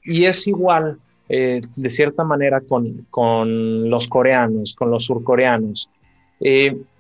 Y 0.02 0.26
es 0.26 0.46
igual, 0.46 0.98
eh, 1.30 1.62
de 1.76 1.88
cierta 1.88 2.24
manera, 2.24 2.60
con, 2.60 3.06
con, 3.08 3.88
los 3.88 4.06
coreanos, 4.06 4.74
con 4.74 4.90
los 4.90 5.06
surcoreanos. 5.06 5.88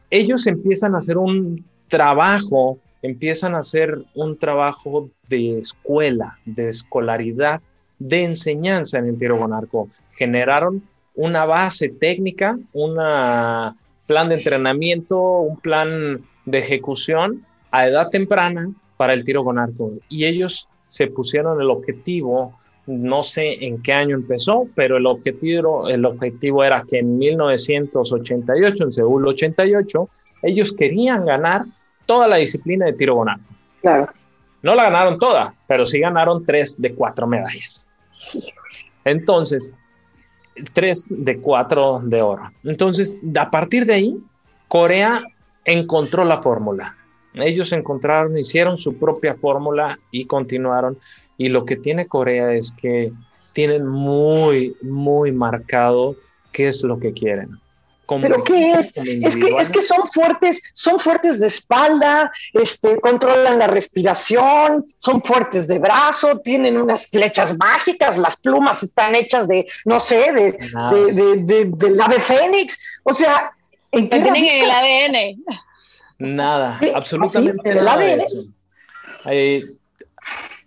ellos 0.08 0.46
empiezan 0.46 0.94
a 0.94 0.98
hacer 0.98 1.18
un 1.18 1.70
trabajo, 1.92 2.78
empiezan 3.02 3.54
a 3.54 3.58
hacer 3.58 4.02
un 4.14 4.38
trabajo 4.38 5.10
de 5.28 5.58
escuela, 5.58 6.38
de 6.46 6.70
escolaridad, 6.70 7.60
de 7.98 8.24
enseñanza 8.24 8.98
en 8.98 9.08
el 9.08 9.18
tiro 9.18 9.38
con 9.38 9.52
arco. 9.52 9.90
Generaron 10.16 10.82
una 11.14 11.44
base 11.44 11.90
técnica, 11.90 12.58
un 12.72 12.94
plan 14.06 14.28
de 14.30 14.36
entrenamiento, 14.36 15.20
un 15.40 15.58
plan 15.58 16.22
de 16.46 16.58
ejecución 16.60 17.44
a 17.72 17.86
edad 17.86 18.08
temprana 18.08 18.70
para 18.96 19.12
el 19.12 19.22
tiro 19.26 19.44
con 19.44 19.58
arco. 19.58 19.92
Y 20.08 20.24
ellos 20.24 20.66
se 20.88 21.08
pusieron 21.08 21.60
el 21.60 21.68
objetivo, 21.68 22.58
no 22.86 23.22
sé 23.22 23.66
en 23.66 23.82
qué 23.82 23.92
año 23.92 24.16
empezó, 24.16 24.66
pero 24.74 24.96
el 24.96 25.04
objetivo, 25.04 26.64
era 26.64 26.84
que 26.88 27.00
en 27.00 27.18
1988, 27.18 28.84
en 28.84 28.92
Seúl 28.92 29.28
88, 29.28 30.08
ellos 30.42 30.72
querían 30.72 31.26
ganar 31.26 31.66
toda 32.12 32.28
la 32.28 32.36
disciplina 32.36 32.84
de 32.84 32.92
tiro 32.92 33.16
con 33.16 33.30
arco. 33.30 33.54
Claro. 33.80 34.12
No 34.62 34.74
la 34.74 34.82
ganaron 34.82 35.18
toda, 35.18 35.54
pero 35.66 35.86
sí 35.86 35.98
ganaron 35.98 36.44
tres 36.44 36.78
de 36.78 36.94
cuatro 36.94 37.26
medallas. 37.26 37.86
Entonces, 39.02 39.72
tres 40.74 41.06
de 41.08 41.38
cuatro 41.38 42.00
de 42.04 42.20
oro. 42.20 42.50
Entonces, 42.64 43.16
a 43.34 43.50
partir 43.50 43.86
de 43.86 43.94
ahí, 43.94 44.18
Corea 44.68 45.22
encontró 45.64 46.26
la 46.26 46.36
fórmula. 46.36 46.96
Ellos 47.32 47.72
encontraron, 47.72 48.36
hicieron 48.36 48.76
su 48.76 48.98
propia 48.98 49.34
fórmula 49.34 49.98
y 50.10 50.26
continuaron. 50.26 50.98
Y 51.38 51.48
lo 51.48 51.64
que 51.64 51.76
tiene 51.76 52.08
Corea 52.08 52.52
es 52.52 52.72
que 52.72 53.10
tienen 53.54 53.86
muy, 53.86 54.76
muy 54.82 55.32
marcado 55.32 56.14
qué 56.52 56.68
es 56.68 56.82
lo 56.82 56.98
que 56.98 57.14
quieren. 57.14 57.58
¿Pero 58.20 58.44
qué 58.44 58.72
es? 58.72 58.92
Es 58.96 59.36
que, 59.36 59.56
es 59.58 59.70
que 59.70 59.80
son 59.80 60.06
fuertes, 60.08 60.62
son 60.74 60.98
fuertes 60.98 61.40
de 61.40 61.46
espalda, 61.46 62.30
este, 62.52 63.00
controlan 63.00 63.58
la 63.58 63.66
respiración, 63.66 64.84
son 64.98 65.22
fuertes 65.22 65.68
de 65.68 65.78
brazo, 65.78 66.40
tienen 66.40 66.76
unas 66.76 67.06
flechas 67.06 67.56
mágicas, 67.56 68.18
las 68.18 68.36
plumas 68.36 68.82
están 68.82 69.14
hechas 69.14 69.48
de, 69.48 69.66
no 69.84 70.00
sé, 70.00 70.32
de, 70.32 70.52
de, 71.12 71.70
del 71.74 72.00
ave 72.00 72.20
fénix. 72.20 72.78
O 73.04 73.14
sea, 73.14 73.52
¿en 73.90 74.08
qué 74.08 74.20
tienen 74.20 74.44
el 74.44 74.70
ADN? 74.70 75.44
Nada, 76.18 76.80
absolutamente 76.94 77.74
nada. 77.74 77.92
ADN? 77.94 78.22
Eh, 79.26 79.64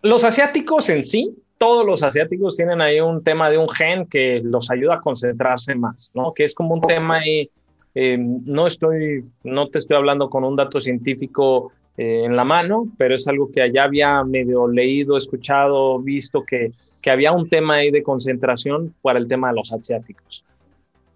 los 0.02 0.24
asiáticos 0.24 0.90
en 0.90 1.04
sí 1.04 1.36
todos 1.58 1.86
los 1.86 2.04
asiáticos 2.04 2.58
tienen 2.58 2.82
ahí 2.82 3.00
un 3.00 3.24
tema 3.24 3.50
de 3.50 3.58
un 3.58 3.70
gen 3.70 4.06
que 4.06 4.42
los 4.44 4.70
ayuda 4.72 4.96
a 4.96 5.02
concentrarse 5.02 5.76
más, 5.76 6.12
¿no? 6.14 6.34
Que 6.34 6.44
es 6.44 6.54
como 6.54 6.74
un 6.74 6.82
tema 6.82 7.18
ahí, 7.20 7.50
eh, 7.94 8.18
no 8.18 8.68
estoy, 8.68 9.24
no 9.44 9.70
te 9.70 9.80
estoy 9.80 9.98
hablando 9.98 10.30
con 10.30 10.44
un 10.44 10.56
dato 10.56 10.82
científico 10.82 11.72
eh, 11.98 12.24
en 12.26 12.36
la 12.36 12.44
mano, 12.44 12.88
pero 12.98 13.16
es 13.16 13.28
algo 13.28 13.52
que 13.52 13.62
allá 13.62 13.86
había 13.86 14.24
medio 14.24 14.68
leído, 14.68 15.16
escuchado, 15.16 16.00
visto 16.00 16.44
que, 16.44 16.72
que 17.02 17.10
había 17.10 17.32
un 17.32 17.48
tema 17.48 17.76
ahí 17.76 17.92
de 17.92 18.04
concentración 18.04 18.94
para 19.02 19.20
el 19.20 19.28
tema 19.28 19.50
de 19.50 19.56
los 19.56 19.72
asiáticos. 19.72 20.44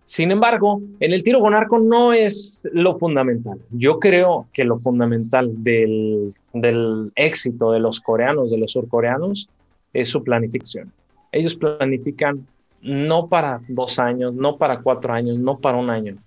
Sin 0.05 0.31
embargo, 0.31 0.81
en 0.99 1.13
el 1.13 1.21
tiro 1.21 1.39
con 1.39 1.53
arco 1.53 1.77
no 1.77 2.13
es 2.13 2.63
lo 2.71 2.97
fundamental. 2.97 3.59
Yo 3.69 3.99
creo 3.99 4.47
que 4.51 4.63
lo 4.63 4.79
fundamental 4.79 5.51
del, 5.63 6.33
del 6.51 7.11
éxito 7.15 7.71
de 7.71 7.79
los 7.79 7.99
coreanos, 7.99 8.49
de 8.49 8.57
los 8.57 8.71
surcoreanos, 8.71 9.49
es 9.93 10.09
su 10.09 10.23
planificación. 10.23 10.91
Ellos 11.31 11.55
planifican 11.55 12.45
no 12.81 13.27
para 13.27 13.61
dos 13.67 13.99
años, 13.99 14.33
no 14.33 14.57
para 14.57 14.79
cuatro 14.79 15.13
años, 15.13 15.37
no 15.37 15.59
para 15.59 15.77
un 15.77 15.89
año. 15.89 16.17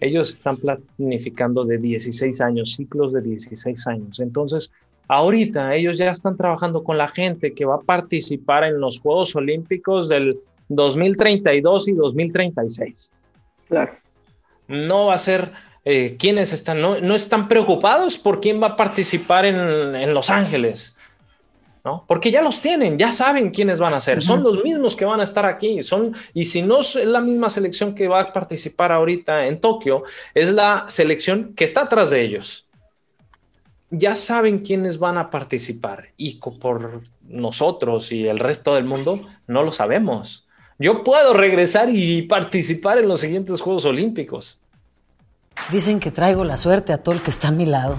Ellos 0.00 0.32
están 0.32 0.56
planificando 0.56 1.64
de 1.64 1.78
16 1.78 2.40
años, 2.40 2.74
ciclos 2.74 3.12
de 3.12 3.22
16 3.22 3.86
años. 3.86 4.20
Entonces, 4.20 4.72
ahorita 5.08 5.74
ellos 5.74 5.98
ya 5.98 6.10
están 6.10 6.36
trabajando 6.36 6.82
con 6.82 6.98
la 6.98 7.08
gente 7.08 7.54
que 7.54 7.64
va 7.64 7.76
a 7.76 7.80
participar 7.80 8.64
en 8.64 8.80
los 8.80 8.98
Juegos 9.00 9.34
Olímpicos 9.36 10.08
del 10.08 10.38
2032 10.68 11.88
y 11.88 11.92
2036. 11.92 13.12
No 14.68 15.06
va 15.06 15.14
a 15.14 15.18
ser 15.18 15.52
eh, 15.84 16.16
quienes 16.18 16.52
están, 16.52 16.80
no, 16.80 17.00
no, 17.00 17.14
están 17.14 17.48
preocupados 17.48 18.16
por 18.16 18.40
quién 18.40 18.62
va 18.62 18.68
a 18.68 18.76
participar 18.76 19.44
en, 19.44 19.56
en, 19.94 20.14
Los 20.14 20.30
Ángeles, 20.30 20.91
¿no? 21.84 22.04
Porque 22.06 22.30
ya 22.30 22.42
los 22.42 22.60
tienen, 22.60 22.98
ya 22.98 23.12
saben 23.12 23.50
quiénes 23.50 23.80
van 23.80 23.94
a 23.94 24.00
ser, 24.00 24.22
son 24.22 24.42
los 24.42 24.62
mismos 24.62 24.94
que 24.94 25.04
van 25.04 25.20
a 25.20 25.24
estar 25.24 25.44
aquí, 25.46 25.82
son, 25.82 26.14
y 26.32 26.44
si 26.44 26.62
no 26.62 26.80
es 26.80 26.94
la 26.94 27.20
misma 27.20 27.50
selección 27.50 27.94
que 27.94 28.08
va 28.08 28.20
a 28.20 28.32
participar 28.32 28.92
ahorita 28.92 29.46
en 29.46 29.60
Tokio, 29.60 30.04
es 30.34 30.52
la 30.52 30.86
selección 30.88 31.54
que 31.54 31.64
está 31.64 31.82
atrás 31.82 32.10
de 32.10 32.22
ellos. 32.22 32.66
Ya 33.90 34.14
saben 34.14 34.60
quiénes 34.60 34.98
van 34.98 35.18
a 35.18 35.30
participar 35.30 36.08
y 36.16 36.36
por 36.36 37.02
nosotros 37.28 38.10
y 38.10 38.26
el 38.26 38.38
resto 38.38 38.74
del 38.74 38.84
mundo 38.84 39.20
no 39.46 39.62
lo 39.62 39.72
sabemos. 39.72 40.46
Yo 40.78 41.04
puedo 41.04 41.34
regresar 41.34 41.90
y 41.90 42.22
participar 42.22 42.98
en 42.98 43.08
los 43.08 43.20
siguientes 43.20 43.60
Juegos 43.60 43.84
Olímpicos. 43.84 44.58
Dicen 45.70 46.00
que 46.00 46.10
traigo 46.10 46.44
la 46.44 46.56
suerte 46.56 46.92
a 46.92 47.02
todo 47.02 47.14
el 47.14 47.20
que 47.20 47.30
está 47.30 47.48
a 47.48 47.52
mi 47.52 47.66
lado. 47.66 47.98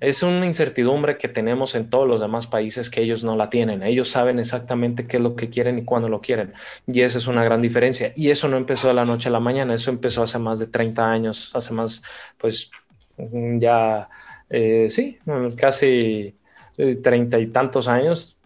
Es 0.00 0.22
una 0.22 0.46
incertidumbre 0.46 1.16
que 1.18 1.28
tenemos 1.28 1.74
en 1.74 1.88
todos 1.88 2.06
los 2.06 2.20
demás 2.20 2.46
países 2.46 2.90
que 2.90 3.00
ellos 3.02 3.24
no 3.24 3.36
la 3.36 3.48
tienen. 3.48 3.82
Ellos 3.82 4.10
saben 4.10 4.38
exactamente 4.38 5.06
qué 5.06 5.18
es 5.18 5.22
lo 5.22 5.36
que 5.36 5.48
quieren 5.48 5.78
y 5.78 5.84
cuándo 5.84 6.08
lo 6.08 6.20
quieren. 6.20 6.52
Y 6.86 7.02
esa 7.02 7.18
es 7.18 7.26
una 7.26 7.44
gran 7.44 7.62
diferencia. 7.62 8.12
Y 8.16 8.30
eso 8.30 8.48
no 8.48 8.56
empezó 8.56 8.88
de 8.88 8.94
la 8.94 9.04
noche 9.04 9.28
a 9.28 9.32
la 9.32 9.40
mañana, 9.40 9.74
eso 9.74 9.90
empezó 9.90 10.22
hace 10.22 10.38
más 10.38 10.58
de 10.58 10.66
30 10.66 11.10
años, 11.10 11.50
hace 11.54 11.72
más, 11.72 12.02
pues 12.38 12.70
ya, 13.16 14.08
eh, 14.50 14.90
sí, 14.90 15.18
casi 15.56 16.36
eh, 16.76 16.96
treinta 16.96 17.38
y 17.38 17.46
tantos 17.48 17.88
años. 17.88 18.38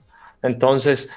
Entonces, 0.42 1.10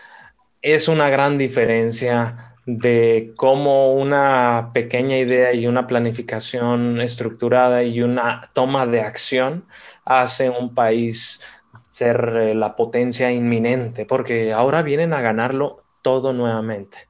es 0.61 0.87
una 0.87 1.09
gran 1.09 1.37
diferencia 1.37 2.53
de 2.65 3.33
cómo 3.35 3.93
una 3.93 4.71
pequeña 4.73 5.17
idea 5.17 5.53
y 5.53 5.67
una 5.67 5.87
planificación 5.87 7.01
estructurada 7.01 7.83
y 7.83 8.01
una 8.01 8.51
toma 8.53 8.85
de 8.85 9.01
acción 9.01 9.65
hace 10.05 10.49
un 10.49 10.73
país 10.73 11.41
ser 11.89 12.37
eh, 12.37 12.55
la 12.55 12.75
potencia 12.75 13.31
inminente, 13.31 14.05
porque 14.05 14.53
ahora 14.53 14.81
vienen 14.81 15.13
a 15.13 15.21
ganarlo 15.21 15.83
todo 16.01 16.33
nuevamente. 16.33 17.09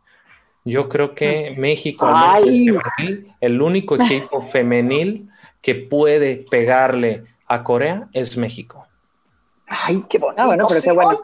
Yo 0.63 0.89
creo 0.89 1.15
que 1.15 1.56
México, 1.58 2.08
el 3.39 3.62
único 3.62 3.95
equipo 3.95 4.41
femenil 4.51 5.30
que 5.62 5.75
puede 5.75 6.45
pegarle 6.49 7.23
a 7.47 7.63
Corea 7.63 8.08
es 8.13 8.38
México. 8.38 8.86
Ay, 9.67 10.04
qué 10.10 10.17
bonito. 10.17 10.41
Ah, 10.41 10.45
bueno, 10.45 10.67
pero 10.67 10.82
qué 10.82 10.91
bueno. 10.91 11.19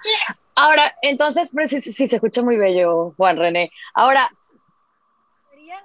Ahora, 0.55 0.95
entonces, 1.01 1.51
pues, 1.53 1.69
sí, 1.69 1.81
sí, 1.81 2.07
se 2.07 2.15
escucha 2.15 2.41
muy 2.41 2.57
bello, 2.57 3.13
Juan 3.15 3.37
René. 3.37 3.71
Ahora, 3.93 4.31
¿quería 4.31 4.31
en 4.31 4.46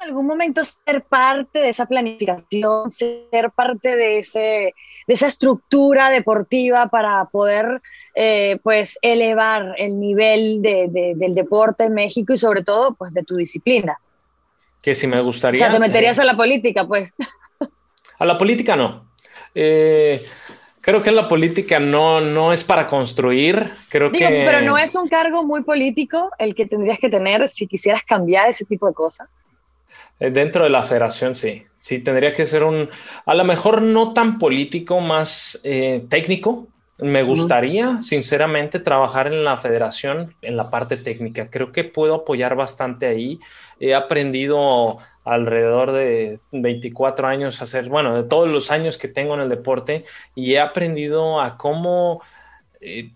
algún 0.02 0.26
momento 0.26 0.62
ser 0.64 1.02
parte 1.02 1.58
de 1.58 1.68
esa 1.70 1.86
planificación, 1.86 2.90
ser 2.90 3.50
parte 3.54 3.96
de 3.96 4.18
ese 4.18 4.74
de 5.06 5.14
esa 5.14 5.26
estructura 5.26 6.10
deportiva 6.10 6.88
para 6.88 7.24
poder 7.26 7.80
eh, 8.14 8.58
pues 8.62 8.98
elevar 9.02 9.74
el 9.78 9.98
nivel 9.98 10.62
de, 10.62 11.14
del 11.16 11.34
deporte 11.34 11.84
en 11.84 11.94
México 11.94 12.32
y 12.32 12.36
sobre 12.36 12.62
todo 12.62 12.94
pues 12.94 13.12
de 13.12 13.22
tu 13.22 13.36
disciplina. 13.36 13.98
Que 14.80 14.94
si 14.94 15.06
me 15.06 15.20
gustaría... 15.20 15.58
O 15.58 15.64
sea, 15.64 15.72
te 15.72 15.80
meterías 15.80 16.18
a 16.18 16.24
la 16.24 16.36
política, 16.36 16.86
pues. 16.86 17.14
A 18.18 18.24
la 18.24 18.38
política 18.38 18.76
no. 18.76 19.10
Eh, 19.52 20.24
creo 20.80 21.02
que 21.02 21.10
la 21.10 21.26
política 21.26 21.80
no, 21.80 22.20
no 22.20 22.52
es 22.52 22.62
para 22.62 22.86
construir. 22.86 23.72
Creo 23.88 24.10
Digo, 24.10 24.28
que... 24.28 24.44
pero 24.46 24.60
no 24.60 24.78
es 24.78 24.94
un 24.94 25.08
cargo 25.08 25.42
muy 25.42 25.64
político 25.64 26.30
el 26.38 26.54
que 26.54 26.66
tendrías 26.66 27.00
que 27.00 27.08
tener 27.08 27.48
si 27.48 27.66
quisieras 27.66 28.02
cambiar 28.04 28.48
ese 28.48 28.64
tipo 28.64 28.86
de 28.86 28.94
cosas. 28.94 29.28
Eh, 30.20 30.30
dentro 30.30 30.64
de 30.64 30.70
la 30.70 30.82
federación, 30.82 31.34
sí. 31.34 31.64
Sí, 31.78 31.98
tendría 31.98 32.32
que 32.32 32.46
ser 32.46 32.62
un, 32.62 32.88
a 33.26 33.34
lo 33.34 33.42
mejor 33.42 33.82
no 33.82 34.12
tan 34.12 34.38
político, 34.38 35.00
más 35.00 35.60
eh, 35.64 36.04
técnico. 36.08 36.68
Me 36.98 37.24
gustaría, 37.24 38.00
sinceramente, 38.02 38.78
trabajar 38.78 39.26
en 39.26 39.42
la 39.42 39.56
federación 39.56 40.36
en 40.42 40.56
la 40.56 40.70
parte 40.70 40.96
técnica. 40.96 41.48
Creo 41.50 41.72
que 41.72 41.82
puedo 41.82 42.14
apoyar 42.14 42.54
bastante 42.54 43.06
ahí. 43.06 43.40
He 43.80 43.94
aprendido 43.94 44.98
alrededor 45.24 45.90
de 45.90 46.38
24 46.52 47.26
años 47.26 47.60
a 47.60 47.64
hacer, 47.64 47.88
bueno, 47.88 48.14
de 48.14 48.28
todos 48.28 48.48
los 48.48 48.70
años 48.70 48.98
que 48.98 49.08
tengo 49.08 49.34
en 49.34 49.40
el 49.40 49.48
deporte, 49.48 50.04
y 50.36 50.52
he 50.52 50.60
aprendido 50.60 51.40
a 51.40 51.56
cómo 51.56 52.22
eh, 52.80 53.10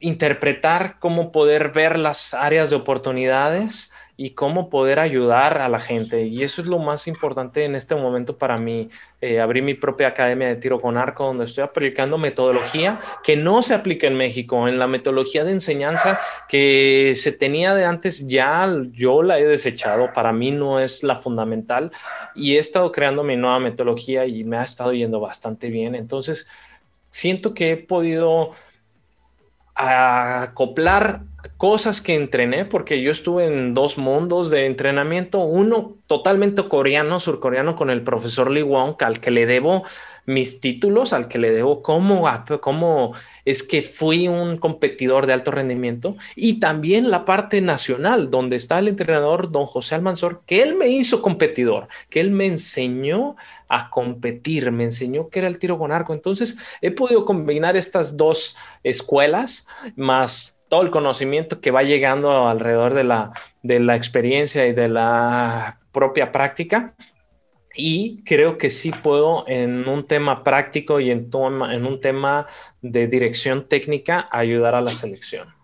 interpretar, 0.00 0.98
cómo 0.98 1.30
poder 1.30 1.70
ver 1.70 1.98
las 1.98 2.34
áreas 2.34 2.70
de 2.70 2.76
oportunidades 2.76 3.92
y 4.20 4.30
cómo 4.30 4.68
poder 4.68 4.98
ayudar 4.98 5.58
a 5.58 5.68
la 5.68 5.78
gente. 5.78 6.26
Y 6.26 6.42
eso 6.42 6.60
es 6.60 6.66
lo 6.66 6.80
más 6.80 7.06
importante 7.06 7.64
en 7.64 7.76
este 7.76 7.94
momento 7.94 8.36
para 8.36 8.56
mí. 8.56 8.90
Eh, 9.20 9.40
abrí 9.40 9.62
mi 9.62 9.74
propia 9.74 10.08
academia 10.08 10.48
de 10.48 10.56
tiro 10.56 10.80
con 10.80 10.96
arco 10.96 11.24
donde 11.24 11.44
estoy 11.44 11.62
aplicando 11.62 12.18
metodología 12.18 12.98
que 13.22 13.36
no 13.36 13.62
se 13.62 13.74
aplica 13.74 14.08
en 14.08 14.16
México. 14.16 14.66
En 14.66 14.80
la 14.80 14.88
metodología 14.88 15.44
de 15.44 15.52
enseñanza 15.52 16.18
que 16.48 17.12
se 17.14 17.30
tenía 17.30 17.74
de 17.74 17.84
antes 17.84 18.26
ya 18.26 18.68
yo 18.90 19.22
la 19.22 19.38
he 19.38 19.46
desechado. 19.46 20.12
Para 20.12 20.32
mí 20.32 20.50
no 20.50 20.80
es 20.80 21.04
la 21.04 21.14
fundamental 21.14 21.92
y 22.34 22.56
he 22.56 22.58
estado 22.58 22.90
creando 22.90 23.22
mi 23.22 23.36
nueva 23.36 23.60
metodología 23.60 24.26
y 24.26 24.42
me 24.42 24.56
ha 24.56 24.64
estado 24.64 24.92
yendo 24.92 25.20
bastante 25.20 25.70
bien. 25.70 25.94
Entonces, 25.94 26.48
siento 27.12 27.54
que 27.54 27.70
he 27.70 27.76
podido 27.76 28.50
acoplar 29.76 31.20
cosas 31.56 32.00
que 32.00 32.14
entrené, 32.14 32.64
porque 32.64 33.02
yo 33.02 33.10
estuve 33.10 33.46
en 33.46 33.74
dos 33.74 33.98
mundos 33.98 34.50
de 34.50 34.66
entrenamiento, 34.66 35.40
uno 35.40 35.96
totalmente 36.06 36.68
coreano, 36.68 37.20
surcoreano, 37.20 37.76
con 37.76 37.90
el 37.90 38.02
profesor 38.02 38.50
Lee 38.50 38.62
Wong, 38.62 38.94
al 39.00 39.20
que 39.20 39.30
le 39.30 39.46
debo 39.46 39.84
mis 40.26 40.60
títulos, 40.60 41.14
al 41.14 41.26
que 41.26 41.38
le 41.38 41.50
debo 41.50 41.82
cómo, 41.82 42.28
cómo 42.60 43.14
es 43.46 43.62
que 43.62 43.80
fui 43.80 44.28
un 44.28 44.58
competidor 44.58 45.26
de 45.26 45.32
alto 45.32 45.50
rendimiento, 45.50 46.16
y 46.36 46.60
también 46.60 47.10
la 47.10 47.24
parte 47.24 47.62
nacional, 47.62 48.30
donde 48.30 48.56
está 48.56 48.78
el 48.78 48.88
entrenador 48.88 49.50
don 49.50 49.64
José 49.64 49.94
Almanzor, 49.94 50.42
que 50.44 50.62
él 50.62 50.74
me 50.76 50.88
hizo 50.88 51.22
competidor, 51.22 51.88
que 52.10 52.20
él 52.20 52.30
me 52.30 52.46
enseñó 52.46 53.36
a 53.68 53.88
competir, 53.88 54.70
me 54.70 54.84
enseñó 54.84 55.30
que 55.30 55.38
era 55.38 55.48
el 55.48 55.58
tiro 55.58 55.78
con 55.78 55.92
arco. 55.92 56.12
Entonces, 56.12 56.58
he 56.82 56.90
podido 56.90 57.24
combinar 57.24 57.76
estas 57.76 58.16
dos 58.16 58.56
escuelas 58.82 59.66
más 59.96 60.57
todo 60.68 60.82
el 60.82 60.90
conocimiento 60.90 61.60
que 61.60 61.70
va 61.70 61.82
llegando 61.82 62.48
alrededor 62.48 62.94
de 62.94 63.04
la, 63.04 63.32
de 63.62 63.80
la 63.80 63.96
experiencia 63.96 64.66
y 64.66 64.72
de 64.72 64.88
la 64.88 65.80
propia 65.92 66.30
práctica. 66.30 66.94
Y 67.74 68.24
creo 68.24 68.58
que 68.58 68.70
sí 68.70 68.90
puedo 68.90 69.44
en 69.46 69.88
un 69.88 70.06
tema 70.06 70.42
práctico 70.42 71.00
y 71.00 71.10
en, 71.10 71.30
en 71.32 71.86
un 71.86 72.00
tema 72.00 72.46
de 72.82 73.06
dirección 73.06 73.68
técnica 73.68 74.28
ayudar 74.30 74.74
a 74.74 74.80
la 74.80 74.90
selección. 74.90 75.54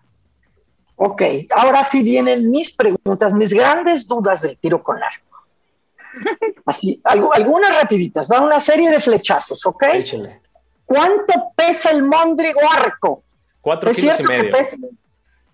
Ok, 0.97 1.21
ahora 1.53 1.83
sí 1.83 2.03
vienen 2.03 2.49
mis 2.49 2.73
preguntas, 2.73 3.33
mis 3.33 3.53
grandes 3.53 4.07
dudas 4.07 4.41
del 4.41 4.57
tiro 4.57 4.81
con 4.81 4.97
arco. 5.03 5.45
Así, 6.65 7.01
algunas 7.03 7.75
rapiditas, 7.81 8.31
va 8.31 8.39
una 8.39 8.61
serie 8.61 8.89
de 8.89 8.99
flechazos, 8.99 9.65
¿ok? 9.65 9.83
¿Cuánto 10.85 11.51
pesa 11.55 11.91
el 11.91 12.03
mondrigo 12.03 12.61
arco? 12.77 13.24
Cuatro 13.65 13.91
kilos 13.91 14.19
y 14.19 14.23
medio. 14.23 14.55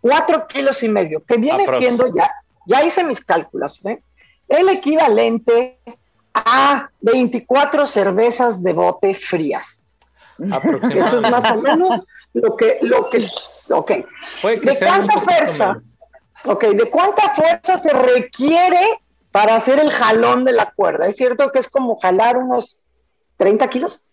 cuatro 0.02 0.46
kilos 0.46 0.84
y 0.84 0.90
medio, 0.90 1.24
que 1.24 1.38
viene 1.38 1.66
siendo 1.78 2.14
ya, 2.14 2.30
ya 2.66 2.84
hice 2.84 3.06
mis 3.06 3.24
cálculos, 3.24 3.80
¿eh? 3.86 4.02
el 4.50 4.68
equivalente 4.68 5.80
a 6.34 6.90
24 7.00 7.86
cervezas 7.86 8.64
de 8.64 8.74
bote 8.74 9.14
frías. 9.14 9.94
Eso 10.38 11.18
es 11.20 11.22
más 11.22 11.50
o 11.52 11.56
menos 11.62 12.06
lo 12.34 12.58
que, 12.58 12.80
lo 12.82 13.10
que, 13.10 13.30
ok. 13.70 13.92
¿De 14.62 14.78
cuánta 14.78 15.18
fuerza? 15.18 15.82
Ok, 16.48 16.66
¿de 16.66 16.90
cuánta 16.90 17.30
fuerza 17.30 17.78
se 17.78 17.94
requiere 17.94 19.00
para 19.32 19.56
hacer 19.56 19.80
el 19.80 19.90
jalón 19.90 20.44
de 20.44 20.52
la 20.52 20.74
cuerda? 20.76 21.08
¿Es 21.08 21.16
cierto 21.16 21.50
que 21.54 21.60
es 21.60 21.70
como 21.70 21.98
jalar 21.98 22.36
unos 22.36 22.84
30 23.38 23.70
kilos? 23.70 24.04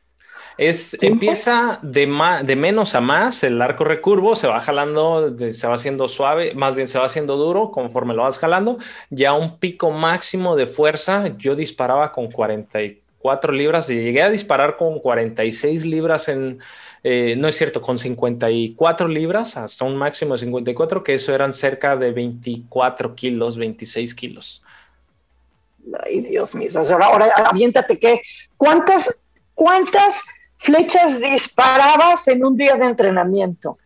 Es, 0.59 1.01
empieza 1.03 1.79
de, 1.83 2.13
de 2.43 2.57
menos 2.57 2.97
a 2.97 3.01
más, 3.01 3.45
el 3.45 3.63
arco 3.63 3.85
recurvo 3.85 4.35
se 4.35 4.49
va 4.49 4.61
jalando, 4.61 5.37
se 5.53 5.67
va 5.69 5.75
haciendo 5.75 6.09
suave, 6.09 6.53
más 6.55 6.75
bien 6.75 6.89
se 6.89 6.99
va 6.99 7.07
haciendo 7.07 7.37
duro 7.37 7.71
conforme 7.71 8.13
lo 8.13 8.25
vas 8.25 8.41
jalando. 8.41 8.79
Ya 9.09 9.35
un 9.35 9.59
pico 9.59 9.93
máximo 9.93 10.57
de 10.57 10.67
fuerza, 10.67 11.29
yo 11.39 11.55
disparaba 11.55 12.11
con 12.11 12.33
44 12.33 13.53
libras 13.53 13.89
y 13.89 13.95
llegué 14.03 14.21
a 14.23 14.31
disparar 14.31 14.77
con 14.77 14.99
46 14.99 15.85
libras 15.85 16.29
en, 16.29 16.59
eh, 17.05 17.37
no 17.39 17.47
es 17.47 17.57
cierto, 17.57 17.81
con 17.81 17.97
54 17.97 19.07
libras 19.07 19.57
hasta 19.57 19.85
un 19.85 19.97
máximo 19.97 20.35
de 20.35 20.41
54, 20.41 21.05
que 21.05 21.15
eso 21.15 21.33
eran 21.33 21.53
cerca 21.53 21.97
de 21.97 22.11
24 22.11 23.15
kilos, 23.15 23.57
26 23.57 24.13
kilos. 24.13 24.63
Ay, 26.05 26.21
Dios 26.23 26.57
mío. 26.57 26.71
ahora, 26.75 27.07
ahora 27.07 27.33
aviéntate 27.47 27.97
que, 27.99 28.23
¿cuántas, 28.57 29.25
cuántas 29.55 30.25
flechas 30.59 31.21
disparabas 31.21 32.29
en 32.29 32.45
un 32.45 32.57
día 32.57 32.77
de 32.77 32.87
entrenamiento? 32.87 33.79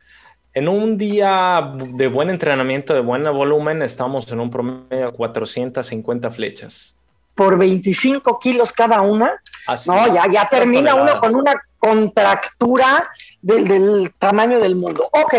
En 0.54 0.68
un 0.68 0.98
día 0.98 1.72
de 1.76 2.08
buen 2.08 2.28
entrenamiento, 2.28 2.92
de 2.92 3.00
buen 3.00 3.24
volumen, 3.24 3.82
estamos 3.82 4.30
en 4.32 4.40
un 4.40 4.50
promedio 4.50 5.06
de 5.06 5.12
450 5.12 6.30
flechas. 6.30 6.94
¿Por 7.34 7.56
25 7.58 8.38
kilos 8.38 8.72
cada 8.72 9.00
una? 9.00 9.40
no, 9.86 10.14
ya, 10.14 10.26
ya 10.30 10.48
termina 10.48 10.94
uno 10.94 11.18
con 11.18 11.34
una 11.34 11.54
contractura 11.78 13.08
del, 13.40 13.66
del 13.66 14.12
tamaño 14.18 14.58
del 14.58 14.76
mundo. 14.76 15.08
Ok, 15.12 15.34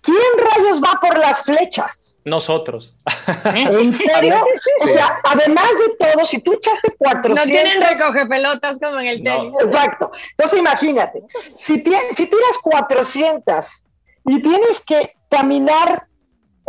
¿quién 0.00 0.32
rayos 0.56 0.82
va 0.82 0.98
por 1.00 1.16
las 1.16 1.42
flechas? 1.42 2.07
Nosotros. 2.28 2.94
¿En 3.44 3.92
serio? 3.92 4.36
O 4.82 4.88
sea, 4.88 5.20
además 5.24 5.70
de 5.86 6.06
todo, 6.06 6.24
si 6.24 6.42
tú 6.42 6.52
echaste 6.52 6.94
400... 6.96 7.36
No 7.36 7.50
tienen 7.50 7.82
recoge 7.82 8.26
pelotas 8.26 8.78
como 8.78 8.98
en 9.00 9.06
el 9.06 9.22
tenis. 9.22 9.52
Exacto. 9.60 10.10
Entonces 10.30 10.58
imagínate, 10.58 11.22
si, 11.54 11.74
si 11.74 12.26
tiras 12.26 12.58
400 12.62 13.84
y 14.26 14.42
tienes 14.42 14.80
que 14.80 15.14
caminar 15.28 16.06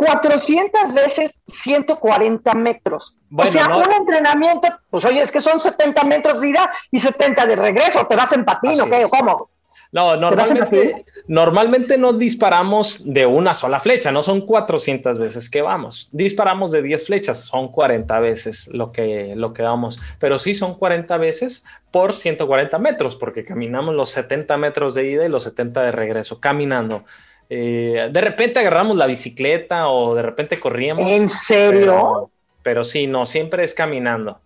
400 0.00 0.94
veces 0.94 1.42
140 1.46 2.54
metros. 2.54 3.18
o 3.36 3.44
sea, 3.44 3.68
un 3.76 3.92
entrenamiento, 3.92 4.68
pues 4.88 5.04
oye, 5.04 5.20
es 5.20 5.30
que 5.30 5.40
son 5.40 5.60
70 5.60 6.04
metros 6.04 6.40
de 6.40 6.48
ida 6.48 6.72
y 6.90 6.98
70 6.98 7.44
de 7.44 7.56
regreso, 7.56 8.06
te 8.06 8.16
vas 8.16 8.32
en 8.32 8.46
patín, 8.46 8.80
¿o 8.80 8.88
qué? 8.88 9.06
¿Cómo? 9.10 9.50
No, 9.92 10.16
normalmente, 10.16 11.04
normalmente 11.26 11.98
no 11.98 12.12
disparamos 12.12 13.12
de 13.12 13.26
una 13.26 13.54
sola 13.54 13.80
flecha, 13.80 14.12
no 14.12 14.22
son 14.22 14.42
400 14.42 15.18
veces 15.18 15.50
que 15.50 15.62
vamos. 15.62 16.08
Disparamos 16.12 16.70
de 16.70 16.82
10 16.82 17.06
flechas, 17.06 17.40
son 17.40 17.72
40 17.72 18.20
veces 18.20 18.68
lo 18.72 18.92
que, 18.92 19.34
lo 19.34 19.52
que 19.52 19.62
vamos, 19.62 20.00
pero 20.20 20.38
sí 20.38 20.54
son 20.54 20.78
40 20.78 21.16
veces 21.16 21.64
por 21.90 22.14
140 22.14 22.78
metros, 22.78 23.16
porque 23.16 23.44
caminamos 23.44 23.94
los 23.94 24.10
70 24.10 24.56
metros 24.58 24.94
de 24.94 25.10
ida 25.10 25.26
y 25.26 25.28
los 25.28 25.42
70 25.42 25.82
de 25.82 25.92
regreso, 25.92 26.40
caminando. 26.40 27.04
Eh, 27.48 28.10
de 28.12 28.20
repente 28.20 28.60
agarramos 28.60 28.96
la 28.96 29.06
bicicleta 29.06 29.88
o 29.88 30.14
de 30.14 30.22
repente 30.22 30.60
corríamos. 30.60 31.04
¿En 31.04 31.28
serio? 31.28 32.30
pero 32.62 32.84
sí, 32.84 33.06
no, 33.06 33.26
siempre 33.26 33.64
es 33.64 33.74
caminando. 33.74 34.38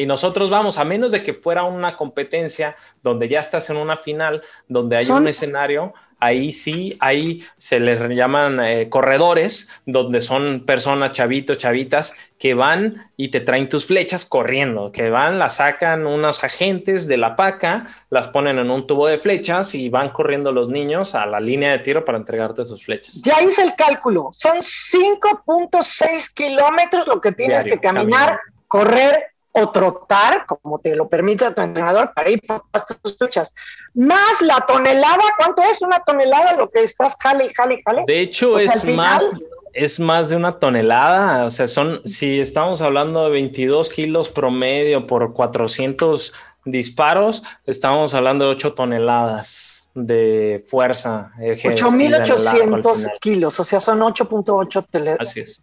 Y 0.00 0.06
nosotros 0.06 0.48
vamos, 0.48 0.78
a 0.78 0.84
menos 0.84 1.12
de 1.12 1.22
que 1.22 1.34
fuera 1.34 1.64
una 1.64 1.94
competencia 1.94 2.74
donde 3.02 3.28
ya 3.28 3.40
estás 3.40 3.68
en 3.68 3.76
una 3.76 3.98
final, 3.98 4.42
donde 4.66 4.96
hay 4.96 5.10
un 5.10 5.28
escenario, 5.28 5.92
ahí 6.18 6.52
sí, 6.52 6.96
ahí 7.00 7.44
se 7.58 7.80
les 7.80 8.00
llaman 8.08 8.60
eh, 8.60 8.88
corredores, 8.88 9.68
donde 9.84 10.22
son 10.22 10.64
personas, 10.64 11.12
chavitos, 11.12 11.58
chavitas, 11.58 12.14
que 12.38 12.54
van 12.54 13.10
y 13.14 13.28
te 13.28 13.40
traen 13.40 13.68
tus 13.68 13.88
flechas 13.88 14.24
corriendo, 14.24 14.90
que 14.90 15.10
van, 15.10 15.38
las 15.38 15.56
sacan 15.56 16.06
unos 16.06 16.42
agentes 16.44 17.06
de 17.06 17.18
la 17.18 17.36
paca, 17.36 17.88
las 18.08 18.28
ponen 18.28 18.58
en 18.58 18.70
un 18.70 18.86
tubo 18.86 19.06
de 19.06 19.18
flechas 19.18 19.74
y 19.74 19.90
van 19.90 20.08
corriendo 20.08 20.50
los 20.50 20.70
niños 20.70 21.14
a 21.14 21.26
la 21.26 21.40
línea 21.40 21.72
de 21.72 21.80
tiro 21.80 22.06
para 22.06 22.16
entregarte 22.16 22.64
sus 22.64 22.82
flechas. 22.82 23.20
Ya 23.20 23.42
hice 23.42 23.62
el 23.64 23.74
cálculo, 23.74 24.30
son 24.32 24.58
5.6 24.60 26.32
kilómetros 26.32 27.06
lo 27.06 27.20
que 27.20 27.32
tienes 27.32 27.64
que 27.64 27.78
caminar, 27.78 28.40
correr 28.66 29.30
o 29.52 29.70
trotar, 29.70 30.46
como 30.46 30.78
te 30.78 30.94
lo 30.94 31.08
permite 31.08 31.50
tu 31.50 31.60
entrenador, 31.60 32.12
para 32.14 32.30
ir 32.30 32.40
por 32.46 32.62
tus 33.02 33.16
luchas. 33.20 33.52
Más 33.94 34.40
la 34.42 34.64
tonelada, 34.66 35.22
¿cuánto 35.38 35.62
es 35.62 35.82
una 35.82 36.00
tonelada 36.00 36.54
lo 36.56 36.70
que 36.70 36.84
estás 36.84 37.16
jale 37.20 37.46
y 37.46 37.54
jale 37.54 37.74
y 37.74 37.82
jale? 37.82 38.04
De 38.06 38.20
hecho, 38.20 38.58
es 38.58 38.84
más, 38.84 39.28
es 39.72 39.98
más 39.98 40.28
de 40.28 40.36
una 40.36 40.58
tonelada. 40.58 41.44
O 41.44 41.50
sea, 41.50 41.66
son, 41.66 42.00
si 42.04 42.40
estamos 42.40 42.80
hablando 42.80 43.24
de 43.24 43.30
22 43.30 43.90
kilos 43.90 44.28
promedio 44.28 45.06
por 45.06 45.32
400 45.32 46.32
disparos, 46.64 47.42
estamos 47.66 48.14
hablando 48.14 48.44
de 48.44 48.52
8 48.52 48.74
toneladas 48.74 49.88
de 49.94 50.62
fuerza. 50.64 51.32
8.800 51.38 53.18
kilos, 53.20 53.58
o 53.58 53.64
sea, 53.64 53.80
son 53.80 54.00
8.8 54.00 54.86
toneladas. 54.90 55.28
Así 55.28 55.40
es. 55.40 55.60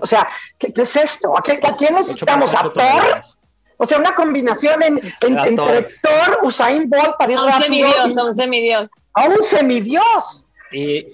O 0.00 0.06
sea, 0.06 0.28
¿qué, 0.58 0.72
es 0.74 0.96
esto? 0.96 1.36
¿A, 1.36 1.42
quién 1.42 1.94
necesitamos? 1.94 2.54
¿A 2.54 2.62
Thor? 2.62 3.22
O 3.76 3.86
sea, 3.86 3.98
una 3.98 4.14
combinación 4.14 4.82
entre 4.82 5.82
Thor, 6.02 6.38
Usain 6.42 6.88
Bolt 6.88 7.16
para 7.18 7.32
ir 7.32 7.38
a 7.38 7.44
un 7.44 7.52
semidios, 7.52 8.18
a 8.18 8.24
un 8.24 8.34
semidios. 8.34 8.90
A 9.14 9.24
un 9.24 9.42
semidios. 9.42 10.46
Y, 10.70 11.06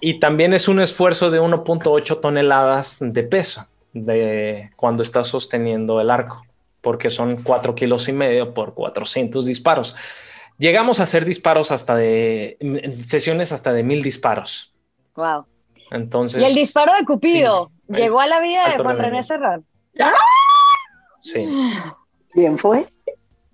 y 0.00 0.18
también 0.18 0.52
es 0.54 0.66
un 0.68 0.80
esfuerzo 0.80 1.30
de 1.30 1.40
1.8 1.40 2.20
toneladas 2.20 2.98
de 3.00 3.22
peso 3.22 3.66
de 3.92 4.70
cuando 4.76 5.02
estás 5.02 5.28
sosteniendo 5.28 6.00
el 6.00 6.10
arco, 6.10 6.44
porque 6.80 7.10
son 7.10 7.42
4 7.42 7.74
kilos 7.76 8.08
y 8.08 8.12
medio 8.12 8.52
por 8.54 8.74
400 8.74 9.46
disparos. 9.46 9.94
Llegamos 10.58 11.00
a 11.00 11.04
hacer 11.04 11.24
disparos 11.24 11.70
hasta 11.70 11.96
de 11.96 12.58
sesiones 13.06 13.52
hasta 13.52 13.72
de 13.72 13.82
mil 13.82 14.02
disparos. 14.02 14.72
Wow. 15.16 15.46
Entonces. 15.90 16.42
Y 16.42 16.44
el 16.44 16.54
disparo 16.54 16.92
de 16.94 17.04
Cupido. 17.04 17.70
Llegó 17.88 18.20
a 18.20 18.26
la 18.26 18.40
vida 18.40 18.70
de 18.70 18.82
Juan 18.82 18.98
René 18.98 19.22
Serrano. 19.22 19.64
Sí. 21.20 21.46
Bien 22.34 22.58
fue. 22.58 22.86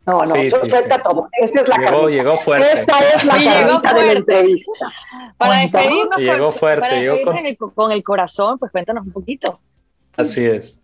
No, 0.07 0.25
no, 0.25 0.35
sí, 0.35 0.51
suelta 0.51 1.03
todo. 1.03 1.29
Esta 1.33 1.61
es 1.61 1.69
la 1.69 1.77
llegó, 1.77 2.09
llegó 2.09 2.37
fuerte. 2.39 2.73
Esta 2.73 2.99
es 3.15 3.25
la 3.25 3.35
carnita 3.35 3.95
de 3.95 4.07
la 4.07 4.13
entrevista. 4.13 4.73
Para 5.37 5.61
despedirnos, 5.61 6.19
llegó 6.19 6.53
fuerte, 6.53 6.81
para 6.81 6.95
despedirnos 6.95 7.75
con... 7.75 7.93
el, 7.93 8.03
corazón, 8.03 8.59
pues 8.59 8.73
cuéntanos 8.73 9.07
un 9.07 9.13
poquito. 9.13 9.61
Así 10.17 10.45
es. 10.45 10.81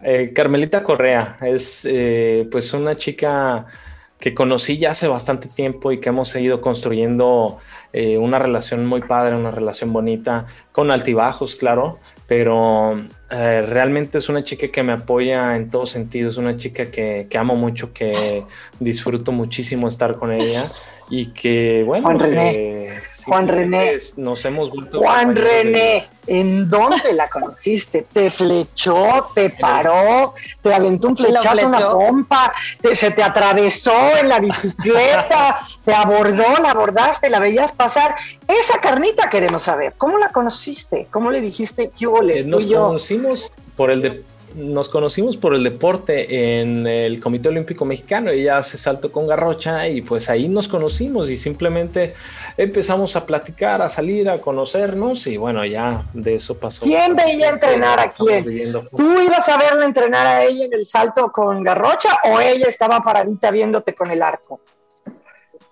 Eh, 0.00 0.32
Carmelita 0.34 0.82
Correa 0.82 1.36
es 1.42 1.84
eh, 1.84 2.48
pues 2.50 2.72
una 2.72 2.96
chica 2.96 3.66
que 4.22 4.34
conocí 4.34 4.78
ya 4.78 4.92
hace 4.92 5.08
bastante 5.08 5.48
tiempo 5.48 5.90
y 5.90 5.98
que 5.98 6.10
hemos 6.10 6.28
seguido 6.28 6.60
construyendo 6.60 7.58
eh, 7.92 8.18
una 8.18 8.38
relación 8.38 8.86
muy 8.86 9.00
padre, 9.00 9.34
una 9.34 9.50
relación 9.50 9.92
bonita, 9.92 10.46
con 10.70 10.92
altibajos, 10.92 11.56
claro, 11.56 11.98
pero 12.28 13.00
eh, 13.30 13.62
realmente 13.62 14.18
es 14.18 14.28
una 14.28 14.44
chica 14.44 14.68
que 14.68 14.84
me 14.84 14.92
apoya 14.92 15.56
en 15.56 15.70
todos 15.70 15.90
sentidos, 15.90 16.36
una 16.36 16.56
chica 16.56 16.86
que, 16.86 17.26
que 17.28 17.36
amo 17.36 17.56
mucho, 17.56 17.92
que 17.92 18.44
disfruto 18.78 19.32
muchísimo 19.32 19.88
estar 19.88 20.16
con 20.16 20.30
ella 20.30 20.70
y 21.10 21.26
que, 21.32 21.82
bueno, 21.84 22.16
Juan 23.24 23.48
René, 23.48 23.98
nos 24.16 24.44
hemos 24.44 24.70
vuelto. 24.70 24.98
Juan 24.98 25.34
René, 25.34 26.08
¿en 26.26 26.68
dónde 26.68 27.12
la 27.12 27.28
conociste? 27.28 28.06
¿Te 28.12 28.30
flechó? 28.30 29.30
¿Te 29.34 29.50
paró? 29.50 30.34
¿Te 30.60 30.74
aventó 30.74 31.08
un 31.08 31.16
flechazo, 31.16 31.66
una 31.66 31.90
pompa? 31.90 32.52
¿Se 32.92 33.10
te 33.10 33.22
atravesó 33.22 34.16
en 34.20 34.28
la 34.28 34.40
bicicleta? 34.40 35.60
¿Te 35.84 35.94
abordó? 35.94 36.62
¿La 36.62 36.70
abordaste? 36.70 37.30
¿La 37.30 37.40
veías 37.40 37.72
pasar? 37.72 38.14
Esa 38.46 38.80
carnita 38.80 39.28
queremos 39.30 39.64
saber. 39.64 39.94
¿Cómo 39.98 40.18
la 40.18 40.28
conociste? 40.28 41.06
¿Cómo 41.10 41.30
le 41.30 41.40
dijiste 41.40 41.90
que 41.90 42.06
eh, 42.06 42.44
Nos 42.44 42.66
conocimos 42.66 43.50
por 43.76 43.90
el 43.90 44.02
de 44.02 44.22
nos 44.56 44.88
conocimos 44.88 45.36
por 45.36 45.54
el 45.54 45.64
deporte 45.64 46.60
en 46.60 46.86
el 46.86 47.20
Comité 47.20 47.48
Olímpico 47.48 47.84
Mexicano. 47.84 48.30
Ella 48.30 48.58
hace 48.58 48.78
salto 48.78 49.10
con 49.10 49.26
garrocha 49.26 49.88
y 49.88 50.02
pues 50.02 50.30
ahí 50.30 50.48
nos 50.48 50.68
conocimos 50.68 51.30
y 51.30 51.36
simplemente 51.36 52.14
empezamos 52.56 53.16
a 53.16 53.26
platicar, 53.26 53.82
a 53.82 53.90
salir, 53.90 54.28
a 54.28 54.38
conocernos 54.38 55.26
y 55.26 55.36
bueno, 55.36 55.64
ya 55.64 56.02
de 56.12 56.34
eso 56.34 56.58
pasó. 56.58 56.84
¿Quién 56.84 57.16
veía 57.16 57.50
entrenar 57.50 58.00
a 58.00 58.12
quién? 58.12 58.72
¿Tú 58.72 59.20
ibas 59.20 59.48
a 59.48 59.58
verla 59.58 59.84
entrenar 59.84 60.26
a 60.26 60.44
ella 60.44 60.66
en 60.66 60.74
el 60.74 60.86
salto 60.86 61.30
con 61.32 61.62
garrocha 61.62 62.18
o 62.24 62.40
ella 62.40 62.68
estaba 62.68 63.00
paradita 63.00 63.50
viéndote 63.50 63.94
con 63.94 64.10
el 64.10 64.22
arco? 64.22 64.60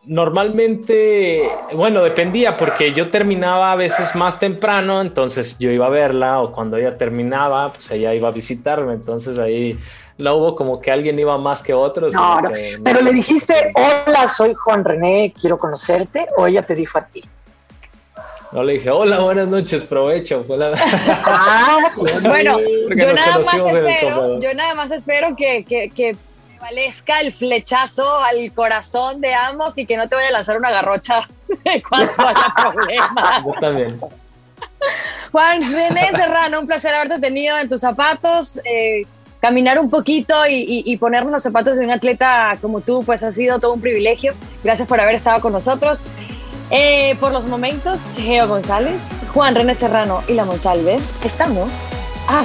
Normalmente, 0.05 1.46
bueno, 1.74 2.03
dependía 2.03 2.57
porque 2.57 2.94
yo 2.94 3.11
terminaba 3.11 3.72
a 3.72 3.76
veces 3.76 4.14
más 4.14 4.40
temprano, 4.40 5.03
entonces 5.03 5.59
yo 5.59 5.70
iba 5.70 5.86
a 5.86 5.90
verla 5.90 6.40
o 6.40 6.53
cuando 6.53 6.78
ella 6.78 6.96
terminaba, 6.96 7.72
pues 7.74 7.90
ella 7.90 8.14
iba 8.14 8.28
a 8.28 8.32
visitarme, 8.32 8.94
entonces 8.94 9.38
ahí 9.38 9.78
no 10.16 10.36
hubo 10.36 10.57
como 10.57 10.80
que 10.80 10.90
alguien 10.90 11.18
iba 11.18 11.36
más 11.36 11.62
que 11.62 11.74
otros. 11.74 12.14
No, 12.14 12.40
no. 12.40 12.51
pero 12.82 13.03
le 13.03 13.12
dijiste, 13.12 13.72
hola, 13.74 14.26
soy 14.26 14.55
Juan 14.55 14.84
René, 14.84 15.34
quiero 15.38 15.59
conocerte, 15.59 16.26
o 16.38 16.46
ella 16.46 16.62
te 16.62 16.74
dijo 16.74 16.96
a 16.98 17.07
ti. 17.07 17.22
No 18.53 18.64
le 18.64 18.72
dije, 18.74 18.90
hola, 18.90 19.20
buenas 19.20 19.48
noches, 19.48 19.84
provecho. 19.84 20.44
Ah, 21.26 21.78
bueno, 22.22 22.59
yo 22.59 23.12
nada, 23.12 23.38
más 23.38 23.55
espero, 23.55 24.40
yo 24.40 24.55
nada 24.55 24.74
más 24.74 24.90
espero 24.90 25.36
que, 25.36 25.64
que, 25.64 25.90
que 25.90 26.16
prevalezca 26.61 27.20
el 27.20 27.32
flechazo 27.32 28.18
al 28.18 28.52
corazón 28.52 29.20
de 29.20 29.34
ambos 29.34 29.76
y 29.78 29.86
que 29.86 29.96
no 29.96 30.08
te 30.08 30.14
vaya 30.14 30.28
a 30.28 30.32
lanzar 30.32 30.58
una 30.58 30.70
garrocha 30.70 31.26
cuando 31.88 32.12
haya 32.18 32.54
problemas. 32.56 33.44
Yo 33.44 33.52
también. 33.61 34.00
Juan 35.32 35.72
René 35.72 36.11
Serrano, 36.12 36.61
un 36.61 36.66
placer 36.66 36.94
haberte 36.94 37.18
tenido 37.18 37.58
en 37.58 37.68
tus 37.68 37.80
zapatos. 37.80 38.61
Eh, 38.64 39.06
caminar 39.40 39.78
un 39.78 39.88
poquito 39.88 40.34
y, 40.46 40.96
ponernos 40.98 41.32
los 41.32 41.42
zapatos 41.42 41.78
de 41.78 41.84
un 41.84 41.90
atleta 41.90 42.58
como 42.61 42.82
tú, 42.82 43.02
pues 43.04 43.22
ha 43.22 43.32
sido 43.32 43.58
todo 43.58 43.72
un 43.72 43.80
privilegio. 43.80 44.34
Gracias 44.62 44.86
por 44.86 45.00
haber 45.00 45.14
estado 45.14 45.40
con 45.40 45.52
nosotros. 45.52 46.00
Eh, 46.70 47.16
por 47.20 47.32
los 47.32 47.46
momentos, 47.46 48.00
Geo 48.16 48.46
González, 48.46 49.00
Juan 49.32 49.54
René 49.54 49.74
Serrano 49.74 50.22
y 50.28 50.34
la 50.34 50.44
Monsalve, 50.44 50.98
estamos. 51.24 51.70
Ah, 52.28 52.44